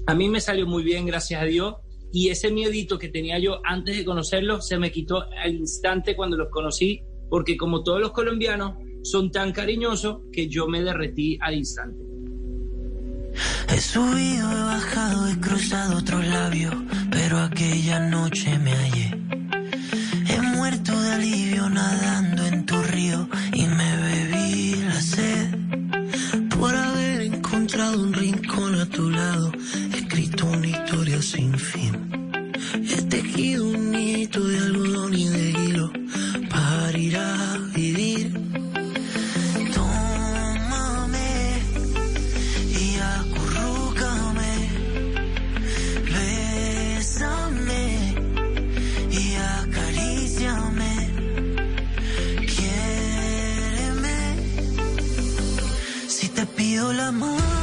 a 0.08 0.16
mí 0.16 0.30
me 0.30 0.42
salió 0.42 0.66
muy 0.68 0.84
bien, 0.84 1.06
gracias 1.06 1.42
a 1.42 1.46
Dios. 1.46 1.76
Y 2.12 2.30
ese 2.30 2.52
miedito 2.52 2.98
que 2.98 3.10
tenía 3.10 3.38
yo 3.40 3.62
antes 3.64 3.96
de 3.98 4.04
conocerlos 4.04 4.68
se 4.68 4.80
me 4.80 4.92
quitó 4.92 5.24
al 5.44 5.54
instante 5.54 6.16
cuando 6.16 6.38
los 6.38 6.50
conocí, 6.50 7.04
porque 7.30 7.56
como 7.56 7.84
todos 7.84 8.02
los 8.02 8.12
colombianos 8.12 8.74
son 9.04 9.32
tan 9.32 9.52
cariñosos 9.52 10.22
que 10.32 10.50
yo 10.50 10.68
me 10.68 10.82
derretí 10.82 11.38
al 11.42 11.56
instante. 11.56 12.10
He 13.70 13.80
subido, 13.80 14.52
he 14.52 14.64
bajado, 14.64 15.28
he 15.28 15.40
cruzado 15.40 15.98
otros 15.98 16.26
labios, 16.28 16.76
pero 17.12 17.38
aquella 17.38 18.00
noche 18.00 18.58
me 18.58 18.72
hallé. 18.74 19.16
He 20.28 20.42
muerto 20.42 21.00
de 21.00 21.12
alivio 21.12 21.70
nadando 21.70 22.46
en 22.48 22.66
tu 22.66 22.82
río 22.82 23.30
y 23.54 23.68
me 23.68 23.98
bebí 23.98 24.76
la 24.88 25.02
sed. 25.02 25.56
Por 26.60 26.76
haber 26.76 26.99
encontrado 27.70 28.02
un 28.02 28.14
rincón 28.14 28.76
a 28.82 28.86
tu 28.88 29.12
lado, 29.12 29.52
he 29.94 29.98
escrito 29.98 30.48
una 30.48 30.66
historia 30.66 31.22
sin 31.22 31.54
fin. 31.54 32.52
He 32.74 33.02
tejido 33.04 33.70
un 33.70 33.94
hito 33.94 34.44
de 34.44 34.58
algodón 34.58 35.14
y 35.14 35.28
de 35.28 35.50
hilo 35.52 35.92
para 36.50 36.98
ir 36.98 37.16
a 37.16 37.58
vivir. 37.76 38.34
Tómame 39.76 41.62
y 42.72 42.98
acurrúcame, 43.18 44.54
bésame 46.12 47.86
y 49.12 49.36
acaríciame, 49.36 50.94
quiéreme. 52.56 54.18
Si 56.08 56.30
te 56.30 56.48
pido 56.48 56.94
la 56.94 57.12
mano, 57.12 57.59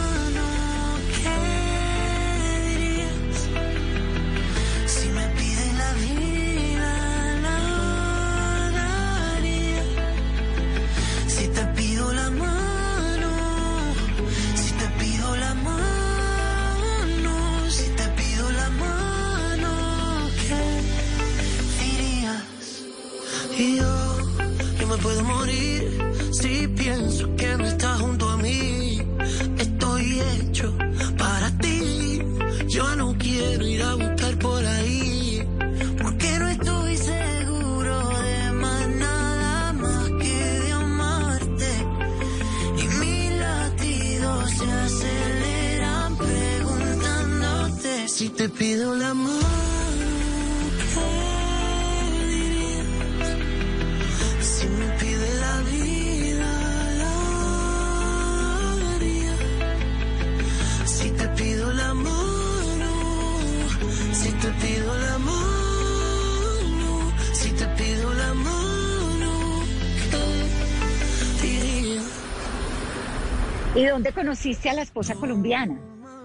conociste 74.16 74.70
a 74.70 74.72
la 74.72 74.83
esposa 74.83 75.14
colombiana? 75.14 75.79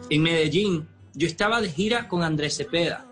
En 0.10 0.23
Medellín, 0.23 0.88
yo 1.13 1.27
estaba 1.27 1.60
de 1.60 1.69
gira 1.69 2.08
con 2.08 2.23
Andrés 2.23 2.56
Cepeda. 2.56 3.06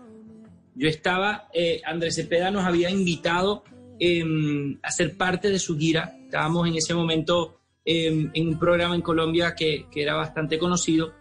Yo 0.74 0.88
estaba, 0.88 1.48
eh, 1.52 1.82
Andrés 1.84 2.14
Cepeda 2.14 2.50
nos 2.50 2.64
había 2.64 2.88
invitado 2.88 3.62
em, 3.98 4.78
a 4.82 4.90
ser 4.90 5.18
parte 5.18 5.50
de 5.50 5.58
su 5.58 5.76
gira. 5.76 6.16
Estábamos 6.24 6.66
en 6.66 6.76
ese 6.76 6.94
momento 6.94 7.60
em, 7.84 8.30
en 8.32 8.48
un 8.48 8.58
programa 8.58 8.94
en 8.94 9.02
Colombia 9.02 9.54
que, 9.54 9.84
que 9.90 10.02
era 10.02 10.14
bastante 10.14 10.58
conocido. 10.58 11.12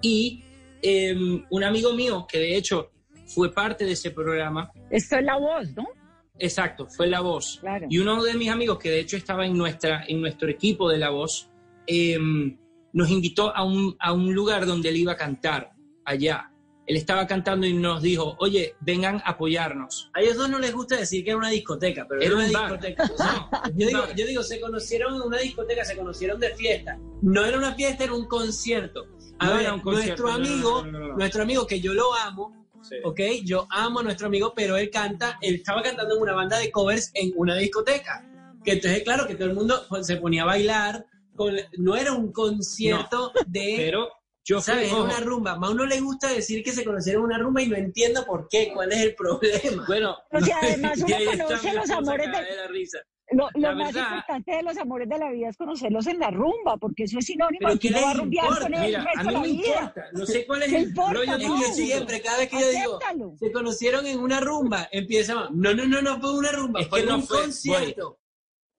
Y 0.00 0.44
em, 0.80 1.44
un 1.50 1.64
amigo 1.64 1.92
mío, 1.92 2.26
que 2.30 2.38
de 2.38 2.56
hecho 2.56 2.92
fue 3.26 3.52
parte 3.52 3.84
de 3.84 3.92
ese 3.92 4.12
programa, 4.12 4.70
Esto 4.88 5.16
es 5.16 5.24
la 5.24 5.36
voz, 5.36 5.76
¿no? 5.76 5.88
Exacto, 6.38 6.86
fue 6.86 7.06
La 7.06 7.20
Voz. 7.20 7.58
Claro. 7.60 7.86
Y 7.90 7.98
uno 7.98 8.22
de 8.22 8.32
mis 8.34 8.48
amigos, 8.48 8.78
que 8.78 8.90
de 8.90 9.00
hecho 9.00 9.18
estaba 9.18 9.44
en, 9.44 9.58
nuestra, 9.58 10.04
en 10.08 10.22
nuestro 10.22 10.48
equipo 10.48 10.88
de 10.88 10.96
La 10.96 11.10
Voz, 11.10 11.50
eh, 11.86 12.18
nos 12.92 13.10
invitó 13.10 13.54
a 13.54 13.64
un, 13.64 13.96
a 13.98 14.12
un 14.12 14.34
lugar 14.34 14.66
donde 14.66 14.88
él 14.88 14.96
iba 14.96 15.12
a 15.12 15.16
cantar 15.16 15.72
allá. 16.04 16.50
él 16.86 16.96
estaba 16.96 17.26
cantando 17.26 17.66
y 17.66 17.72
nos 17.72 18.02
dijo, 18.02 18.34
oye, 18.40 18.74
vengan 18.80 19.16
a 19.24 19.30
apoyarnos. 19.30 20.10
A 20.12 20.20
ellos 20.20 20.36
dos 20.36 20.48
no 20.50 20.58
les 20.58 20.72
gusta 20.72 20.96
decir 20.96 21.22
que 21.22 21.30
era 21.30 21.38
una 21.38 21.50
discoteca, 21.50 22.04
pero 22.08 22.20
Era 22.20 22.34
una 22.34 22.44
un 22.44 22.50
discoteca. 22.50 23.10
No, 23.18 23.70
yo, 23.76 23.86
digo, 23.86 24.02
yo 24.16 24.26
digo, 24.26 24.42
se 24.42 24.60
conocieron 24.60 25.14
en 25.14 25.22
una 25.22 25.38
discoteca, 25.38 25.84
se 25.84 25.96
conocieron 25.96 26.40
de 26.40 26.54
fiesta. 26.56 26.98
No 27.22 27.44
era 27.44 27.56
una 27.58 27.74
fiesta, 27.74 28.04
era 28.04 28.14
un 28.14 28.26
concierto. 28.26 29.06
A 29.38 29.46
No 29.46 29.52
ver, 29.52 29.60
era 29.62 29.74
un 29.74 29.80
concierto, 29.80 30.22
nuestro 30.24 30.30
amigo, 30.32 30.84
no, 30.84 31.16
nuestro 31.16 31.42
amigo 31.44 31.66
que 31.66 31.80
yo 31.80 31.94
lo 31.94 32.12
amo, 32.14 32.66
¿ok? 33.04 33.20
Yo 33.44 33.68
amo 33.70 34.00
a 34.00 34.02
nuestro 34.02 34.26
amigo, 34.26 34.52
pero 34.56 34.76
él 34.76 34.90
canta, 34.90 35.38
él 35.40 35.56
estaba 35.56 35.82
cantando 35.82 36.16
en 36.16 36.22
una 36.22 36.34
banda 36.34 36.58
de 36.58 36.70
covers 36.72 37.12
en 37.14 37.32
una 37.36 37.54
discoteca. 37.54 38.26
Que 38.64 38.72
entonces, 38.72 39.02
claro, 39.04 39.26
que 39.26 39.36
todo 39.36 39.48
el 39.48 39.54
mundo 39.54 39.86
se 40.02 40.16
ponía 40.16 40.42
a 40.42 40.46
bailar. 40.46 41.06
Con, 41.40 41.56
no 41.78 41.96
era 41.96 42.12
un 42.12 42.30
concierto 42.32 43.32
de... 43.46 43.74
Pero 43.78 44.08
yo 44.44 44.56
fui, 44.60 44.74
¿Sabes? 44.74 44.88
Era 44.88 44.96
ojo. 44.98 45.04
una 45.04 45.20
rumba. 45.20 45.52
A 45.52 45.70
uno 45.70 45.86
le 45.86 45.98
gusta 46.00 46.28
decir 46.30 46.62
que 46.62 46.70
se 46.72 46.84
conocieron 46.84 47.22
en 47.22 47.26
una 47.28 47.38
rumba 47.38 47.62
y 47.62 47.68
no 47.68 47.76
entiendo 47.76 48.26
por 48.26 48.46
qué, 48.50 48.70
cuál 48.74 48.92
es 48.92 49.00
el 49.00 49.14
problema. 49.14 49.84
Bueno, 49.86 50.16
O 50.32 50.40
sea, 50.40 50.58
además 50.62 50.98
uno 51.00 51.16
conoce 51.46 51.72
los 51.72 51.88
amores 51.90 52.28
acá 52.28 52.42
de- 52.42 52.56
la 52.56 52.66
risa. 52.68 52.98
Lo, 53.32 53.44
lo 53.54 53.60
La 53.60 53.74
más 53.74 53.94
verdad- 53.94 54.08
importante 54.16 54.50
de 54.56 54.62
los 54.64 54.76
amores 54.76 55.08
de 55.08 55.16
la 55.18 55.30
vida 55.30 55.48
es 55.48 55.56
conocerlos 55.56 56.06
en 56.08 56.18
la 56.18 56.30
rumba, 56.30 56.76
porque 56.78 57.04
eso 57.04 57.18
es 57.20 57.24
sinónimo 57.24 57.68
de 57.70 57.78
que 57.78 57.88
¿qué 57.88 57.94
uno 57.94 58.02
va 58.02 58.10
a 58.10 58.12
les 58.14 58.20
rumbear 58.22 58.44
importa? 58.44 58.62
con 58.62 58.70
Mira, 58.72 58.86
el 58.98 59.04
resto 59.06 59.20
a 59.20 59.22
mí 59.22 59.28
de 59.28 59.32
la 59.32 59.40
me 59.40 59.46
vida. 59.48 59.66
importa. 59.78 60.04
No 60.12 60.26
sé 60.26 60.46
cuál 60.46 60.62
es 60.64 60.68
¿Qué 60.68 60.76
el 60.76 60.82
importa, 60.88 61.12
rollo 61.14 61.32
Es 61.36 61.48
no? 61.48 61.56
que 61.60 61.72
siempre, 61.72 62.20
cada 62.20 62.38
vez 62.38 62.48
que 62.50 62.60
yo 62.60 62.68
digo, 62.70 62.98
se 63.38 63.52
conocieron 63.52 64.06
en 64.06 64.18
una 64.20 64.40
rumba, 64.40 64.88
empieza, 64.92 65.34
no, 65.54 65.72
no, 65.74 65.86
no, 65.86 66.02
no 66.02 66.20
fue 66.20 66.32
una 66.38 66.52
rumba, 66.52 66.80
Es 66.80 66.88
fue 66.88 67.00
que 67.00 67.06
no 67.06 67.16
un 67.16 67.22
fue, 67.22 67.40
concierto. 67.42 68.18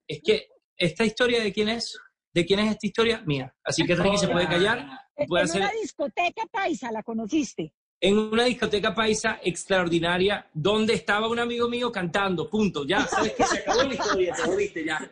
Es 0.06 0.20
que 0.22 0.48
esta 0.76 1.04
historia 1.04 1.42
de 1.42 1.52
quién 1.52 1.68
es, 1.70 1.98
de 2.34 2.46
quién 2.46 2.60
es 2.60 2.70
esta 2.72 2.86
historia, 2.86 3.22
mía. 3.26 3.54
Así 3.64 3.84
que 3.84 3.94
Ricky 3.94 4.16
se 4.18 4.28
puede 4.28 4.46
callar, 4.48 4.86
En 5.16 5.26
puede 5.26 5.44
en 5.44 5.48
hacer 5.50 5.60
una 5.62 5.70
discoteca 5.72 6.42
paisa 6.50 6.90
la 6.92 7.02
conociste. 7.02 7.72
en 8.00 8.18
una 8.18 8.44
discoteca 8.44 8.94
paisa 8.94 9.38
extraordinaria 9.44 10.48
donde 10.52 10.94
estaba 10.94 11.28
un 11.28 11.38
amigo 11.38 11.68
mío 11.68 11.92
cantando, 11.92 12.48
punto, 12.50 12.84
ya, 12.86 13.04
sabes 13.06 13.32
que 13.34 13.44
se 13.44 13.58
acabó 13.58 13.82
la 13.84 13.94
historia, 13.94 14.34
te 14.34 14.42
jodiste 14.42 14.84
ya. 14.84 15.10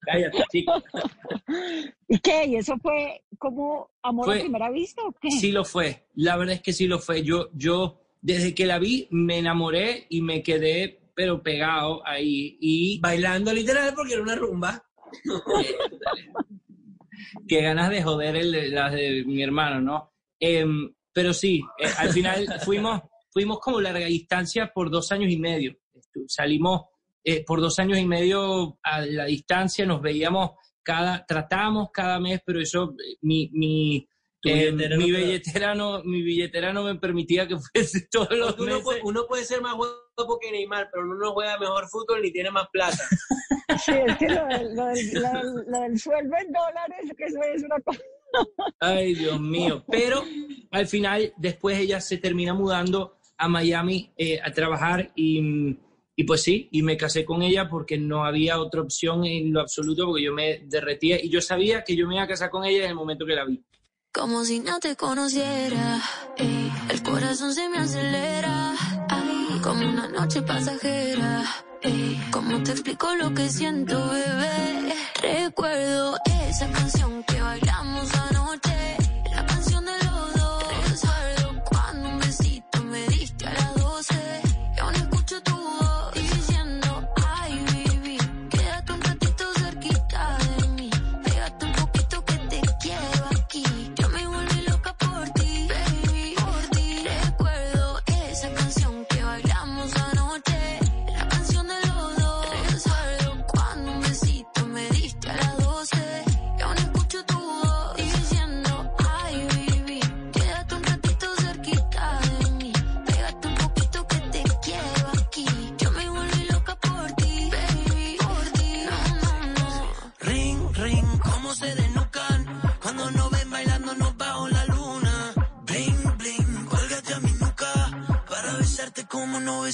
Cállate, 0.00 0.44
chico. 0.52 0.72
¿Y 2.08 2.18
qué? 2.18 2.44
¿Y 2.46 2.56
eso 2.56 2.76
fue 2.82 3.22
como 3.38 3.90
amor 4.02 4.26
Fue- 4.26 4.38
a 4.38 4.40
primera 4.42 4.70
vista 4.70 5.02
o 5.04 5.12
qué? 5.12 5.30
Sí 5.30 5.52
lo 5.52 5.64
fue, 5.64 6.06
la 6.14 6.36
verdad 6.36 6.54
es 6.56 6.62
que 6.62 6.72
sí 6.72 6.86
lo 6.86 6.98
fue. 6.98 7.22
Yo, 7.22 7.48
yo 7.54 8.00
desde 8.20 8.54
que 8.54 8.66
la 8.66 8.78
vi 8.78 9.06
me 9.10 9.38
enamoré 9.38 10.06
y 10.08 10.20
me 10.22 10.42
quedé 10.42 11.00
pero 11.14 11.42
pegado 11.42 12.04
ahí 12.06 12.58
y 12.60 12.98
Bailando 13.00 13.52
literal 13.52 13.94
porque 13.94 14.14
era 14.14 14.22
una 14.22 14.34
rumba. 14.34 14.83
qué 17.48 17.62
ganas 17.62 17.90
de 17.90 18.02
joder 18.02 18.36
el, 18.36 18.74
las 18.74 18.92
de 18.92 19.24
mi 19.26 19.42
hermano, 19.42 19.80
¿no? 19.80 20.12
Em, 20.38 20.92
pero 21.12 21.32
sí, 21.32 21.62
eh, 21.78 21.88
al 21.98 22.10
final 22.10 22.60
fuimos, 22.64 23.02
fuimos 23.30 23.58
como 23.60 23.80
larga 23.80 24.06
distancia 24.06 24.72
por 24.74 24.90
dos 24.90 25.12
años 25.12 25.30
y 25.30 25.38
medio. 25.38 25.76
Salimos 26.26 26.82
eh, 27.22 27.44
por 27.44 27.60
dos 27.60 27.78
años 27.78 27.98
y 27.98 28.04
medio 28.04 28.78
a 28.82 29.00
la 29.00 29.26
distancia, 29.26 29.86
nos 29.86 30.02
veíamos 30.02 30.52
cada, 30.82 31.24
tratábamos 31.24 31.90
cada 31.92 32.20
mes, 32.20 32.40
pero 32.44 32.60
eso, 32.60 32.92
eh, 32.92 33.16
mi, 33.22 33.48
mi, 33.52 34.06
eh, 34.50 34.70
billetera 34.70 34.96
mi 34.96 35.10
no 35.10 35.18
billetera 35.18 35.74
no, 35.74 36.02
mi 36.04 36.22
billetera 36.22 36.72
no 36.72 36.82
me 36.84 36.94
permitía 36.96 37.46
que 37.48 37.56
fuese 37.72 38.06
todos 38.10 38.30
los 38.32 38.48
Porque 38.54 38.62
uno, 38.62 38.70
meses. 38.72 38.84
puede, 38.84 39.00
uno 39.04 39.26
puede 39.26 39.44
ser 39.44 39.60
más 39.60 39.74
guapo 39.76 40.38
que 40.40 40.50
Neymar, 40.52 40.88
pero 40.92 41.04
uno 41.04 41.14
no 41.16 41.32
juega 41.32 41.58
mejor 41.58 41.88
fútbol 41.88 42.22
ni 42.22 42.30
tiene 42.32 42.50
más 42.50 42.66
plata. 42.72 42.98
Sí, 43.84 43.92
es 44.06 44.16
que 44.18 44.28
lo 44.28 44.44
del, 44.46 44.74
lo 44.76 44.86
del- 44.86 45.12
lo 45.14 45.32
del- 45.32 45.64
lo 45.72 45.80
del 45.80 45.98
sueldo 45.98 46.36
en 46.36 46.52
dólares, 46.52 47.12
que 47.16 47.24
eso 47.24 47.38
es 47.54 47.62
una 47.62 47.80
cosa. 47.80 47.98
Ay, 48.78 49.14
Dios 49.14 49.40
mío. 49.40 49.84
Pero 49.90 50.22
al 50.70 50.86
final, 50.86 51.32
después 51.38 51.78
ella 51.78 52.00
se 52.00 52.18
termina 52.18 52.52
mudando 52.52 53.16
a 53.38 53.48
Miami 53.48 54.12
eh, 54.18 54.38
a 54.42 54.52
trabajar 54.52 55.10
y, 55.16 55.76
y 56.14 56.24
pues 56.24 56.42
sí, 56.42 56.68
y 56.72 56.82
me 56.82 56.96
casé 56.98 57.24
con 57.24 57.42
ella 57.42 57.68
porque 57.68 57.96
no 57.98 58.24
había 58.24 58.60
otra 58.60 58.82
opción 58.82 59.24
en 59.24 59.52
lo 59.52 59.60
absoluto 59.60 60.06
porque 60.06 60.22
yo 60.24 60.32
me 60.34 60.60
derretía 60.66 61.22
y 61.22 61.30
yo 61.30 61.40
sabía 61.40 61.82
que 61.84 61.96
yo 61.96 62.06
me 62.06 62.14
iba 62.16 62.24
a 62.24 62.28
casar 62.28 62.50
con 62.50 62.64
ella 62.64 62.84
en 62.84 62.90
el 62.90 62.94
momento 62.96 63.24
que 63.26 63.34
la 63.34 63.44
vi. 63.46 63.62
Como 64.14 64.44
si 64.44 64.60
no 64.60 64.78
te 64.78 64.94
conociera, 64.94 66.00
ey, 66.36 66.72
el 66.88 67.02
corazón 67.02 67.52
se 67.52 67.68
me 67.68 67.78
acelera, 67.78 68.72
ay, 69.08 69.60
como 69.60 69.88
una 69.88 70.06
noche 70.06 70.40
pasajera, 70.40 71.42
ey, 71.82 72.24
¿cómo 72.30 72.62
te 72.62 72.70
explico 72.70 73.12
lo 73.16 73.34
que 73.34 73.48
siento, 73.48 74.08
bebé? 74.10 74.94
Recuerdo 75.20 76.16
esa 76.48 76.70
canción 76.70 77.24
que 77.24 77.40
bailamos 77.40 78.08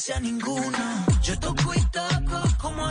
como 0.00 0.14
no 0.14 0.14
besé 0.14 0.14
a 0.14 0.20
ninguna. 0.20 1.06
Yo 1.22 1.38
toco 1.38 1.74
y 1.74 1.80
toco 1.90 2.40
como 2.58 2.86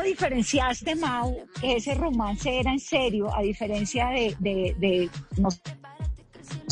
cómo 0.00 0.08
diferenciaste, 0.08 0.94
Mau, 0.96 1.36
que 1.60 1.76
ese 1.76 1.94
romance 1.94 2.58
era 2.60 2.72
en 2.72 2.80
serio, 2.80 3.34
a 3.34 3.42
diferencia 3.42 4.08
de, 4.08 4.34
de, 4.38 4.74
de 4.78 5.10
no, 5.38 5.48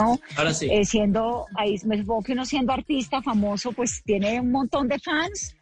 no, 0.01 0.19
Ahora 0.37 0.55
sí. 0.55 0.69
eh, 0.71 0.85
siendo, 0.85 1.47
ahí 1.57 1.77
me 1.85 1.99
supongo 1.99 2.23
que 2.23 2.33
uno 2.33 2.45
siendo 2.45 2.73
artista 2.73 3.23
famoso, 3.23 3.73
pues 3.73 4.03
tiene 4.05 4.41
un 4.41 4.51
montón 4.51 4.89
de 4.89 4.99
fans 4.99 5.55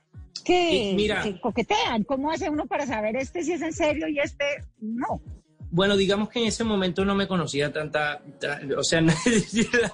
que, 0.45 0.93
mira. 0.95 1.23
que 1.23 1.41
coquetean. 1.41 2.05
¿Cómo 2.05 2.31
hace 2.31 2.49
uno 2.49 2.67
para 2.67 2.87
saber 2.87 3.17
este 3.17 3.43
si 3.43 3.53
es 3.55 3.63
en 3.63 3.73
serio 3.73 4.07
y 4.09 4.19
este 4.21 4.45
no? 4.81 5.21
Bueno, 5.71 5.97
digamos 5.97 6.29
que 6.29 6.39
en 6.41 6.47
ese 6.47 6.63
momento 6.63 7.05
no 7.05 7.15
me 7.15 7.27
conocía 7.27 7.73
tanta, 7.73 8.23
ta- 8.41 8.61
o 8.79 8.85
sea, 8.85 9.01
la 9.03 9.13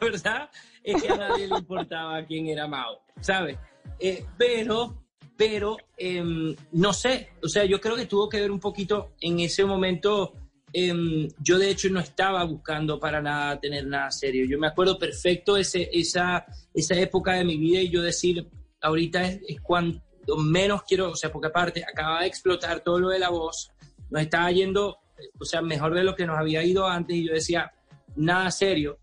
verdad 0.00 0.50
es 0.84 1.02
que 1.02 1.08
a 1.08 1.16
nadie 1.16 1.48
le 1.48 1.58
importaba 1.58 2.22
quién 2.26 2.46
era 2.48 2.68
Mao, 2.68 3.00
¿sabes? 3.20 3.56
Eh, 3.98 4.24
pero, 4.36 5.01
pero, 5.50 5.76
em, 5.96 6.54
no 6.72 6.92
sé, 6.92 7.30
o 7.42 7.48
sea, 7.48 7.64
yo 7.64 7.80
creo 7.80 7.96
que 7.96 8.06
tuvo 8.06 8.28
que 8.28 8.40
ver 8.40 8.50
un 8.50 8.60
poquito 8.60 9.12
en 9.20 9.40
ese 9.40 9.64
momento. 9.64 10.34
em, 10.74 11.28
yo 11.38 11.58
de 11.58 11.68
hecho 11.68 11.90
no 11.90 12.00
estaba 12.00 12.42
buscando 12.44 12.98
para 12.98 13.20
nada 13.20 13.60
tener 13.60 13.86
nada 13.86 14.10
serio. 14.10 14.46
Yo 14.46 14.58
me 14.58 14.68
acuerdo 14.68 14.98
perfecto 14.98 15.58
ese, 15.58 15.90
esa, 15.92 16.46
esa 16.72 16.94
época 16.98 17.34
de 17.34 17.44
mi 17.44 17.58
vida 17.58 17.80
y 17.82 17.90
yo 17.90 18.00
decir, 18.00 18.48
ahorita 18.80 19.22
es, 19.26 19.40
es 19.48 19.60
cuan- 19.60 20.02
menos 20.38 20.82
quiero, 20.84 21.10
o 21.10 21.16
sea, 21.16 21.30
porque 21.30 21.48
aparte 21.48 21.84
acaba 21.84 22.22
de 22.22 22.28
explotar 22.28 22.80
todo 22.80 22.98
lo 23.00 23.08
de 23.10 23.18
la 23.18 23.28
voz, 23.28 23.70
nos 24.08 24.22
estaba 24.22 24.50
yendo, 24.50 24.96
o 25.38 25.44
sea, 25.44 25.60
mejor 25.60 25.92
de 25.94 26.04
lo 26.04 26.14
que 26.14 26.24
nos 26.24 26.38
había 26.38 26.62
ido 26.64 26.86
antes 26.88 27.16
y 27.16 27.26
yo 27.26 27.34
decía, 27.34 27.70
nada 28.16 28.50
serio. 28.50 28.98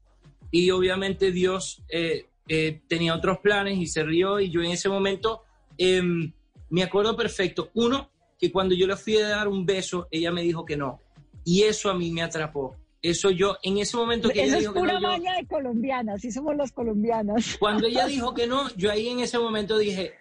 Y 0.49 0.71
obviamente 0.71 1.31
Dios 1.31 1.83
eh, 1.89 2.29
eh, 2.47 2.81
tenía 2.87 3.13
otros 3.13 3.37
planes 3.39 3.77
y 3.77 3.85
se 3.85 4.01
rió 4.03 4.39
y 4.39 4.49
yo 4.49 4.63
en 4.63 4.71
ese 4.71 4.89
momento 4.89 5.43
em, 5.80 6.32
me 6.69 6.84
acuerdo 6.84 7.15
perfecto, 7.15 7.71
uno, 7.73 8.11
que 8.38 8.51
cuando 8.51 8.75
yo 8.75 8.86
le 8.86 8.95
fui 8.95 9.17
a 9.17 9.27
dar 9.30 9.47
un 9.47 9.65
beso, 9.65 10.07
ella 10.11 10.32
me 10.32 10.43
dijo 10.43 10.63
que 10.65 10.77
no. 10.77 11.01
Y 11.43 11.63
eso 11.63 11.89
a 11.89 11.95
mí 11.95 12.11
me 12.11 12.21
atrapó. 12.21 12.75
Eso 13.01 13.32
yo, 13.32 13.57
en 13.63 13.77
ese 13.77 13.95
momento 13.97 14.30
que 14.30 14.41
Eso 14.41 14.47
ella 14.49 14.55
es 14.57 14.61
dijo 14.61 14.73
que 14.73 14.82
no, 14.82 14.99
yo- 14.99 15.07
maña 15.07 15.36
de 15.36 15.47
colombianas, 15.47 16.15
así 16.17 16.32
somos 16.32 16.55
los 16.55 16.71
colombianos. 16.71 17.55
cuando 17.59 17.88
ella 17.88 18.05
dijo 18.05 18.34
que 18.34 18.45
no, 18.45 18.69
yo 18.75 18.91
ahí 18.91 19.07
en 19.07 19.21
ese 19.21 19.39
momento 19.39 19.77
dije, 19.77 20.13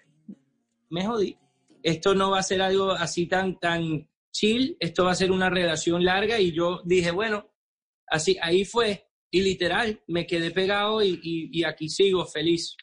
me 0.90 1.04
jodí. 1.04 1.36
Esto 1.82 2.14
no 2.14 2.30
va 2.30 2.38
a 2.38 2.42
ser 2.42 2.62
algo 2.62 2.92
así 2.92 3.26
tan, 3.26 3.58
tan 3.58 4.08
chill, 4.32 4.76
esto 4.80 5.04
va 5.04 5.10
a 5.12 5.16
ser 5.16 5.30
una 5.32 5.50
relación 5.50 6.04
larga 6.04 6.40
y 6.40 6.52
yo 6.52 6.80
dije, 6.84 7.10
bueno, 7.10 7.46
así, 8.06 8.36
ahí 8.40 8.64
fue. 8.64 9.06
Y 9.30 9.42
literal, 9.42 10.00
me 10.06 10.26
quedé 10.26 10.50
pegado 10.50 11.02
y, 11.02 11.20
y- 11.22 11.50
y 11.60 11.64
aquí 11.64 11.88
sigo 11.88 12.24
feliz. 12.26 12.76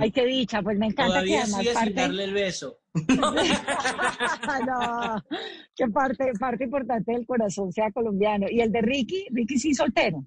Ay, 0.00 0.10
qué 0.10 0.24
dicha, 0.26 0.62
pues 0.62 0.78
me 0.78 0.86
encanta 0.86 1.04
que 1.04 1.10
Todavía 1.10 1.42
además 1.42 1.60
sigue 1.60 1.70
sin 1.70 1.78
parte... 1.78 2.00
darle 2.00 2.24
el 2.24 2.34
beso. 2.34 2.78
no, 3.08 3.34
que 5.74 5.88
parte, 5.88 6.32
parte 6.38 6.64
importante 6.64 7.12
del 7.12 7.26
corazón 7.26 7.72
sea 7.72 7.90
colombiano. 7.90 8.46
Y 8.50 8.60
el 8.60 8.70
de 8.70 8.82
Ricky, 8.82 9.26
Ricky 9.30 9.58
sí 9.58 9.74
soltero. 9.74 10.24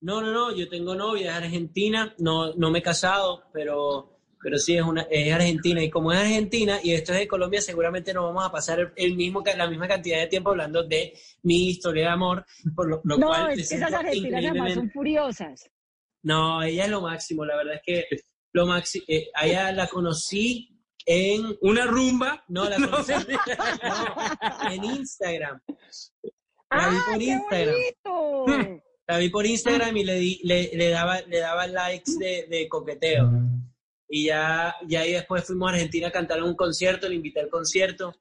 No, 0.00 0.20
no, 0.20 0.32
no, 0.32 0.54
yo 0.54 0.68
tengo 0.68 0.96
novia, 0.96 1.30
es 1.30 1.44
argentina, 1.44 2.12
no, 2.18 2.54
no 2.54 2.70
me 2.72 2.80
he 2.80 2.82
casado, 2.82 3.44
pero, 3.52 4.18
pero 4.42 4.58
sí 4.58 4.76
es, 4.76 4.82
una, 4.82 5.02
es 5.02 5.32
argentina. 5.32 5.80
Y 5.82 5.90
como 5.90 6.12
es 6.12 6.18
argentina 6.18 6.80
y 6.82 6.92
esto 6.92 7.12
es 7.12 7.20
de 7.20 7.28
Colombia, 7.28 7.60
seguramente 7.60 8.12
nos 8.12 8.24
vamos 8.24 8.44
a 8.44 8.50
pasar 8.50 8.92
el 8.96 9.14
mismo, 9.14 9.44
la 9.56 9.68
misma 9.68 9.86
cantidad 9.86 10.18
de 10.18 10.26
tiempo 10.26 10.50
hablando 10.50 10.82
de 10.82 11.12
mi 11.44 11.68
historia 11.68 12.06
de 12.06 12.10
amor, 12.10 12.44
por 12.74 12.88
lo, 12.88 13.00
lo 13.04 13.16
no, 13.16 13.28
cual 13.28 13.46
me 13.46 13.54
es 13.54 13.68
que 13.68 13.76
esas 13.76 13.92
argentinas 13.92 14.44
además 14.44 14.74
son 14.74 14.90
furiosas. 14.90 15.70
No, 16.24 16.62
ella 16.62 16.84
es 16.84 16.90
lo 16.90 17.00
máximo, 17.00 17.44
la 17.44 17.56
verdad 17.56 17.74
es 17.74 17.82
que 17.84 18.04
lo 18.52 18.66
máximo, 18.66 19.04
a 19.34 19.46
ella 19.46 19.72
la 19.72 19.86
conocí 19.86 20.68
en... 21.06 21.56
Una 21.60 21.86
rumba. 21.86 22.44
No, 22.48 22.68
la 22.68 22.76
conocí 22.76 23.12
no, 23.12 24.70
en 24.70 24.84
Instagram. 24.84 25.60
La 26.70 26.88
vi 26.88 26.96
¡Ah, 26.96 27.04
por 27.06 27.18
qué 27.18 27.24
Instagram. 27.24 27.74
bonito! 27.74 28.82
La 29.08 29.18
vi 29.18 29.28
por 29.30 29.44
Instagram 29.44 29.96
y 29.96 30.04
le, 30.04 30.14
di, 30.14 30.40
le, 30.44 30.70
le 30.74 30.88
daba, 30.88 31.20
le 31.22 31.38
daba 31.38 31.66
likes 31.66 32.12
de, 32.18 32.46
de 32.48 32.68
coqueteo. 32.68 33.30
Y 34.08 34.26
ya, 34.26 34.76
ya 34.86 35.00
ahí 35.00 35.12
después 35.12 35.44
fuimos 35.44 35.70
a 35.70 35.74
Argentina 35.74 36.08
a 36.08 36.12
cantar 36.12 36.38
en 36.38 36.44
un 36.44 36.54
concierto, 36.54 37.08
le 37.08 37.16
invité 37.16 37.40
al 37.40 37.50
concierto. 37.50 38.14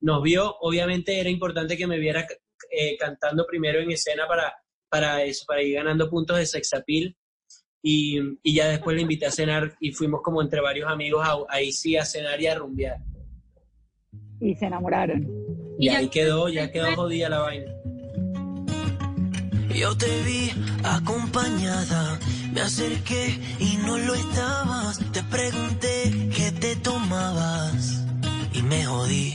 Nos 0.00 0.22
vio, 0.22 0.56
obviamente 0.60 1.18
era 1.18 1.28
importante 1.28 1.76
que 1.76 1.88
me 1.88 1.98
viera 1.98 2.24
eh, 2.70 2.96
cantando 2.96 3.44
primero 3.46 3.80
en 3.80 3.90
escena 3.90 4.28
para, 4.28 4.54
para 4.88 5.24
eso, 5.24 5.44
para 5.46 5.60
ir 5.62 5.74
ganando 5.74 6.08
puntos 6.08 6.38
de 6.38 6.46
sexapil. 6.46 7.16
Y, 7.82 8.18
y 8.42 8.54
ya 8.54 8.68
después 8.68 8.96
le 8.96 9.02
invité 9.02 9.26
a 9.26 9.30
cenar 9.30 9.76
y 9.80 9.92
fuimos 9.92 10.20
como 10.22 10.42
entre 10.42 10.60
varios 10.60 10.90
amigos 10.90 11.26
a- 11.26 11.36
ahí 11.54 11.70
sí 11.72 11.96
a 11.96 12.04
cenar 12.04 12.40
y 12.40 12.46
a 12.48 12.54
rumbear. 12.56 12.98
Y 14.40 14.54
se 14.54 14.66
enamoraron. 14.66 15.26
Y 15.78 15.88
ahí 15.88 16.08
quedó, 16.08 16.48
ya 16.48 16.70
quedó 16.72 16.94
jodida 16.96 17.28
la 17.28 17.38
vaina. 17.40 17.72
Yo 19.74 19.96
te 19.96 20.22
vi 20.24 20.50
acompañada, 20.82 22.18
me 22.52 22.60
acerqué 22.62 23.38
y 23.60 23.76
no 23.86 23.96
lo 23.98 24.14
estabas. 24.14 24.98
Te 25.12 25.22
pregunté 25.24 26.30
qué 26.34 26.50
te 26.58 26.74
tomabas 26.76 28.04
y 28.52 28.62
me 28.62 28.84
jodí. 28.86 29.34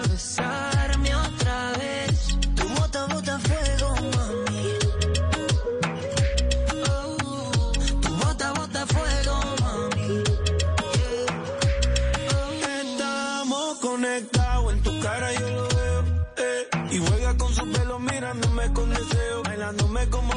Cara 15.11 15.33
yo 15.33 15.49
lo 15.49 15.67
veo. 15.67 16.03
eh. 16.37 16.67
Y 16.91 16.97
juega 16.99 17.37
con 17.37 17.53
su 17.53 17.69
pelo 17.71 17.99
mirándome 17.99 18.73
con 18.73 18.89
deseo. 18.89 19.43
Bailándome 19.43 20.09
como 20.09 20.30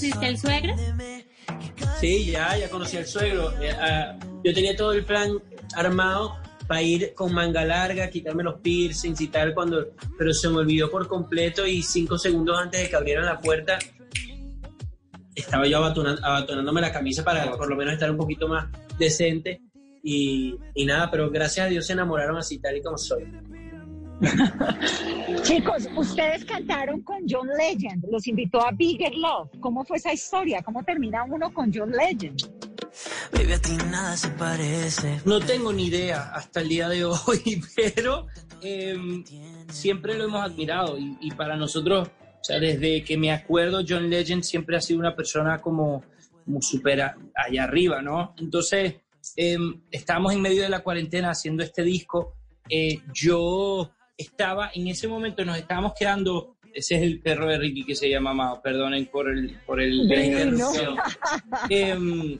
conociste 0.00 0.26
al 0.26 0.38
suegro? 0.38 0.74
Sí, 2.00 2.30
ya, 2.30 2.56
ya 2.56 2.68
conocí 2.70 2.96
al 2.96 3.06
suegro. 3.06 3.52
Eh, 3.60 3.70
ah, 3.70 4.16
yo 4.44 4.54
tenía 4.54 4.74
todo 4.76 4.92
el 4.92 5.04
plan 5.04 5.32
armado 5.74 6.36
para 6.66 6.82
ir 6.82 7.14
con 7.14 7.32
manga 7.34 7.64
larga, 7.64 8.08
quitarme 8.08 8.42
los 8.44 8.60
piercings 8.60 9.20
y 9.20 9.28
tal, 9.28 9.52
cuando, 9.54 9.88
pero 10.16 10.32
se 10.32 10.48
me 10.48 10.58
olvidó 10.58 10.90
por 10.90 11.06
completo 11.08 11.66
y 11.66 11.82
cinco 11.82 12.16
segundos 12.16 12.58
antes 12.58 12.80
de 12.80 12.88
que 12.88 12.96
abrieran 12.96 13.26
la 13.26 13.38
puerta 13.38 13.78
estaba 15.34 15.66
yo 15.66 15.78
abatonan- 15.78 16.18
abatonándome 16.22 16.80
la 16.80 16.92
camisa 16.92 17.24
para 17.24 17.50
por 17.56 17.68
lo 17.68 17.74
menos 17.74 17.94
estar 17.94 18.10
un 18.10 18.16
poquito 18.18 18.46
más 18.46 18.68
decente 18.98 19.62
y, 20.02 20.54
y 20.74 20.84
nada, 20.84 21.10
pero 21.10 21.30
gracias 21.30 21.66
a 21.66 21.68
Dios 21.70 21.86
se 21.86 21.94
enamoraron 21.94 22.36
así 22.36 22.58
tal 22.58 22.76
y 22.76 22.82
como 22.82 22.98
soy. 22.98 23.24
Chicos, 25.42 25.88
ustedes 25.96 26.44
cantaron 26.44 27.02
con 27.02 27.22
John 27.28 27.48
Legend, 27.56 28.04
los 28.10 28.26
invitó 28.26 28.60
a 28.60 28.70
Bigger 28.72 29.14
Love. 29.14 29.50
¿Cómo 29.60 29.84
fue 29.84 29.96
esa 29.96 30.12
historia? 30.12 30.62
¿Cómo 30.62 30.82
termina 30.84 31.24
uno 31.24 31.52
con 31.52 31.72
John 31.72 31.90
Legend? 31.90 32.40
Baby, 33.32 33.52
a 33.52 33.58
ti 33.60 33.76
nada 33.90 34.16
se 34.16 34.28
parece. 34.30 35.20
No 35.24 35.40
tengo 35.40 35.72
ni 35.72 35.86
idea 35.86 36.32
hasta 36.34 36.60
el 36.60 36.68
día 36.68 36.88
de 36.88 37.04
hoy, 37.04 37.62
pero 37.94 38.26
eh, 38.62 38.96
siempre 39.68 40.16
lo 40.16 40.24
hemos 40.24 40.42
admirado 40.44 40.98
y, 40.98 41.16
y 41.20 41.30
para 41.30 41.56
nosotros, 41.56 42.08
o 42.08 42.44
sea, 42.44 42.58
desde 42.58 43.02
que 43.04 43.16
me 43.16 43.32
acuerdo, 43.32 43.82
John 43.88 44.10
Legend 44.10 44.42
siempre 44.42 44.76
ha 44.76 44.80
sido 44.80 45.00
una 45.00 45.16
persona 45.16 45.58
como, 45.58 46.04
como 46.44 46.60
súper 46.60 47.00
allá 47.02 47.64
arriba, 47.64 48.02
¿no? 48.02 48.34
Entonces, 48.38 48.96
eh, 49.36 49.56
estábamos 49.90 50.32
en 50.34 50.42
medio 50.42 50.62
de 50.62 50.68
la 50.68 50.80
cuarentena 50.80 51.30
haciendo 51.30 51.62
este 51.62 51.82
disco. 51.82 52.34
eh, 52.68 53.00
yo 53.14 53.90
estaba, 54.20 54.70
en 54.74 54.88
ese 54.88 55.08
momento 55.08 55.44
nos 55.44 55.56
estábamos 55.58 55.92
quedando, 55.98 56.56
ese 56.72 56.96
es 56.96 57.02
el 57.02 57.20
perro 57.20 57.46
de 57.46 57.58
Ricky 57.58 57.84
que 57.84 57.94
se 57.94 58.08
llama 58.08 58.32
Mao, 58.34 58.60
perdonen 58.62 59.06
por 59.06 59.28
el, 59.30 59.58
por 59.66 59.80
el, 59.80 60.06
la 60.08 60.24
interrupción. 60.24 60.96
Em, 61.70 62.38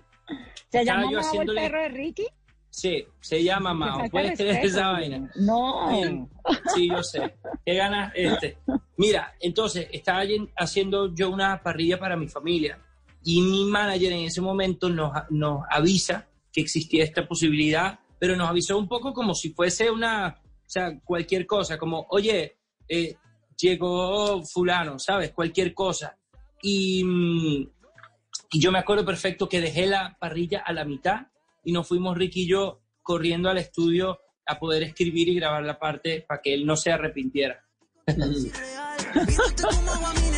¿Se 0.71 0.85
llama 0.85 1.03
Mao 1.03 1.11
el 1.11 1.19
haciéndole- 1.19 1.61
perro 1.63 1.83
de 1.83 1.89
Ricky? 1.89 2.27
Sí, 2.73 3.05
se 3.21 3.43
llama 3.43 3.75
Mao. 3.75 4.09
¿Puedes 4.11 4.39
creer 4.39 4.65
esa 4.65 4.93
vaina? 4.93 5.29
No. 5.35 6.29
Sí, 6.73 6.89
yo 6.89 7.03
sé. 7.03 7.35
¿Qué 7.67 7.75
ganas? 7.75 8.13
Este. 8.15 8.59
Mira, 8.97 9.35
entonces 9.41 9.89
estaba 9.93 10.23
haciendo 10.57 11.13
yo 11.13 11.31
una 11.31 11.61
parrilla 11.63 11.99
para 11.99 12.17
mi 12.17 12.29
familia 12.29 12.79
y 13.25 13.43
mi 13.43 13.65
manager 13.65 14.13
en 14.13 14.21
ese 14.21 14.41
momento 14.41 14.89
nos, 14.89 15.11
nos 15.31 15.63
avisa 15.69 16.29
que 16.53 16.61
existía 16.61 17.03
esta 17.03 17.27
posibilidad, 17.27 17.99
pero 18.21 18.37
nos 18.37 18.49
avisó 18.49 18.79
un 18.79 18.87
poco 18.89 19.13
como 19.13 19.35
si 19.35 19.51
fuese 19.51 19.91
una, 19.91 20.41
sea, 20.71 20.99
cualquier 21.05 21.47
cosa, 21.47 21.79
como, 21.79 22.07
oye, 22.11 22.59
eh, 22.89 23.17
llegó 23.61 24.43
fulano, 24.45 24.99
¿sabes? 24.99 25.33
Cualquier 25.33 25.75
cosa. 25.75 26.17
Y, 26.63 27.05
mm, 27.05 27.69
y 28.53 28.61
yo 28.61 28.73
me 28.73 28.79
acuerdo 28.79 29.05
perfecto 29.05 29.49
que 29.49 29.61
dejé 29.61 29.87
la 29.87 30.17
parrilla 30.19 30.63
a 30.65 30.73
la 30.73 30.85
mitad 30.85 31.27
y 31.65 31.73
nos 31.73 31.87
fuimos 31.87 32.17
Ricky 32.17 32.43
y 32.43 32.49
yo 32.49 32.81
corriendo 33.03 33.49
al 33.49 33.59
estudio 33.59 34.19
a 34.47 34.59
poder 34.59 34.83
escribir 34.83 35.29
y 35.29 35.37
grabar 35.37 35.65
la 35.65 35.79
parte 35.79 36.25
para 36.27 36.41
que 36.43 36.55
él 36.55 36.67
no 36.67 36.77
se 36.77 36.91
arrepintiera. 36.91 37.65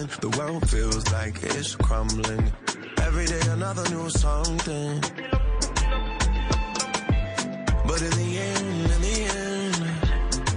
nothing. 0.00 0.30
The 0.30 0.38
world 0.38 0.68
feels 0.68 1.10
like 1.12 1.42
it's 1.42 1.74
crumbling. 1.76 2.52
Every 3.02 3.26
day 3.26 3.40
another 3.50 3.88
new 3.90 4.08
something. 4.10 5.00
But 7.86 8.02
in 8.02 8.10
the 8.10 8.38
end, 8.38 8.90
in 8.90 9.00
the 9.00 9.18
end, 9.46 9.76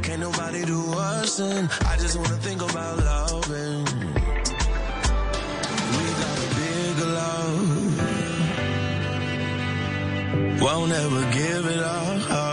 can't 0.04 0.20
nobody 0.20 0.66
do 0.66 0.94
us 0.94 1.40
in. 1.40 1.70
I 1.86 1.98
just 1.98 2.18
wanna 2.18 2.38
think 2.38 2.62
about 2.62 2.98
loving. 2.98 3.86
We 5.96 6.04
got 6.22 6.38
a 6.38 6.50
big 6.62 6.98
love. 7.20 7.62
Won't 10.62 10.92
ever 10.92 11.22
give 11.32 11.66
it 11.66 11.80
up, 11.80 12.51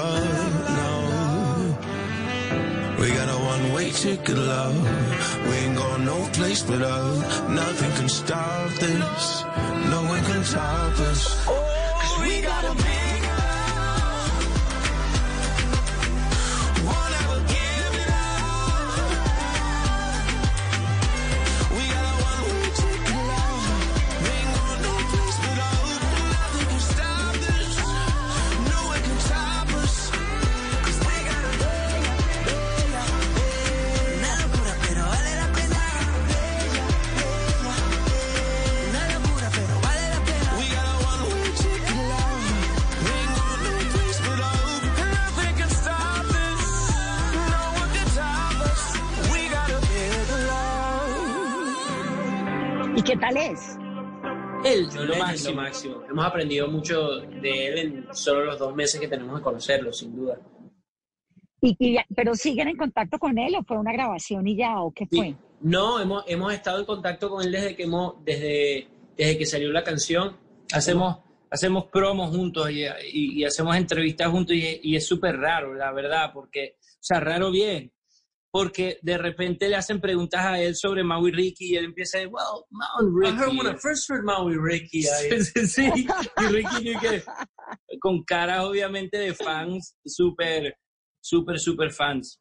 got 3.79 4.05
a 4.05 4.11
one-way 4.11 4.35
love. 4.35 5.47
We 5.47 5.55
ain't 5.55 5.77
going 5.77 6.05
no 6.05 6.29
place 6.33 6.63
but 6.63 6.83
up. 6.83 7.51
Nothing 7.51 7.91
can 7.93 8.09
stop 8.09 8.71
this. 8.73 9.45
No 9.91 10.03
one 10.09 10.25
can 10.25 10.45
stop 10.45 10.99
us. 10.99 11.68
Lo 55.51 55.63
máximo. 55.63 56.03
Hemos 56.09 56.25
aprendido 56.25 56.69
mucho 56.69 57.21
de 57.21 57.67
él 57.67 57.79
en 57.79 58.15
solo 58.15 58.45
los 58.45 58.59
dos 58.59 58.75
meses 58.75 59.01
que 59.01 59.09
tenemos 59.09 59.37
de 59.39 59.43
conocerlo, 59.43 59.93
sin 59.93 60.15
duda. 60.17 60.39
Y, 61.61 61.77
y 61.79 61.95
ya- 61.95 62.07
pero 62.15 62.35
siguen 62.35 62.69
en 62.69 62.77
contacto 62.77 63.19
con 63.19 63.37
él 63.39 63.55
o 63.57 63.65
fue 63.65 63.79
una 63.79 63.93
grabación 63.93 64.47
y 64.47 64.57
ya 64.57 64.81
o 64.81 64.93
qué 64.93 65.07
fue? 65.07 65.35
No, 65.61 65.99
hemos, 66.01 66.23
hemos 66.29 66.53
estado 66.53 66.79
en 66.79 66.85
contacto 66.87 67.29
con 67.29 67.45
él 67.45 67.51
desde 67.51 67.75
que 67.75 67.83
hemos, 67.83 68.25
desde, 68.25 68.87
desde 69.17 69.37
que 69.39 69.45
salió 69.47 69.73
la 69.73 69.83
canción. 69.83 70.37
Hacemos, 70.73 71.19
hacemos 71.51 71.87
promos 71.87 72.31
juntos 72.35 72.71
y, 72.71 72.85
y- 72.85 73.41
y 73.41 73.45
hacemos 73.45 73.77
entrevistas 73.77 74.29
juntos 74.29 74.55
y, 74.55 74.81
y 74.83 74.95
es 74.97 75.05
súper 75.07 75.37
raro, 75.37 75.75
la 75.75 75.91
verdad, 75.93 76.31
porque, 76.33 76.77
o 76.81 76.99
sea, 77.01 77.19
raro 77.19 77.51
bien, 77.51 77.91
porque 78.51 78.99
de 79.03 79.19
repente 79.19 79.69
le 79.69 79.77
hacen 79.77 80.01
preguntas 80.01 80.41
a 80.45 80.61
él 80.61 80.75
sobre 80.75 81.05
Mau 81.05 81.27
y 81.29 81.33
Ricky 81.33 81.73
y 81.73 81.77
él 81.77 81.85
empieza 81.87 82.19
a 82.19 82.21
decir, 82.21 82.33
well, 82.33 82.65
Mau 82.71 82.89
and 82.99 83.17
Ricky. 83.17 83.35
I 83.35 83.39
heard 83.39 83.57
when 83.57 83.67
I 83.75 83.79
first 83.79 84.09
heard 84.09 84.25
Mau 84.25 84.51
y 84.51 84.57
Ricky. 84.57 85.01
I- 85.01 85.43
Sí, 85.43 85.67
sí, 85.67 85.67
sí. 85.67 86.07
Y 86.41 86.47
Ricky 86.47 86.95
con 88.01 88.23
caras 88.25 88.65
obviamente 88.65 89.19
de 89.19 89.35
fans, 89.35 89.95
súper, 90.07 90.75
súper, 91.21 91.59
súper 91.59 91.91
fans. 91.93 92.41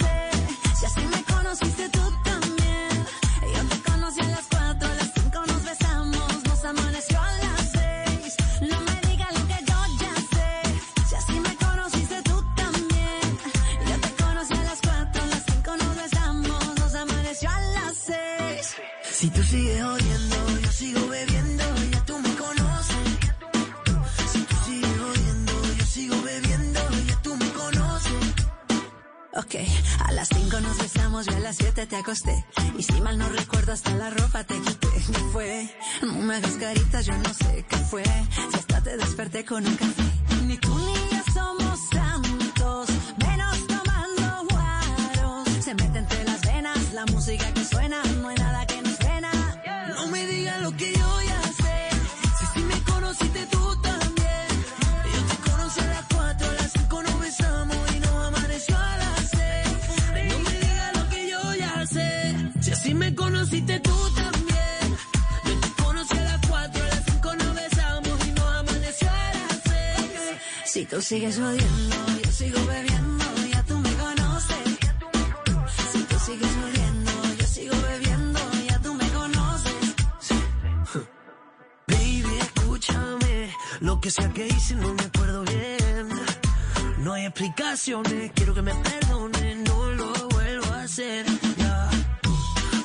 Y 32.77 32.83
si 32.83 32.99
mal 32.99 33.17
no 33.17 33.29
recuerdo, 33.29 33.71
hasta 33.71 33.95
la 33.95 34.09
ropa 34.09 34.43
te 34.43 34.59
quité. 34.59 34.87
¿Qué 34.89 35.19
fue? 35.31 35.69
No 36.01 36.15
me 36.15 36.35
hagas 36.35 36.55
caritas, 36.55 37.05
yo 37.05 37.17
no 37.17 37.33
sé 37.33 37.65
qué 37.69 37.77
fue. 37.77 38.03
Si 38.03 38.57
hasta 38.57 38.83
te 38.83 38.97
desperté 38.97 39.45
con 39.45 39.65
un 39.65 39.77
Quiero 88.35 88.53
que 88.53 88.61
me 88.61 88.73
perdone. 88.75 89.55
No 89.55 89.91
lo 89.91 90.13
vuelvo 90.29 90.65
a 90.73 90.83
hacer. 90.83 91.25
Ya. 91.57 91.89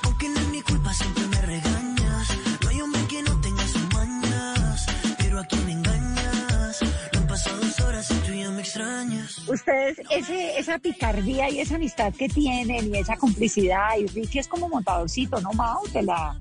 Aunque 0.04 0.28
no 0.28 0.40
es 0.40 0.48
mi 0.48 0.62
culpa, 0.62 0.92
siempre 0.94 1.26
me 1.26 1.40
regañas. 1.42 2.28
No 2.62 2.68
hay 2.68 2.80
hombre 2.80 3.00
que 3.08 3.22
no 3.22 3.40
tenga 3.40 3.66
sus 3.66 3.94
mañas. 3.94 4.86
Pero 5.18 5.38
a 5.40 5.44
quien 5.46 5.68
engañas. 5.68 6.80
No 7.12 7.20
han 7.20 7.26
pasado 7.26 7.56
dos 7.60 7.80
horas 7.80 8.10
y 8.10 8.14
tú 8.26 8.32
ya 8.32 8.50
me 8.50 8.60
extrañas. 8.60 9.38
Ustedes, 9.48 10.00
ese, 10.10 10.58
esa 10.58 10.78
picardía 10.78 11.50
y 11.50 11.60
esa 11.60 11.76
amistad 11.76 12.12
que 12.14 12.28
tienen 12.28 12.94
y 12.94 12.98
esa 12.98 13.16
complicidad, 13.16 13.96
y 13.98 14.06
Ricky 14.06 14.38
es 14.40 14.48
como 14.48 14.68
montadorcito, 14.68 15.40
¿no, 15.40 15.52
Mao? 15.52 15.82
Te 15.92 16.02
la, 16.02 16.36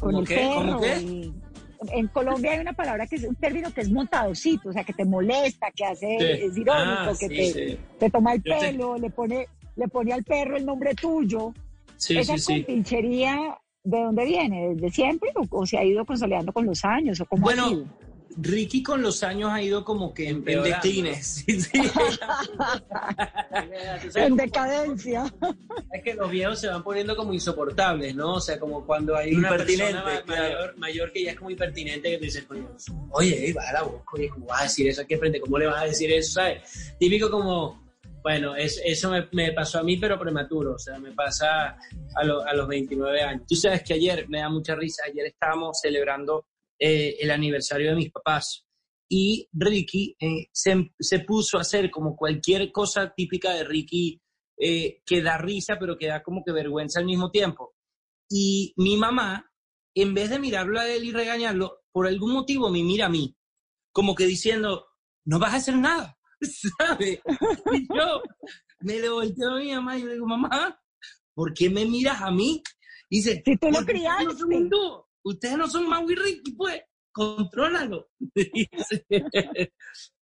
con 0.00 0.10
¿Cómo 0.12 0.20
el 0.20 0.26
qué? 0.28 0.34
perro. 0.36 0.54
¿Cómo 0.54 0.80
qué? 0.80 1.00
y- 1.00 1.32
en 1.92 2.08
Colombia 2.08 2.52
hay 2.52 2.58
una 2.60 2.72
palabra 2.72 3.06
que 3.06 3.16
es 3.16 3.24
un 3.24 3.34
término 3.36 3.72
que 3.72 3.82
es 3.82 3.90
montadorcito, 3.90 4.68
o 4.68 4.72
sea, 4.72 4.84
que 4.84 4.92
te 4.92 5.04
molesta, 5.04 5.70
que 5.74 5.84
hace, 5.84 6.16
Sí. 6.18 6.44
es 6.46 6.56
irónico, 6.56 7.00
Ah, 7.00 7.12
que 7.18 7.28
sí, 7.28 7.36
te, 7.36 7.44
sí. 7.52 7.78
te 7.98 8.10
toma 8.10 8.34
el 8.34 8.42
Yo 8.42 8.58
pelo, 8.58 8.96
le 8.98 9.10
pone, 9.10 9.46
le 9.76 9.88
pone 9.88 10.12
al 10.12 10.24
perro 10.24 10.56
el 10.56 10.66
nombre 10.66 10.94
tuyo. 10.94 11.52
Esa 12.08 12.34
compinchería, 12.52 13.58
¿de 13.84 14.00
dónde 14.02 14.24
viene? 14.24 14.74
¿Desde 14.74 14.90
siempre 14.90 15.30
o, 15.34 15.46
o 15.60 15.66
se 15.66 15.78
ha 15.78 15.84
ido 15.84 16.04
consolidando 16.04 16.52
con 16.52 16.66
los 16.66 16.84
años? 16.84 17.20
¿O 17.20 17.26
cómo 17.26 17.48
ha 17.48 17.54
sido? 17.54 17.84
Ricky 18.36 18.82
con 18.82 19.02
los 19.02 19.22
años 19.22 19.50
ha 19.52 19.62
ido 19.62 19.84
como 19.84 20.12
que 20.14 20.28
en, 20.28 20.44
en. 20.46 21.14
Sí, 21.22 21.60
sí. 21.60 21.70
en 24.14 24.36
decadencia. 24.36 25.24
Es 25.92 26.02
que 26.02 26.14
los 26.14 26.30
viejos 26.30 26.60
se 26.60 26.68
van 26.68 26.82
poniendo 26.82 27.16
como 27.16 27.32
insoportables, 27.32 28.14
¿no? 28.14 28.34
O 28.34 28.40
sea, 28.40 28.58
como 28.58 28.84
cuando 28.86 29.16
hay 29.16 29.34
una 29.34 29.48
persona 29.90 30.04
ma- 30.04 30.22
claro. 30.22 30.42
mayor, 30.54 30.78
mayor 30.78 31.12
que 31.12 31.24
ya 31.24 31.30
es 31.32 31.36
como 31.36 31.50
impertinente 31.50 32.10
que 32.10 32.18
te 32.18 32.24
dices, 32.26 32.44
coño, 32.44 32.68
oye, 33.10 33.52
va 33.54 33.68
a 33.68 33.72
la 33.72 33.82
boca, 33.82 34.04
oye, 34.14 34.28
¿cómo 34.28 34.46
vas 34.46 34.60
a 34.60 34.64
decir 34.64 34.88
eso 34.88 35.02
aquí 35.02 35.16
frente? 35.16 35.40
¿Cómo 35.40 35.58
le 35.58 35.66
vas 35.66 35.82
a 35.82 35.86
decir 35.86 36.12
eso? 36.12 36.32
¿Sabes? 36.34 36.94
Típico 36.98 37.30
como, 37.30 37.88
bueno, 38.22 38.54
es- 38.56 38.80
eso 38.84 39.10
me, 39.10 39.28
me 39.32 39.52
pasó 39.52 39.78
a 39.78 39.82
mí, 39.82 39.96
pero 39.96 40.18
prematuro, 40.18 40.74
o 40.74 40.78
sea, 40.78 40.98
me 40.98 41.12
pasa 41.12 41.76
a, 42.14 42.24
lo- 42.24 42.44
a 42.44 42.52
los 42.54 42.68
29 42.68 43.22
años. 43.22 43.42
Tú 43.48 43.56
sabes 43.56 43.82
que 43.82 43.94
ayer, 43.94 44.28
me 44.28 44.40
da 44.40 44.48
mucha 44.48 44.74
risa, 44.74 45.04
ayer 45.06 45.26
estábamos 45.26 45.80
celebrando 45.80 46.46
eh, 46.78 47.16
el 47.20 47.30
aniversario 47.30 47.90
de 47.90 47.96
mis 47.96 48.10
papás 48.10 48.68
y 49.08 49.48
Ricky 49.52 50.16
eh, 50.20 50.48
se, 50.52 50.92
se 50.98 51.20
puso 51.20 51.56
a 51.58 51.62
hacer 51.62 51.90
como 51.90 52.14
cualquier 52.14 52.70
cosa 52.70 53.12
típica 53.16 53.52
de 53.54 53.64
Ricky 53.64 54.20
eh, 54.58 55.02
que 55.06 55.22
da 55.22 55.38
risa, 55.38 55.78
pero 55.78 55.96
que 55.96 56.08
da 56.08 56.22
como 56.22 56.42
que 56.44 56.52
vergüenza 56.52 57.00
al 57.00 57.06
mismo 57.06 57.30
tiempo. 57.30 57.74
Y 58.28 58.74
mi 58.76 58.96
mamá, 58.96 59.50
en 59.94 60.12
vez 60.14 60.30
de 60.30 60.38
mirarlo 60.38 60.78
a 60.78 60.86
él 60.88 61.04
y 61.04 61.12
regañarlo, 61.12 61.84
por 61.90 62.06
algún 62.06 62.32
motivo 62.32 62.68
me 62.68 62.82
mira 62.82 63.06
a 63.06 63.10
mí, 63.10 63.34
como 63.92 64.14
que 64.14 64.26
diciendo, 64.26 64.86
no 65.24 65.38
vas 65.38 65.54
a 65.54 65.56
hacer 65.56 65.76
nada, 65.76 66.18
¿sabes? 66.78 67.20
Y 67.72 67.88
yo 67.88 68.22
me 68.80 68.98
le 69.00 69.08
volteo 69.08 69.52
a 69.52 69.58
mi 69.60 69.72
mamá 69.72 69.96
y 69.96 70.02
le 70.02 70.12
digo, 70.14 70.26
mamá, 70.26 70.78
¿por 71.34 71.54
qué 71.54 71.70
me 71.70 71.86
miras 71.86 72.20
a 72.20 72.30
mí? 72.30 72.62
Y 73.08 73.18
dice, 73.18 73.42
Si 73.44 73.56
tú 73.56 73.68
lo 73.68 73.78
"Porque 73.78 73.94
ustedes 73.94 74.24
no 74.24 74.36
son 74.36 74.52
hindú, 74.52 75.04
ustedes 75.24 75.56
no 75.56 75.66
son 75.68 75.88
Mau 75.88 76.08
y 76.10 76.14
Ricky, 76.14 76.52
pues, 76.52 76.82
contrólalo. 77.12 78.08
Dice. 78.34 79.06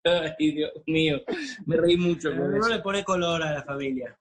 Ay, 0.04 0.52
Dios 0.52 0.72
mío, 0.86 1.20
me 1.66 1.76
reí 1.76 1.96
mucho. 1.96 2.30
con 2.30 2.40
Uno 2.40 2.58
eso. 2.58 2.68
le 2.68 2.78
pone 2.80 3.04
color 3.04 3.42
a 3.42 3.52
la 3.54 3.62
familia. 3.62 4.16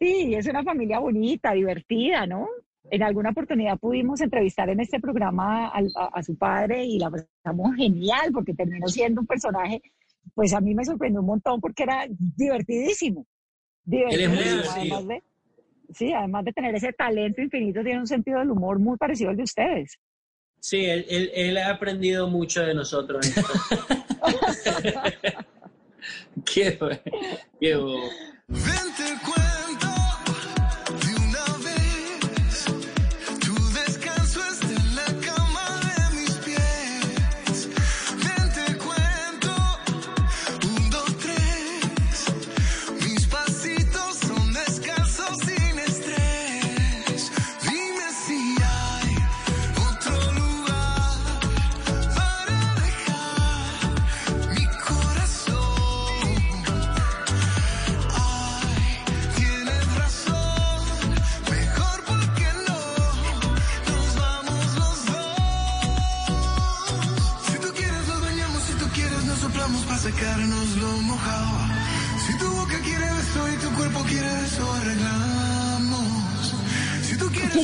Sí, 0.00 0.34
es 0.34 0.46
una 0.46 0.62
familia 0.62 0.98
bonita, 0.98 1.52
divertida, 1.52 2.26
¿no? 2.26 2.48
En 2.90 3.02
alguna 3.02 3.30
oportunidad 3.30 3.78
pudimos 3.78 4.20
entrevistar 4.20 4.68
en 4.68 4.80
este 4.80 5.00
programa 5.00 5.68
al- 5.68 5.90
a, 5.96 6.06
a 6.18 6.22
su 6.22 6.36
padre 6.36 6.84
y 6.84 6.98
la 6.98 7.10
pasamos 7.10 7.74
genial 7.76 8.30
porque 8.32 8.54
terminó 8.54 8.86
siendo 8.86 9.22
un 9.22 9.26
personaje, 9.26 9.80
pues 10.34 10.52
a 10.52 10.60
mí 10.60 10.74
me 10.74 10.84
sorprendió 10.84 11.20
un 11.20 11.26
montón 11.26 11.60
porque 11.60 11.82
era 11.84 12.06
divertidísimo. 12.08 13.26
Él 13.90 14.20
es 14.20 14.28
muy 14.28 14.38
Divertidísimo, 14.38 15.00
divertido. 15.00 15.22
Sí, 15.92 16.12
además 16.12 16.44
de 16.44 16.52
tener 16.52 16.74
ese 16.74 16.92
talento 16.92 17.40
infinito, 17.40 17.82
tiene 17.82 18.00
un 18.00 18.06
sentido 18.06 18.38
del 18.38 18.50
humor 18.50 18.78
muy 18.78 18.96
parecido 18.96 19.30
al 19.30 19.36
de 19.36 19.42
ustedes. 19.42 19.98
Sí, 20.60 20.84
él, 20.84 21.04
él- 21.08 21.30
él 21.34 21.56
ha 21.58 21.70
aprendido 21.70 22.28
mucho 22.28 22.62
de 22.62 22.74
nosotros. 22.74 23.24
qué 26.54 26.76
bueno, 26.80 27.00
qué 27.60 27.74
bobo. 27.76 28.10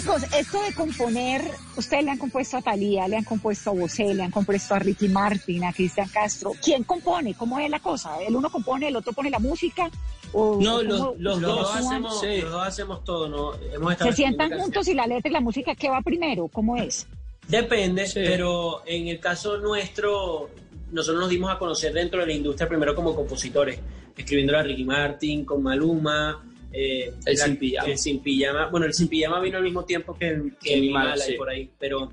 Chicos, 0.02 0.24
esto 0.36 0.60
de 0.60 0.74
componer, 0.74 1.42
ustedes 1.76 2.02
le 2.02 2.10
han 2.10 2.18
compuesto 2.18 2.56
a 2.56 2.62
Talía, 2.62 3.06
le 3.06 3.18
han 3.18 3.22
compuesto 3.22 3.70
a 3.70 3.72
Bosé, 3.72 4.12
le 4.12 4.24
han 4.24 4.32
compuesto 4.32 4.74
a 4.74 4.80
Ricky 4.80 5.06
Martin, 5.06 5.62
a 5.62 5.72
Cristian 5.72 6.08
Castro. 6.08 6.54
¿Quién 6.60 6.82
compone? 6.82 7.34
¿Cómo 7.34 7.60
es 7.60 7.70
la 7.70 7.78
cosa? 7.78 8.20
¿El 8.20 8.34
uno 8.34 8.50
compone, 8.50 8.88
el 8.88 8.96
otro 8.96 9.12
pone 9.12 9.30
la 9.30 9.38
música? 9.38 9.88
¿O, 10.32 10.58
No, 10.60 10.78
o 10.78 10.82
los, 10.82 11.40
dos 11.40 11.76
hacemos, 11.76 12.20
los 12.20 12.50
dos 12.50 12.66
hacemos 12.66 13.04
todo, 13.04 13.28
¿no? 13.28 13.52
Hemos 13.72 13.96
¿Se 13.96 14.12
sientan 14.12 14.58
juntos 14.58 14.88
y 14.88 14.94
la 14.94 15.06
letra 15.06 15.30
y 15.30 15.34
la 15.34 15.40
música 15.40 15.76
qué 15.76 15.88
va 15.88 16.02
primero? 16.02 16.48
¿Cómo 16.48 16.76
es? 16.76 17.06
Depende, 17.46 18.10
pero 18.12 18.82
en 18.84 19.06
el 19.06 19.20
caso 19.20 19.58
nuestro, 19.58 20.50
nosotros 20.90 21.20
nos 21.20 21.30
dimos 21.30 21.48
a 21.48 21.58
conocer 21.60 21.92
dentro 21.92 22.18
de 22.18 22.26
la 22.26 22.32
industria 22.32 22.68
primero 22.68 22.96
como 22.96 23.14
compositores, 23.14 23.78
escribiendo 24.16 24.58
a 24.58 24.64
Ricky 24.64 24.82
Martin, 24.82 25.44
con 25.44 25.62
Maluma, 25.62 26.42
eh, 26.72 27.12
El 27.26 27.36
la- 27.36 27.44
Sin 27.44 27.56
Pijama. 27.56 27.88
el 27.90 27.98
Sin 27.98 28.20
Pijama. 28.22 28.68
Bueno, 28.68 28.86
el 28.86 28.94
Sin 28.94 29.08
Pijama 29.08 29.40
vino 29.40 29.58
al 29.58 29.64
mismo 29.64 29.84
tiempo 29.84 30.14
que, 30.16 30.28
el- 30.28 30.56
que 30.60 30.74
Que 30.74 30.80
Mi 30.80 30.90
Mala, 30.90 31.10
Mala 31.10 31.24
y 31.26 31.32
sí. 31.32 31.34
por 31.36 31.48
ahí, 31.50 31.70
pero, 31.78 32.10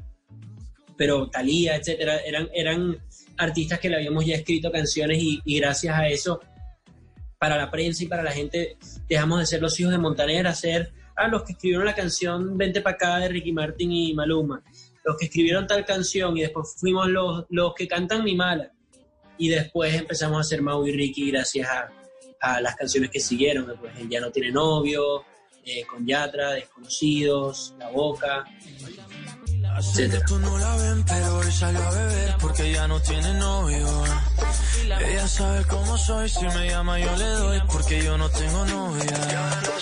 pero 0.98 1.30
Thalía, 1.30 1.76
etcétera, 1.76 2.20
eran, 2.20 2.50
eran 2.54 2.98
artistas 3.38 3.80
que 3.80 3.90
le 3.90 3.96
habíamos 3.98 4.26
ya 4.26 4.36
escrito 4.36 4.72
canciones 4.72 5.18
y, 5.22 5.42
y 5.46 5.60
gracias 5.60 5.96
a 5.98 6.08
eso, 6.10 6.42
para 7.38 7.56
la 7.58 7.72
prensa 7.72 8.04
y 8.04 8.08
para 8.08 8.22
la 8.24 8.32
gente, 8.32 8.78
dejamos 9.08 9.40
de 9.40 9.46
ser 9.46 9.62
los 9.62 9.80
hijos 9.80 9.92
de 9.94 9.98
Montaner 9.98 10.46
a 10.48 10.54
ser 10.54 10.92
a 11.16 11.28
los 11.30 11.44
que 11.44 11.54
escribieron 11.54 11.86
la 11.86 11.96
canción 11.96 12.58
Vente 12.58 12.82
pa' 12.82 12.92
acá 12.92 13.18
de 13.20 13.30
Ricky 13.30 13.52
Martin 13.54 13.92
y 13.92 14.14
Maluma 14.14 14.62
los 15.06 15.16
que 15.18 15.26
escribieron 15.26 15.66
tal 15.66 15.86
canción 15.86 16.38
y 16.38 16.42
después 16.42 16.76
fuimos 16.78 17.08
los, 17.10 17.46
los 17.50 17.74
que 17.74 17.88
cantan 17.88 18.24
Mi 18.24 18.36
Mala. 18.36 18.72
Y 19.38 19.48
después 19.48 19.96
empezamos 19.96 20.38
a 20.38 20.42
hacer 20.42 20.62
Mau 20.62 20.86
y 20.86 20.92
Ricky 20.92 21.32
gracias 21.32 21.68
a, 21.70 21.90
a 22.42 22.62
las 22.62 22.76
canciones 22.76 23.10
que 23.10 23.20
siguieron. 23.20 23.74
Pues 23.80 23.94
Ya 24.10 24.20
no 24.20 24.32
tiene 24.32 24.52
novio, 24.52 25.26
eh, 25.66 25.86
con 25.86 26.06
Yatra, 26.06 26.52
Desconocidos, 26.52 27.76
La 27.78 27.90
Boca, 27.90 28.46
etcétera. 29.78 30.26
Ella 35.00 35.28
sabe 35.28 35.64
soy, 35.98 36.30
si 36.30 36.46
me 36.46 36.70
llama 36.70 37.00
yo 37.00 37.16
le 37.18 37.26
doy 37.26 37.62
porque 37.72 38.04
yo 38.04 38.18
no 38.18 38.30
tengo 38.30 38.66
novia. 38.66 39.18
No 39.66 39.80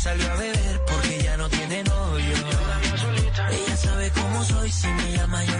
salió 0.00 0.32
a 0.32 0.36
beber 0.36 0.80
porque 0.86 1.22
ya 1.22 1.36
no 1.36 1.48
tiene 1.50 1.84
novio. 1.84 2.34
Ella 3.50 3.76
sabe 3.76 4.10
cómo 4.10 4.44
soy, 4.44 4.70
si 4.70 4.86
me 4.88 5.12
llama 5.16 5.44
yo 5.44 5.59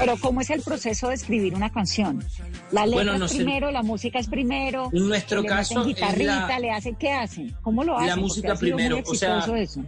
pero 0.00 0.16
¿cómo 0.20 0.40
es 0.40 0.50
el 0.50 0.62
proceso 0.62 1.08
de 1.08 1.14
escribir 1.14 1.54
una 1.54 1.70
canción? 1.70 2.24
La 2.70 2.86
letra 2.86 3.04
Bueno, 3.04 3.18
no 3.18 3.24
es 3.26 3.32
sé. 3.32 3.38
primero, 3.38 3.70
la 3.70 3.82
música 3.82 4.18
es 4.18 4.28
primero. 4.28 4.90
En 4.92 5.08
nuestro 5.08 5.42
le 5.42 5.48
caso, 5.48 5.74
meten 5.80 5.94
guitarrita, 5.94 6.48
la- 6.48 6.58
le 6.60 6.70
hacen, 6.70 6.96
¿qué 6.96 7.12
hacen? 7.12 7.54
¿Cómo 7.62 7.84
lo 7.84 7.96
hacen? 7.96 8.08
La 8.08 8.16
música 8.16 8.54
primero, 8.54 9.00
o 9.04 9.14
sea, 9.14 9.44
eso. 9.56 9.84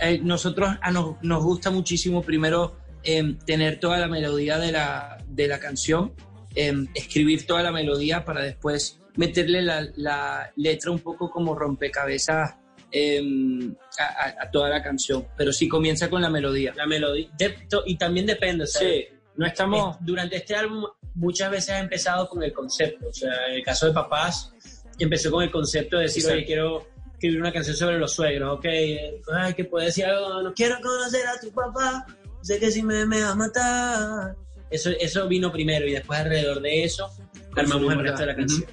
Eh, 0.00 0.20
nosotros 0.22 0.76
a 0.80 0.90
nos, 0.90 1.16
nos 1.22 1.42
gusta 1.44 1.70
muchísimo 1.70 2.22
primero 2.22 2.76
em, 3.04 3.36
tener 3.38 3.78
toda 3.80 3.98
la 3.98 4.08
melodía 4.08 4.58
de 4.58 4.72
la, 4.72 5.18
de 5.28 5.46
la 5.48 5.58
canción, 5.60 6.12
em, 6.54 6.86
escribir 6.94 7.46
toda 7.46 7.62
la 7.62 7.70
melodía 7.72 8.24
para 8.24 8.42
después 8.42 9.00
meterle 9.16 9.60
la, 9.62 9.86
la 9.96 10.50
letra 10.56 10.90
un 10.90 11.00
poco 11.00 11.30
como 11.30 11.54
rompecabezas 11.54 12.54
em, 12.92 13.74
a, 13.98 14.42
a- 14.44 14.50
toda 14.50 14.68
la 14.68 14.82
canción. 14.82 15.26
Pero 15.36 15.52
sí 15.52 15.68
comienza 15.68 16.08
con 16.10 16.22
la 16.22 16.30
melodía. 16.30 16.72
La 16.76 16.86
melodía. 16.86 17.28
de- 17.38 17.50
to- 17.68 17.82
y 17.86 17.96
también 17.96 18.26
depende, 18.26 18.66
Sí, 18.66 19.06
no 19.36 19.46
estamos... 19.46 19.96
eh, 19.96 19.98
durante 20.02 20.36
este 20.36 20.54
álbum 20.54 20.84
muchas 21.14 21.50
veces 21.50 21.70
ha 21.70 21.78
empezado 21.80 22.28
con 22.28 22.42
el 22.42 22.52
concepto. 22.52 23.08
O 23.08 23.12
sea, 23.12 23.32
en 23.48 23.54
el 23.56 23.62
caso 23.64 23.86
de 23.86 23.92
Papás, 23.92 24.52
empezó 24.98 25.30
con 25.30 25.42
el 25.42 25.50
concepto 25.50 25.96
de 25.96 26.02
decir, 26.04 26.20
Exacto. 26.22 26.36
oye, 26.38 26.46
quiero 26.46 26.86
escribir 27.12 27.40
una 27.40 27.52
canción 27.52 27.76
sobre 27.76 27.98
los 27.98 28.12
suegros, 28.12 28.58
ok. 28.58 28.64
eh, 28.66 29.20
Ay, 29.32 29.54
que 29.54 29.64
puede 29.64 29.86
decir 29.86 30.04
algo, 30.06 30.42
no 30.42 30.52
quiero 30.54 30.76
conocer 30.80 31.26
a 31.26 31.38
tu 31.40 31.50
papá, 31.52 32.04
sé 32.42 32.58
que 32.58 32.70
si 32.70 32.82
me, 32.82 33.06
me 33.06 33.20
vas 33.22 33.32
a 33.32 33.34
matar. 33.36 34.36
Eso, 34.70 34.90
eso 34.98 35.28
vino 35.28 35.52
primero 35.52 35.86
y 35.86 35.92
después 35.92 36.18
alrededor 36.18 36.60
de 36.62 36.82
eso 36.84 37.10
armamos 37.56 37.92
el 37.92 38.00
resto 38.00 38.20
de 38.22 38.26
la 38.26 38.34
canción. 38.36 38.66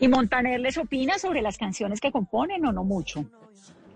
¿Y 0.00 0.08
Montaner 0.08 0.60
les 0.60 0.76
opina 0.78 1.18
sobre 1.18 1.40
las 1.42 1.56
canciones 1.56 2.00
que 2.00 2.10
componen 2.10 2.64
o 2.66 2.72
no 2.72 2.84
mucho? 2.84 3.24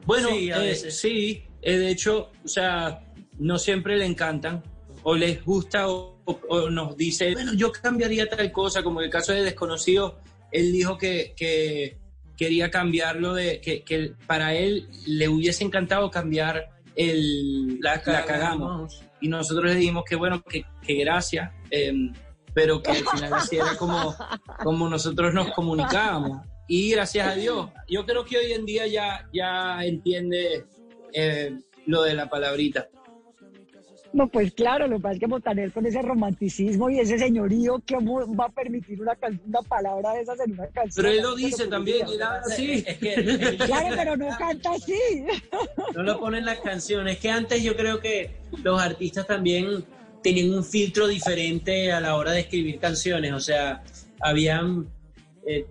Bueno, 0.07 0.29
Sí, 0.29 0.51
a 0.51 0.65
eh, 0.65 0.75
sí, 0.75 1.43
eh, 1.63 1.77
de 1.77 1.91
hecho, 1.91 2.31
o 2.45 2.49
sea, 2.49 3.01
no 3.39 3.59
siempre 3.59 3.97
le 3.97 4.07
encantan 4.07 4.63
o 5.03 5.15
les 5.15 5.45
gusta 5.45 5.89
o, 5.89 6.19
o- 6.25 6.41
o 6.49 6.71
nos 6.71 6.97
dice, 6.97 7.33
bueno, 7.35 7.53
yo 7.55 7.71
cambiaría 7.73 8.27
tal 8.29 8.51
cosa, 8.53 8.83
como 8.83 9.01
en 9.01 9.07
el 9.07 9.11
caso 9.13 9.33
de 9.33 9.43
Desconocido, 9.43 10.19
él 10.51 10.73
dijo 10.73 10.97
que, 10.97 11.35
que 11.37 11.99
quería 12.37 12.71
cambiarlo, 12.71 13.35
de 13.35 13.61
que, 13.61 13.83
que 13.83 14.13
para 14.27 14.55
él 14.55 14.89
le 15.07 15.29
hubiese 15.29 15.65
encantado 15.65 16.11
cambiar 16.11 16.71
el 16.97 17.79
La, 17.81 18.01
la 18.07 18.25
cagamos. 18.25 19.03
Y 19.21 19.29
nosotros 19.29 19.65
le 19.73 19.75
dijimos 19.79 20.05
que 20.09 20.15
bueno, 20.17 20.43
que, 20.43 20.65
que 20.87 20.95
gracias, 20.95 21.51
em, 21.71 22.13
pero 22.59 22.83
que 22.83 22.91
al 22.91 23.05
final 23.05 23.35
así 23.35 23.55
era 23.55 23.77
como, 23.77 24.17
como 24.65 24.89
nosotros 24.89 25.33
nos 25.33 25.53
comunicábamos. 25.53 26.45
Y 26.67 26.91
gracias 26.91 27.29
a 27.29 27.35
Dios, 27.37 27.71
yo 27.89 28.05
creo 28.05 28.25
que 28.25 28.37
hoy 28.37 28.53
en 28.53 28.67
día 28.67 28.89
ya, 28.89 29.29
ya 29.33 29.85
entiende 29.85 30.67
eh, 31.13 31.57
lo 31.87 32.03
de 32.03 32.15
la 32.15 32.29
palabrita. 32.29 32.89
No, 34.13 34.27
pues 34.27 34.53
claro, 34.55 34.89
lo 34.89 34.97
que 34.97 35.03
pasa 35.03 35.15
es 35.15 35.21
que 35.21 35.27
Montaner 35.29 35.71
con 35.71 35.87
ese 35.87 36.03
romanticismo 36.03 36.91
y 36.91 36.99
ese 36.99 37.17
señorío, 37.17 37.81
¿cómo 37.89 38.35
va 38.35 38.47
a 38.47 38.49
permitir 38.49 39.01
una, 39.01 39.17
una 39.47 39.63
palabra 39.63 40.15
de 40.15 40.23
esas 40.23 40.41
en 40.41 40.53
una 40.55 40.67
canción? 40.67 40.95
Pero 40.97 41.09
él 41.11 41.23
lo 41.23 41.31
No 41.31 41.37
dice 41.37 41.69
también, 41.69 42.09
él 42.09 42.21
habla 42.21 42.41
así. 42.45 42.83
Es 42.85 42.99
que 42.99 43.57
Claro, 43.67 43.95
pero 43.95 44.17
no 44.17 44.29
canta 44.37 44.73
así. 44.73 44.99
no 45.95 46.03
lo 46.03 46.19
ponen 46.19 46.45
las 46.45 46.59
canciones. 46.59 47.15
Es 47.15 47.21
que 47.21 47.31
antes 47.31 47.63
yo 47.63 47.77
creo 47.77 48.01
que 48.01 48.35
los 48.65 48.83
artistas 48.83 49.29
también 49.29 49.85
tenían 50.23 50.53
un 50.55 50.65
filtro 50.65 51.07
diferente 51.07 51.93
a 51.93 52.01
la 52.01 52.17
hora 52.17 52.33
de 52.33 52.41
escribir 52.41 52.79
canciones. 52.79 53.33
O 53.33 53.41
sea, 53.41 53.83
habían, 54.21 54.89
eh, 55.47 55.67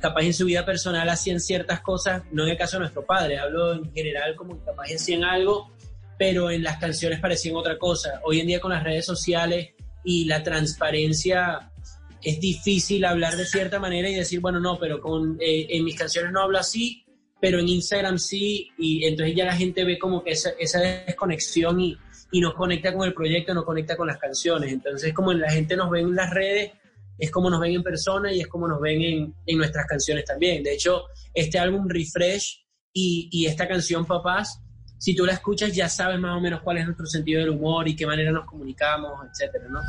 capaz 0.00 0.22
en 0.22 0.34
su 0.34 0.44
vida 0.44 0.64
personal 0.64 1.08
hacían 1.08 1.40
ciertas 1.40 1.80
cosas, 1.80 2.22
no 2.32 2.44
en 2.44 2.50
el 2.50 2.56
caso 2.58 2.76
de 2.76 2.80
nuestro 2.80 3.04
padre, 3.04 3.38
hablo 3.38 3.74
en 3.74 3.92
general 3.92 4.34
como 4.36 4.58
que 4.58 4.64
capaz 4.64 4.84
hacían 4.94 5.24
algo, 5.24 5.70
pero 6.18 6.50
en 6.50 6.62
las 6.62 6.78
canciones 6.78 7.20
parecían 7.20 7.56
otra 7.56 7.78
cosa. 7.78 8.20
Hoy 8.24 8.40
en 8.40 8.46
día 8.46 8.60
con 8.60 8.72
las 8.72 8.84
redes 8.84 9.06
sociales 9.06 9.70
y 10.04 10.26
la 10.26 10.42
transparencia 10.42 11.70
es 12.22 12.40
difícil 12.40 13.04
hablar 13.04 13.36
de 13.36 13.46
cierta 13.46 13.78
manera 13.78 14.08
y 14.08 14.14
decir, 14.14 14.40
bueno, 14.40 14.60
no, 14.60 14.78
pero 14.78 15.00
con, 15.00 15.38
eh, 15.40 15.66
en 15.70 15.84
mis 15.84 15.96
canciones 15.96 16.32
no 16.32 16.42
hablo 16.42 16.58
así, 16.58 17.04
pero 17.40 17.58
en 17.58 17.68
Instagram 17.68 18.18
sí, 18.18 18.70
y 18.78 19.04
entonces 19.04 19.34
ya 19.34 19.46
la 19.46 19.56
gente 19.56 19.84
ve 19.84 19.98
como 19.98 20.22
que 20.22 20.32
esa, 20.32 20.50
esa 20.58 20.80
desconexión 20.80 21.80
y, 21.80 21.96
y 22.32 22.40
nos 22.40 22.54
conecta 22.54 22.94
con 22.94 23.06
el 23.06 23.14
proyecto, 23.14 23.54
nos 23.54 23.64
conecta 23.64 23.96
con 23.96 24.06
las 24.06 24.18
canciones. 24.18 24.72
Entonces, 24.72 25.12
como 25.12 25.32
la 25.32 25.50
gente 25.50 25.76
nos 25.76 25.90
ve 25.90 26.00
en 26.00 26.14
las 26.14 26.30
redes, 26.30 26.72
es 27.18 27.30
como 27.30 27.50
nos 27.50 27.60
ven 27.60 27.72
en 27.72 27.82
persona 27.82 28.32
y 28.32 28.40
es 28.40 28.48
como 28.48 28.66
nos 28.66 28.80
ven 28.80 29.02
en, 29.02 29.34
en 29.46 29.58
nuestras 29.58 29.86
canciones 29.86 30.24
también. 30.24 30.62
De 30.62 30.72
hecho, 30.72 31.04
este 31.34 31.58
álbum 31.58 31.86
Refresh 31.88 32.64
y, 32.92 33.28
y 33.30 33.46
esta 33.46 33.68
canción 33.68 34.06
Papás, 34.06 34.60
si 34.98 35.14
tú 35.14 35.24
la 35.26 35.32
escuchas 35.32 35.74
ya 35.74 35.88
sabes 35.88 36.18
más 36.18 36.36
o 36.36 36.40
menos 36.40 36.60
cuál 36.62 36.78
es 36.78 36.84
nuestro 36.84 37.06
sentido 37.06 37.40
del 37.40 37.50
humor 37.50 37.88
y 37.88 37.96
qué 37.96 38.06
manera 38.06 38.32
nos 38.32 38.46
comunicamos, 38.46 39.12
etcétera, 39.30 39.66
¿no? 39.68 39.80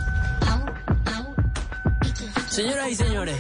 Señoras 2.48 2.90
y 2.90 2.96
señores, 2.96 3.38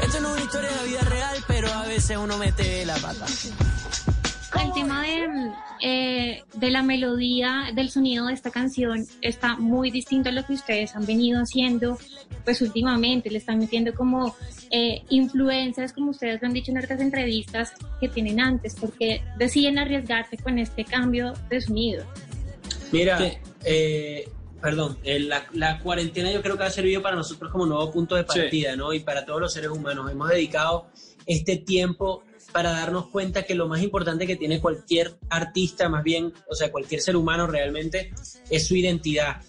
esto 0.00 0.20
no 0.20 0.28
es 0.28 0.34
una 0.34 0.44
historia 0.44 0.70
de 0.70 0.76
la 0.76 0.82
vida 0.82 1.00
real, 1.02 1.36
pero 1.46 1.68
a 1.68 1.86
veces 1.86 2.16
uno 2.16 2.36
mete 2.38 2.84
la 2.84 2.96
pata. 2.96 3.26
El 4.64 4.72
tema 4.72 5.02
de, 5.02 5.52
eh, 5.82 6.42
de 6.54 6.70
la 6.70 6.82
melodía, 6.82 7.70
del 7.74 7.90
sonido 7.90 8.26
de 8.26 8.32
esta 8.32 8.50
canción 8.50 9.06
está 9.20 9.56
muy 9.56 9.90
distinto 9.90 10.30
a 10.30 10.32
lo 10.32 10.44
que 10.46 10.54
ustedes 10.54 10.96
han 10.96 11.04
venido 11.04 11.40
haciendo 11.40 11.98
pues 12.44 12.62
últimamente. 12.62 13.30
Le 13.30 13.38
están 13.38 13.58
metiendo 13.58 13.92
como 13.94 14.34
eh, 14.70 15.02
influencias, 15.10 15.92
como 15.92 16.10
ustedes 16.12 16.40
lo 16.40 16.48
han 16.48 16.54
dicho 16.54 16.70
en 16.70 16.78
otras 16.78 16.98
entrevistas 17.00 17.74
que 18.00 18.08
tienen 18.08 18.40
antes, 18.40 18.74
porque 18.74 19.22
deciden 19.38 19.78
arriesgarse 19.78 20.38
con 20.38 20.58
este 20.58 20.84
cambio 20.84 21.34
de 21.50 21.60
sonido. 21.60 22.04
Mira, 22.90 23.18
eh, 23.64 24.28
perdón, 24.62 24.96
eh, 25.04 25.20
la, 25.20 25.44
la 25.52 25.78
cuarentena 25.80 26.32
yo 26.32 26.40
creo 26.40 26.56
que 26.56 26.64
ha 26.64 26.70
servido 26.70 27.02
para 27.02 27.16
nosotros 27.16 27.52
como 27.52 27.66
nuevo 27.66 27.92
punto 27.92 28.14
de 28.14 28.24
partida, 28.24 28.76
¿no? 28.76 28.94
Y 28.94 29.00
para 29.00 29.26
todos 29.26 29.42
los 29.42 29.52
seres 29.52 29.68
humanos. 29.68 30.10
Hemos 30.10 30.30
dedicado 30.30 30.86
este 31.26 31.58
tiempo 31.58 32.24
para 32.54 32.70
darnos 32.70 33.08
cuenta 33.08 33.42
que 33.42 33.56
lo 33.56 33.66
más 33.66 33.82
importante 33.82 34.28
que 34.28 34.36
tiene 34.36 34.60
cualquier 34.60 35.16
artista, 35.28 35.88
más 35.88 36.04
bien, 36.04 36.32
o 36.48 36.54
sea, 36.54 36.70
cualquier 36.70 37.00
ser 37.00 37.16
humano 37.16 37.48
realmente, 37.48 38.12
es 38.48 38.68
su 38.68 38.76
identidad, 38.76 39.42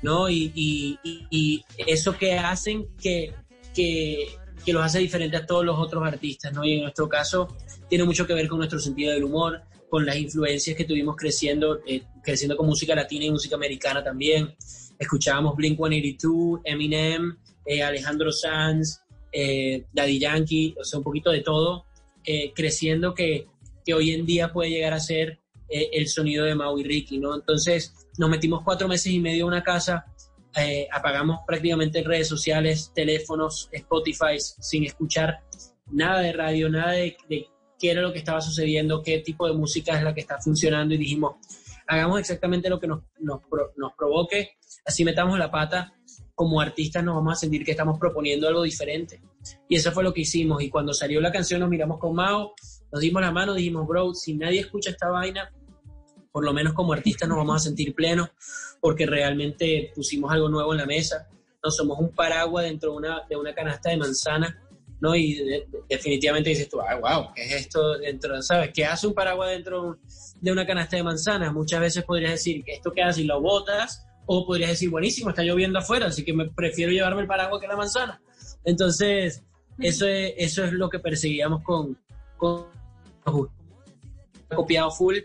¿no? 0.00 0.30
Y, 0.30 0.52
y- 0.54 0.98
y- 1.28 1.62
eso 1.86 2.16
que 2.16 2.38
hacen 2.38 2.86
que, 2.96 3.34
que, 3.74 4.28
que 4.64 4.72
los 4.72 4.82
hace 4.82 5.00
diferentes 5.00 5.42
a 5.42 5.44
todos 5.44 5.66
los 5.66 5.78
otros 5.78 6.02
artistas, 6.06 6.50
¿no? 6.54 6.64
Y 6.64 6.72
en 6.72 6.80
nuestro 6.80 7.10
caso 7.10 7.54
tiene 7.90 8.04
mucho 8.04 8.26
que 8.26 8.32
ver 8.32 8.48
con 8.48 8.56
nuestro 8.56 8.78
sentido 8.78 9.12
del 9.12 9.24
humor, 9.24 9.60
con 9.90 10.06
las 10.06 10.16
influencias 10.16 10.74
que 10.78 10.84
tuvimos 10.86 11.14
creciendo, 11.14 11.80
eh, 11.86 12.04
creciendo 12.22 12.56
con 12.56 12.66
música 12.66 12.94
latina 12.94 13.26
y 13.26 13.30
música 13.30 13.56
americana 13.56 14.02
también. 14.02 14.54
Escuchábamos 14.98 15.54
Blink-182, 15.56 16.62
Eminem, 16.64 17.36
eh, 17.66 17.82
Alejandro 17.82 18.32
Sanz, 18.32 19.02
eh, 19.30 19.84
Daddy 19.92 20.18
Yankee, 20.18 20.74
o 20.80 20.84
sea, 20.84 20.98
un 20.98 21.04
poquito 21.04 21.30
de 21.30 21.42
todo, 21.42 21.84
eh, 22.26 22.52
creciendo 22.54 23.14
que, 23.14 23.46
que 23.84 23.94
hoy 23.94 24.10
en 24.10 24.26
día 24.26 24.52
puede 24.52 24.70
llegar 24.70 24.92
a 24.92 25.00
ser 25.00 25.38
eh, 25.68 25.90
el 25.92 26.08
sonido 26.08 26.44
de 26.44 26.54
Mau 26.54 26.78
y 26.78 26.84
Ricky, 26.84 27.18
¿no? 27.18 27.34
Entonces 27.34 27.94
nos 28.18 28.28
metimos 28.28 28.62
cuatro 28.64 28.88
meses 28.88 29.12
y 29.12 29.20
medio 29.20 29.44
en 29.44 29.48
una 29.48 29.62
casa, 29.62 30.06
eh, 30.56 30.88
apagamos 30.92 31.40
prácticamente 31.46 32.02
redes 32.02 32.28
sociales, 32.28 32.92
teléfonos, 32.94 33.68
Spotify, 33.72 34.38
sin 34.38 34.84
escuchar 34.84 35.40
nada 35.90 36.20
de 36.20 36.32
radio, 36.32 36.68
nada 36.68 36.92
de, 36.92 37.16
de 37.28 37.46
qué 37.78 37.90
era 37.90 38.02
lo 38.02 38.12
que 38.12 38.18
estaba 38.18 38.40
sucediendo, 38.40 39.02
qué 39.02 39.18
tipo 39.18 39.46
de 39.46 39.54
música 39.54 39.96
es 39.96 40.02
la 40.02 40.14
que 40.14 40.20
está 40.20 40.38
funcionando 40.40 40.94
y 40.94 40.98
dijimos, 40.98 41.36
hagamos 41.86 42.20
exactamente 42.20 42.68
lo 42.68 42.80
que 42.80 42.86
nos, 42.86 43.02
nos, 43.20 43.40
nos 43.76 43.92
provoque, 43.94 44.56
así 44.84 45.04
metamos 45.04 45.38
la 45.38 45.50
pata, 45.50 45.94
como 46.36 46.60
artistas 46.60 47.02
nos 47.02 47.16
vamos 47.16 47.32
a 47.32 47.36
sentir 47.36 47.64
que 47.64 47.72
estamos 47.72 47.98
proponiendo 47.98 48.46
algo 48.46 48.62
diferente. 48.62 49.20
Y 49.68 49.74
eso 49.76 49.90
fue 49.90 50.04
lo 50.04 50.12
que 50.12 50.20
hicimos. 50.20 50.62
Y 50.62 50.68
cuando 50.70 50.92
salió 50.94 51.20
la 51.20 51.32
canción 51.32 51.60
nos 51.60 51.68
miramos 51.70 51.98
con 51.98 52.14
Mao, 52.14 52.52
nos 52.92 53.00
dimos 53.00 53.22
la 53.22 53.32
mano, 53.32 53.54
dijimos, 53.54 53.88
bro, 53.88 54.14
si 54.14 54.34
nadie 54.34 54.60
escucha 54.60 54.90
esta 54.90 55.08
vaina, 55.08 55.50
por 56.30 56.44
lo 56.44 56.52
menos 56.52 56.74
como 56.74 56.92
artistas 56.92 57.26
nos 57.28 57.38
vamos 57.38 57.56
a 57.56 57.58
sentir 57.64 57.94
plenos 57.94 58.28
porque 58.80 59.06
realmente 59.06 59.90
pusimos 59.94 60.30
algo 60.30 60.48
nuevo 60.50 60.72
en 60.72 60.78
la 60.78 60.86
mesa. 60.86 61.26
No 61.64 61.70
somos 61.70 61.98
un 61.98 62.10
paraguas 62.14 62.64
dentro 62.66 62.90
de 62.92 62.96
una, 62.98 63.22
de 63.28 63.36
una 63.36 63.54
canasta 63.54 63.88
de 63.88 63.96
manzana, 63.96 64.62
¿no? 65.00 65.16
Y 65.16 65.34
de- 65.36 65.44
de- 65.44 65.66
definitivamente 65.88 66.50
dices 66.50 66.68
tú, 66.68 66.78
ah, 66.82 66.94
wow, 67.00 67.32
¿qué 67.34 67.44
es 67.46 67.52
esto 67.52 67.96
dentro? 67.98 68.40
¿Sabes? 68.42 68.70
¿Qué 68.74 68.84
hace 68.84 69.06
un 69.06 69.14
paraguas 69.14 69.48
dentro 69.50 69.98
de 70.40 70.52
una 70.52 70.66
canasta 70.66 70.96
de 70.96 71.02
manzanas? 71.02 71.52
Muchas 71.54 71.80
veces 71.80 72.04
podrías 72.04 72.32
decir 72.32 72.62
que 72.62 72.74
esto 72.74 72.92
queda 72.92 73.10
si 73.12 73.24
lo 73.24 73.40
botas, 73.40 74.06
o 74.26 74.44
podrías 74.46 74.70
decir, 74.70 74.90
buenísimo, 74.90 75.30
está 75.30 75.42
lloviendo 75.42 75.78
afuera, 75.78 76.06
así 76.06 76.24
que 76.24 76.32
me 76.32 76.48
prefiero 76.50 76.92
llevarme 76.92 77.22
el 77.22 77.28
paraguas 77.28 77.60
que 77.60 77.68
la 77.68 77.76
manzana. 77.76 78.20
Entonces, 78.64 79.42
eso 79.78 80.06
es, 80.06 80.34
eso 80.36 80.64
es 80.64 80.72
lo 80.72 80.88
que 80.90 80.98
perseguíamos 80.98 81.62
con, 81.62 81.98
con 82.36 82.66
copiado 84.54 84.90
full. 84.90 85.16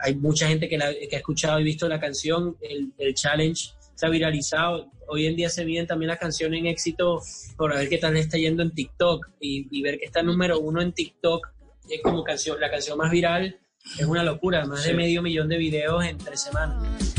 Hay 0.00 0.14
mucha 0.14 0.46
gente 0.48 0.68
que, 0.68 0.76
la- 0.78 0.92
que 0.92 1.16
ha 1.16 1.18
escuchado 1.18 1.58
y 1.60 1.64
visto 1.64 1.88
la 1.88 1.98
canción, 2.00 2.56
el, 2.60 2.92
el 2.98 3.14
challenge 3.14 3.70
se 3.94 4.06
ha 4.06 4.10
viralizado. 4.10 4.90
Hoy 5.08 5.26
en 5.26 5.36
día 5.36 5.48
se 5.48 5.64
viven 5.64 5.86
también 5.86 6.08
las 6.08 6.18
canciones 6.18 6.60
en 6.60 6.66
éxito 6.66 7.22
por 7.56 7.74
ver 7.74 7.88
qué 7.88 7.98
tal 7.98 8.14
le 8.14 8.20
está 8.20 8.36
yendo 8.36 8.62
en 8.62 8.72
TikTok 8.72 9.26
y, 9.40 9.68
y 9.70 9.82
ver 9.82 9.98
que 9.98 10.04
está 10.04 10.22
número 10.22 10.58
uno 10.60 10.82
en 10.82 10.92
TikTok 10.92 11.48
es 11.88 12.02
como 12.02 12.24
canción, 12.24 12.60
la 12.60 12.70
canción 12.70 12.98
más 12.98 13.10
viral. 13.10 13.58
Es 13.98 14.04
una 14.04 14.24
locura, 14.24 14.66
más 14.66 14.84
de 14.84 14.94
medio 14.94 15.22
millón 15.22 15.48
de 15.48 15.56
videos 15.58 16.04
en 16.04 16.18
tres 16.18 16.42
semanas. 16.42 17.14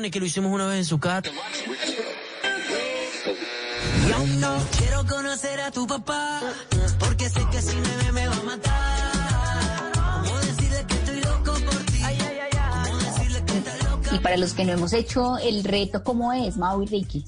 Ni 0.00 0.10
que 0.10 0.20
lo 0.20 0.26
hicimos 0.26 0.52
una 0.52 0.66
vez 0.66 0.78
en 0.78 0.84
su 0.84 0.98
casa. 0.98 1.22
Yo 4.08 4.26
no 4.38 4.56
quiero 4.78 5.06
conocer 5.06 5.60
a 5.60 5.70
tu 5.70 5.86
papá, 5.86 6.40
porque 6.98 7.28
sé 7.28 7.40
que 7.50 7.62
si 7.62 7.76
me 7.76 7.96
ve 8.04 8.12
me 8.12 8.26
va 8.28 8.34
a 8.36 8.42
matar. 8.42 9.92
¿Cómo 10.24 10.38
decirle 10.40 10.84
que 10.88 10.94
estoy 10.94 11.20
loco 11.20 11.52
por 11.52 11.84
ti? 11.86 12.00
¿Cómo 12.84 12.98
decirle 12.98 13.44
que 13.46 13.58
estás 13.58 13.84
loca 13.90 14.16
Y 14.16 14.18
para 14.18 14.36
los 14.36 14.52
que 14.54 14.64
no 14.64 14.72
hemos 14.72 14.92
hecho 14.92 15.38
el 15.38 15.64
reto, 15.64 16.02
¿cómo 16.02 16.32
es, 16.32 16.56
Mau 16.56 16.82
y 16.82 16.86
Ricky? 16.86 17.24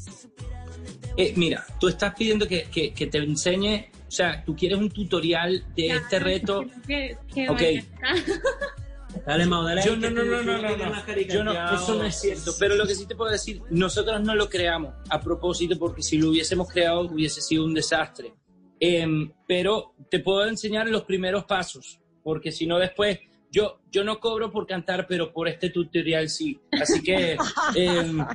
Eh, 1.17 1.35
mira, 1.37 1.65
tú 1.79 1.89
estás 1.89 2.15
pidiendo 2.15 2.49
que, 2.49 2.65
que- 2.65 2.95
que 2.95 3.07
te 3.07 3.19
enseñe, 3.19 3.91
o 4.09 4.11
sea, 4.11 4.43
tú 4.45 4.57
quieres 4.57 4.79
un 4.79 4.91
tutorial 4.91 5.65
de 5.77 5.89
este 5.89 6.19
reto. 6.19 6.65
Que, 6.87 7.17
que 7.33 7.49
Ok. 7.51 7.61
Dale, 9.27 9.47
Mau, 9.47 9.63
dale. 9.63 9.83
Yo 9.85 9.97
no, 9.97 10.11
no, 10.11 10.25
no, 10.25 10.43
no, 10.43 10.59
lo 10.59 10.77
no, 10.77 11.21
Yo 11.29 11.45
no, 11.45 11.75
eso 11.75 11.95
no 11.95 12.05
es 12.05 12.21
cierto. 12.21 12.53
Pero 12.59 12.75
lo 12.75 12.87
que 12.87 12.95
sí 12.95 13.07
te 13.07 13.15
puedo 13.15 13.31
decir, 13.31 13.63
nosotros 13.71 14.21
no 14.21 14.35
lo 14.35 14.49
creamos 14.49 14.95
a 15.11 15.21
propósito 15.21 15.79
porque 15.79 16.03
si 16.03 16.19
lo 16.19 16.31
hubiésemos 16.31 16.69
creado 16.69 17.03
hubiese 17.03 17.41
sido 17.41 17.65
un 17.65 17.75
desastre. 17.75 18.35
Em, 18.81 19.33
pero 19.47 19.95
te 20.11 20.19
puedo 20.19 20.45
enseñar 20.47 20.89
los 20.89 21.05
primeros 21.05 21.45
pasos, 21.45 22.01
porque 22.25 22.51
si 22.51 22.67
no 22.67 22.81
después, 22.81 23.21
yo, 23.49 23.81
yo 23.93 24.03
no 24.03 24.19
cobro 24.19 24.51
por 24.51 24.67
cantar, 24.67 25.07
pero 25.07 25.33
por 25.33 25.47
este 25.47 25.71
tutorial 25.71 26.29
sí. 26.29 26.59
Así 26.73 27.01
que 27.01 27.37
em, 27.77 28.27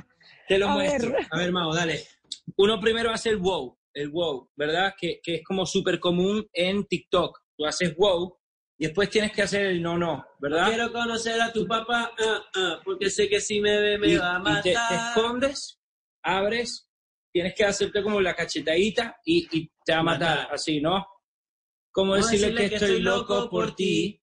te 0.48 0.58
lo 0.58 0.68
A 0.70 0.72
muestro. 0.72 1.12
ver. 1.12 1.26
A 1.30 1.36
ver, 1.36 1.52
Mau, 1.52 1.70
dale. 1.74 2.02
Uno 2.56 2.80
primero 2.80 3.10
hace 3.10 3.28
el 3.28 3.36
wow, 3.36 3.76
el 3.92 4.08
wow, 4.08 4.48
¿verdad? 4.56 4.94
Que, 4.98 5.20
que 5.22 5.36
es 5.36 5.44
como 5.44 5.66
súper 5.66 6.00
común 6.00 6.48
en 6.54 6.86
TikTok. 6.86 7.40
Tú 7.58 7.66
haces 7.66 7.94
wow 7.94 8.37
y 8.78 8.86
después 8.86 9.10
tienes 9.10 9.32
que 9.32 9.42
hacer 9.42 9.66
el 9.66 9.82
no, 9.82 9.98
no, 9.98 10.24
¿verdad? 10.38 10.68
Quiero 10.68 10.92
conocer 10.92 11.40
a 11.40 11.52
tu 11.52 11.66
papá, 11.66 12.12
ah, 12.18 12.42
ah, 12.54 12.80
porque 12.84 13.10
sé 13.10 13.28
que 13.28 13.40
si 13.40 13.60
me 13.60 13.80
ve 13.80 13.98
me 13.98 14.08
y, 14.08 14.16
va 14.16 14.36
a 14.36 14.38
y 14.38 14.42
matar. 14.42 14.62
te, 14.62 14.70
te 14.70 14.94
escondes, 14.94 15.80
abres, 16.22 16.88
tienes 17.32 17.54
que 17.54 17.64
hacerte 17.64 18.02
como 18.02 18.20
la 18.20 18.34
cachetadita 18.34 19.16
y, 19.24 19.48
y 19.50 19.70
te 19.84 19.92
va 19.92 19.98
a 19.98 20.02
matar, 20.04 20.38
Matar. 20.38 20.54
así, 20.54 20.80
¿no? 20.80 21.04
Como 21.90 22.12
¿Cómo 22.12 22.16
decirle, 22.16 22.68
que, 22.68 22.76
estoy 22.76 23.00
loco 23.00 23.50
por 23.50 23.74
ti, 23.74 24.22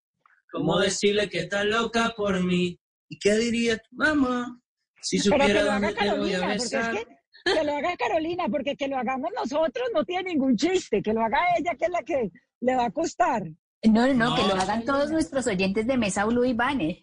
¿Cómo 0.51 0.79
decirle 0.79 1.27
que 1.27 1.39
estás 1.39 1.65
loca 1.65 2.13
por 2.15 2.41
mí? 2.41 2.79
¿Y 3.09 3.19
qué 3.19 3.35
diría 3.35 3.77
tu 3.77 3.89
mamá 3.91 4.57
si 5.01 5.17
Pero 5.17 5.35
que 5.35 5.41
supiera 5.43 5.63
lo 5.63 5.71
haga 5.71 5.91
dónde 5.91 6.01
te 6.01 6.17
voy 6.17 6.33
a 6.33 6.39
Carolina, 6.39 6.47
porque 6.47 6.63
es 6.63 6.71
besar? 6.71 6.95
que, 6.95 7.53
que 7.53 7.63
lo 7.65 7.75
haga 7.75 7.97
Carolina, 7.97 8.45
porque 8.49 8.75
que 8.77 8.87
lo 8.87 8.97
hagamos 8.97 9.31
nosotros 9.35 9.89
no 9.93 10.05
tiene 10.05 10.31
ningún 10.31 10.55
chiste, 10.55 11.01
que 11.01 11.11
lo 11.11 11.21
haga 11.21 11.39
ella, 11.59 11.75
que 11.77 11.85
es 11.85 11.91
la 11.91 12.03
que 12.03 12.31
le 12.61 12.75
va 12.75 12.85
a 12.85 12.91
costar. 12.91 13.43
No, 13.83 14.07
no, 14.07 14.13
no, 14.13 14.35
que 14.35 14.43
lo 14.43 14.55
hagan 14.55 14.83
todos 14.85 15.11
nuestros 15.11 15.45
oyentes 15.47 15.85
de 15.85 15.97
Mesa 15.97 16.25
Blue 16.25 16.45
y 16.45 16.53
Banner. 16.53 16.97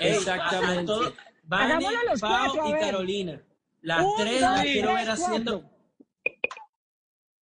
Exactamente. 0.00 0.84
Todo- 0.84 1.14
Vane, 1.44 1.64
Hagámoslo 1.64 1.98
los 2.10 2.20
Pau 2.20 2.52
cuatro, 2.54 2.76
y. 2.76 2.80
Carolina. 2.80 3.42
Las 3.80 4.04
Un, 4.04 4.16
tres 4.18 4.32
dos, 4.32 4.40
las 4.50 4.62
quiero 4.62 4.88
tres, 4.92 4.98
ver 4.98 5.10
haciendo. 5.10 5.70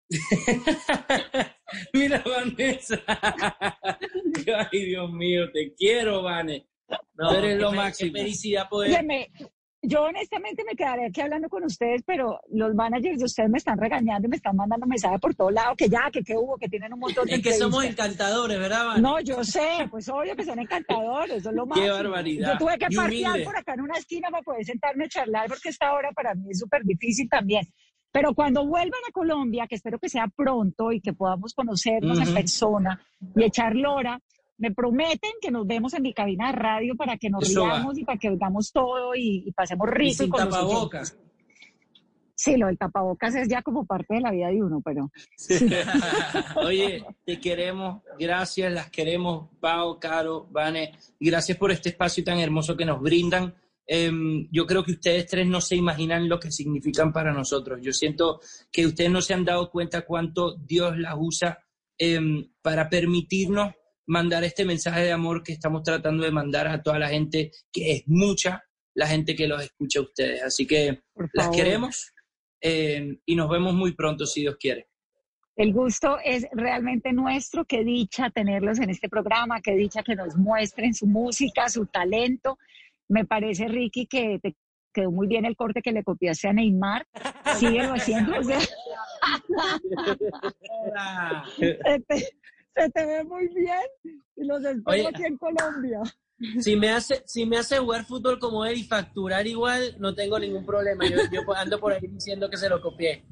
Mira, 1.94 2.24
Vanessa. 2.24 3.02
Ay, 4.72 4.86
Dios 4.86 5.12
mío, 5.12 5.52
te 5.52 5.74
quiero, 5.74 6.22
Vane. 6.22 6.68
No, 7.16 7.32
eres 7.32 7.60
lo 7.60 7.72
máximo. 7.72 8.14
Qué 8.14 8.20
felicidad 8.20 8.70
poder. 8.70 8.92
Óyeme, 8.92 9.32
yo 9.88 10.04
honestamente 10.04 10.64
me 10.64 10.76
quedaré 10.76 11.08
aquí 11.08 11.22
hablando 11.22 11.50
con 11.50 11.64
ustedes, 11.64 12.04
pero 12.06 12.40
los 12.52 12.74
managers 12.76 13.20
de 13.20 13.26
ustedes 13.26 13.50
me 13.50 13.58
están 13.58 13.78
regañando 13.78 14.28
y 14.28 14.30
me 14.30 14.38
están 14.38 14.56
mandando 14.56 14.86
mensajes 14.86 15.20
por 15.20 15.36
todos 15.36 15.54
lados, 15.54 15.76
que 15.78 15.90
ya, 15.90 16.10
que 16.12 16.24
qué 16.24 16.36
hubo, 16.36 16.58
que 16.58 16.68
tienen 16.68 16.94
un 16.94 17.00
montón 17.00 17.26
de 17.26 17.36
Es 17.36 17.42
que 17.42 17.54
somos 17.54 17.84
encantadores, 17.84 18.60
¿verdad, 18.60 18.86
Vane? 18.86 19.02
No, 19.02 19.20
yo 19.20 19.44
sé, 19.44 19.88
pues 19.90 20.08
obvio 20.10 20.36
que 20.36 20.44
son 20.44 20.60
encantadores, 20.60 21.38
es 21.38 21.44
lo 21.46 21.64
Qué 21.64 21.70
máximo. 21.70 21.94
barbaridad. 21.94 22.54
Yo 22.54 22.58
tuve 22.60 22.78
que 22.78 22.96
parquear 22.96 23.44
por 23.44 23.58
acá 23.58 23.74
en 23.74 23.82
una 23.82 23.98
esquina 23.98 24.30
para 24.30 24.44
poder 24.44 24.66
sentarme 24.66 25.06
a 25.06 25.10
charlar, 25.10 25.48
porque 25.48 25.70
esta 25.70 25.94
hora 25.94 26.12
para 26.12 26.36
mí 26.36 26.50
es 26.50 26.60
súper 26.60 26.84
difícil 26.84 27.30
también. 27.30 27.66
Pero 28.12 28.34
cuando 28.34 28.66
vuelvan 28.66 29.02
a 29.10 29.12
Colombia, 29.12 29.68
que 29.68 29.76
espero 29.76 30.00
que 30.00 30.08
sea 30.08 30.28
pronto 30.34 30.94
y 30.94 31.02
que 31.02 31.12
podamos 31.12 31.54
conocernos 31.54 32.18
en 32.20 32.34
persona 32.34 32.98
y 33.36 33.44
echar 33.44 33.76
lora, 33.76 34.22
me 34.58 34.72
prometen 34.72 35.32
que 35.42 35.52
nos 35.52 35.66
vemos 35.68 35.94
en 35.94 36.04
mi 36.04 36.14
cabina 36.14 36.48
de 36.48 36.54
radio 36.54 36.96
para 36.96 37.18
que 37.18 37.30
nos 37.30 37.50
Eso 37.50 37.64
va. 37.64 37.74
riamos 37.76 37.98
y 37.98 38.04
para 38.06 38.18
que 38.18 38.30
oigamos 38.30 38.72
todo 38.72 39.16
y, 39.16 39.44
y 39.48 39.52
pasemos 39.52 39.88
Y 39.90 39.92
rico. 39.92 40.14
sin 40.24 40.30
con 40.30 40.50
tapabocas. 40.50 41.18
Sí, 42.38 42.58
lo 42.58 42.68
del 42.68 42.78
tapabocas 42.78 43.34
es 43.36 43.48
ya 43.48 43.62
como 43.62 43.86
parte 43.86 44.16
de 44.16 44.20
la 44.22 44.32
vida 44.32 44.48
de 44.50 44.62
uno, 44.62 44.82
pero 44.84 45.10
Oye, 46.66 47.04
te 47.26 47.40
queremos, 47.40 48.02
gracias, 48.20 48.72
las 48.74 48.90
queremos, 48.90 49.50
Pau, 49.60 50.00
Caro, 50.00 50.48
Vane, 50.52 50.92
y 51.20 51.30
gracias 51.30 51.58
por 51.58 51.72
este 51.72 51.90
espacio 51.90 52.24
tan 52.24 52.40
hermoso 52.40 52.76
que 52.76 52.86
nos 52.86 53.02
brindan. 53.02 53.54
Em, 53.88 54.48
yo 54.52 54.66
creo 54.66 54.84
que 54.84 54.94
ustedes 54.94 55.28
tres 55.28 55.48
no 55.48 55.62
se 55.62 55.76
imaginan 55.76 56.28
lo 56.28 56.40
que 56.40 56.52
significan 56.52 57.14
para 57.14 57.32
nosotros. 57.32 57.80
Yo 57.82 57.94
siento 57.94 58.42
que 58.72 58.86
ustedes 58.86 59.12
no 59.12 59.22
se 59.22 59.34
han 59.34 59.46
dado 59.46 59.70
cuenta 59.70 60.06
cuánto 60.06 60.56
Dios 60.58 60.98
las 60.98 61.16
usa 61.18 61.60
em, 61.98 62.50
para 62.62 62.90
permitirnos 62.90 63.74
mandar 64.08 64.44
este 64.44 64.66
mensaje 64.66 65.02
de 65.02 65.12
amor 65.12 65.44
que 65.44 65.54
estamos 65.54 65.84
tratando 65.84 66.24
de 66.24 66.32
mandar 66.32 66.68
a 66.68 66.82
toda 66.82 67.00
la 67.00 67.10
gente, 67.10 67.52
que 67.72 67.92
es 67.92 68.04
mucha 68.08 68.64
la 68.94 69.08
gente 69.08 69.36
que 69.36 69.48
los 69.48 69.64
escucha 69.64 70.00
a 70.00 70.04
ustedes. 70.04 70.44
Así 70.44 70.66
que 70.66 71.02
las 71.34 71.50
queremos 71.50 72.14
em, 72.62 73.20
y 73.26 73.36
nos 73.36 73.50
vemos 73.50 73.74
muy 73.74 73.94
pronto, 73.94 74.26
si 74.26 74.42
Dios 74.42 74.56
quiere. 74.60 74.88
El 75.58 75.72
gusto 75.74 76.18
es 76.24 76.46
realmente 76.52 77.14
nuestro, 77.14 77.64
qué 77.66 77.84
dicha 77.84 78.30
tenerlos 78.30 78.80
en 78.80 78.90
este 78.90 79.08
programa, 79.08 79.62
qué 79.62 79.76
dicha 79.76 80.04
que 80.04 80.16
nos 80.16 80.36
muestren 80.36 80.94
su 80.94 81.08
música, 81.08 81.70
su 81.70 81.86
talento. 81.86 82.58
Me 83.08 83.26
parece, 83.26 83.68
Ricky, 83.68 84.06
que 84.06 84.40
te 84.42 84.56
quedó 84.94 85.12
muy 85.12 85.28
bien 85.28 85.46
el 85.46 85.56
corte 85.56 85.82
que 85.82 85.94
le 85.94 86.04
copiaste 86.04 86.50
a 86.50 86.54
Neymar. 86.54 87.06
Síguelo 87.58 87.94
haciendo. 87.94 88.38
o 88.38 88.44
sea, 88.44 88.60
se, 92.76 92.90
te, 92.90 93.06
ve 93.06 93.24
muy 93.24 93.48
bien 93.50 93.82
y 94.36 94.46
los 94.46 94.64
espero 94.64 94.84
Oye. 94.86 95.08
aquí 95.08 95.24
en 95.24 95.38
Colombia. 95.38 96.02
Si 96.60 96.76
me 96.76 96.90
hace, 96.92 97.24
si 97.26 97.46
me 97.46 97.58
hace 97.58 97.78
jugar 97.78 98.06
fútbol 98.06 98.40
como 98.40 98.66
él 98.66 98.78
y 98.80 98.84
facturar 98.84 99.48
igual, 99.48 99.96
no 100.00 100.14
tengo 100.14 100.38
ningún 100.38 100.66
problema. 100.66 101.08
Yo, 101.08 101.18
yo 101.32 101.42
ando 101.56 101.80
por 101.80 101.94
ahí 101.94 102.08
diciendo 102.08 102.50
que 102.50 102.58
se 102.58 102.68
lo 102.70 102.82
copié. 102.82 103.26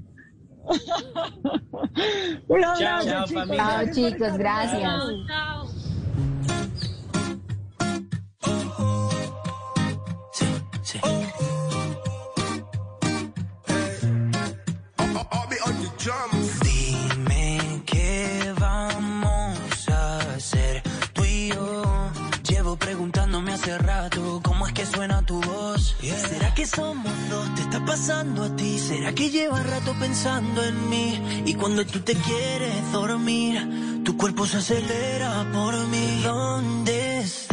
Un 2.48 2.62
Chao, 2.62 2.72
abrazo, 2.72 3.10
chao, 3.10 3.26
chicos. 3.26 3.42
familia. 3.44 3.66
Chao, 3.66 3.94
chicos, 3.94 4.38
gracias. 4.38 4.82
Chao. 5.28 5.68
¿Será 26.12 26.54
que 26.54 26.66
somos 26.66 27.14
dos? 27.30 27.56
¿Te 27.56 27.62
está 27.62 27.86
pasando 27.86 28.44
a 28.44 28.56
ti? 28.58 28.78
¿Será 28.78 29.14
que 29.14 29.30
llevas 29.30 29.66
rato 29.66 29.96
pensando 29.98 30.62
en 30.62 30.90
mí? 30.90 31.44
Y 31.46 31.54
cuando 31.54 31.86
tú 31.86 32.02
te 32.02 32.14
quieres 32.14 32.92
dormir, 32.92 34.04
tu 34.04 34.18
cuerpo 34.18 34.46
se 34.46 34.58
acelera 34.58 35.50
por 35.54 35.74
mí. 35.88 36.22
¿Dónde 36.24 37.20
estás? 37.20 37.53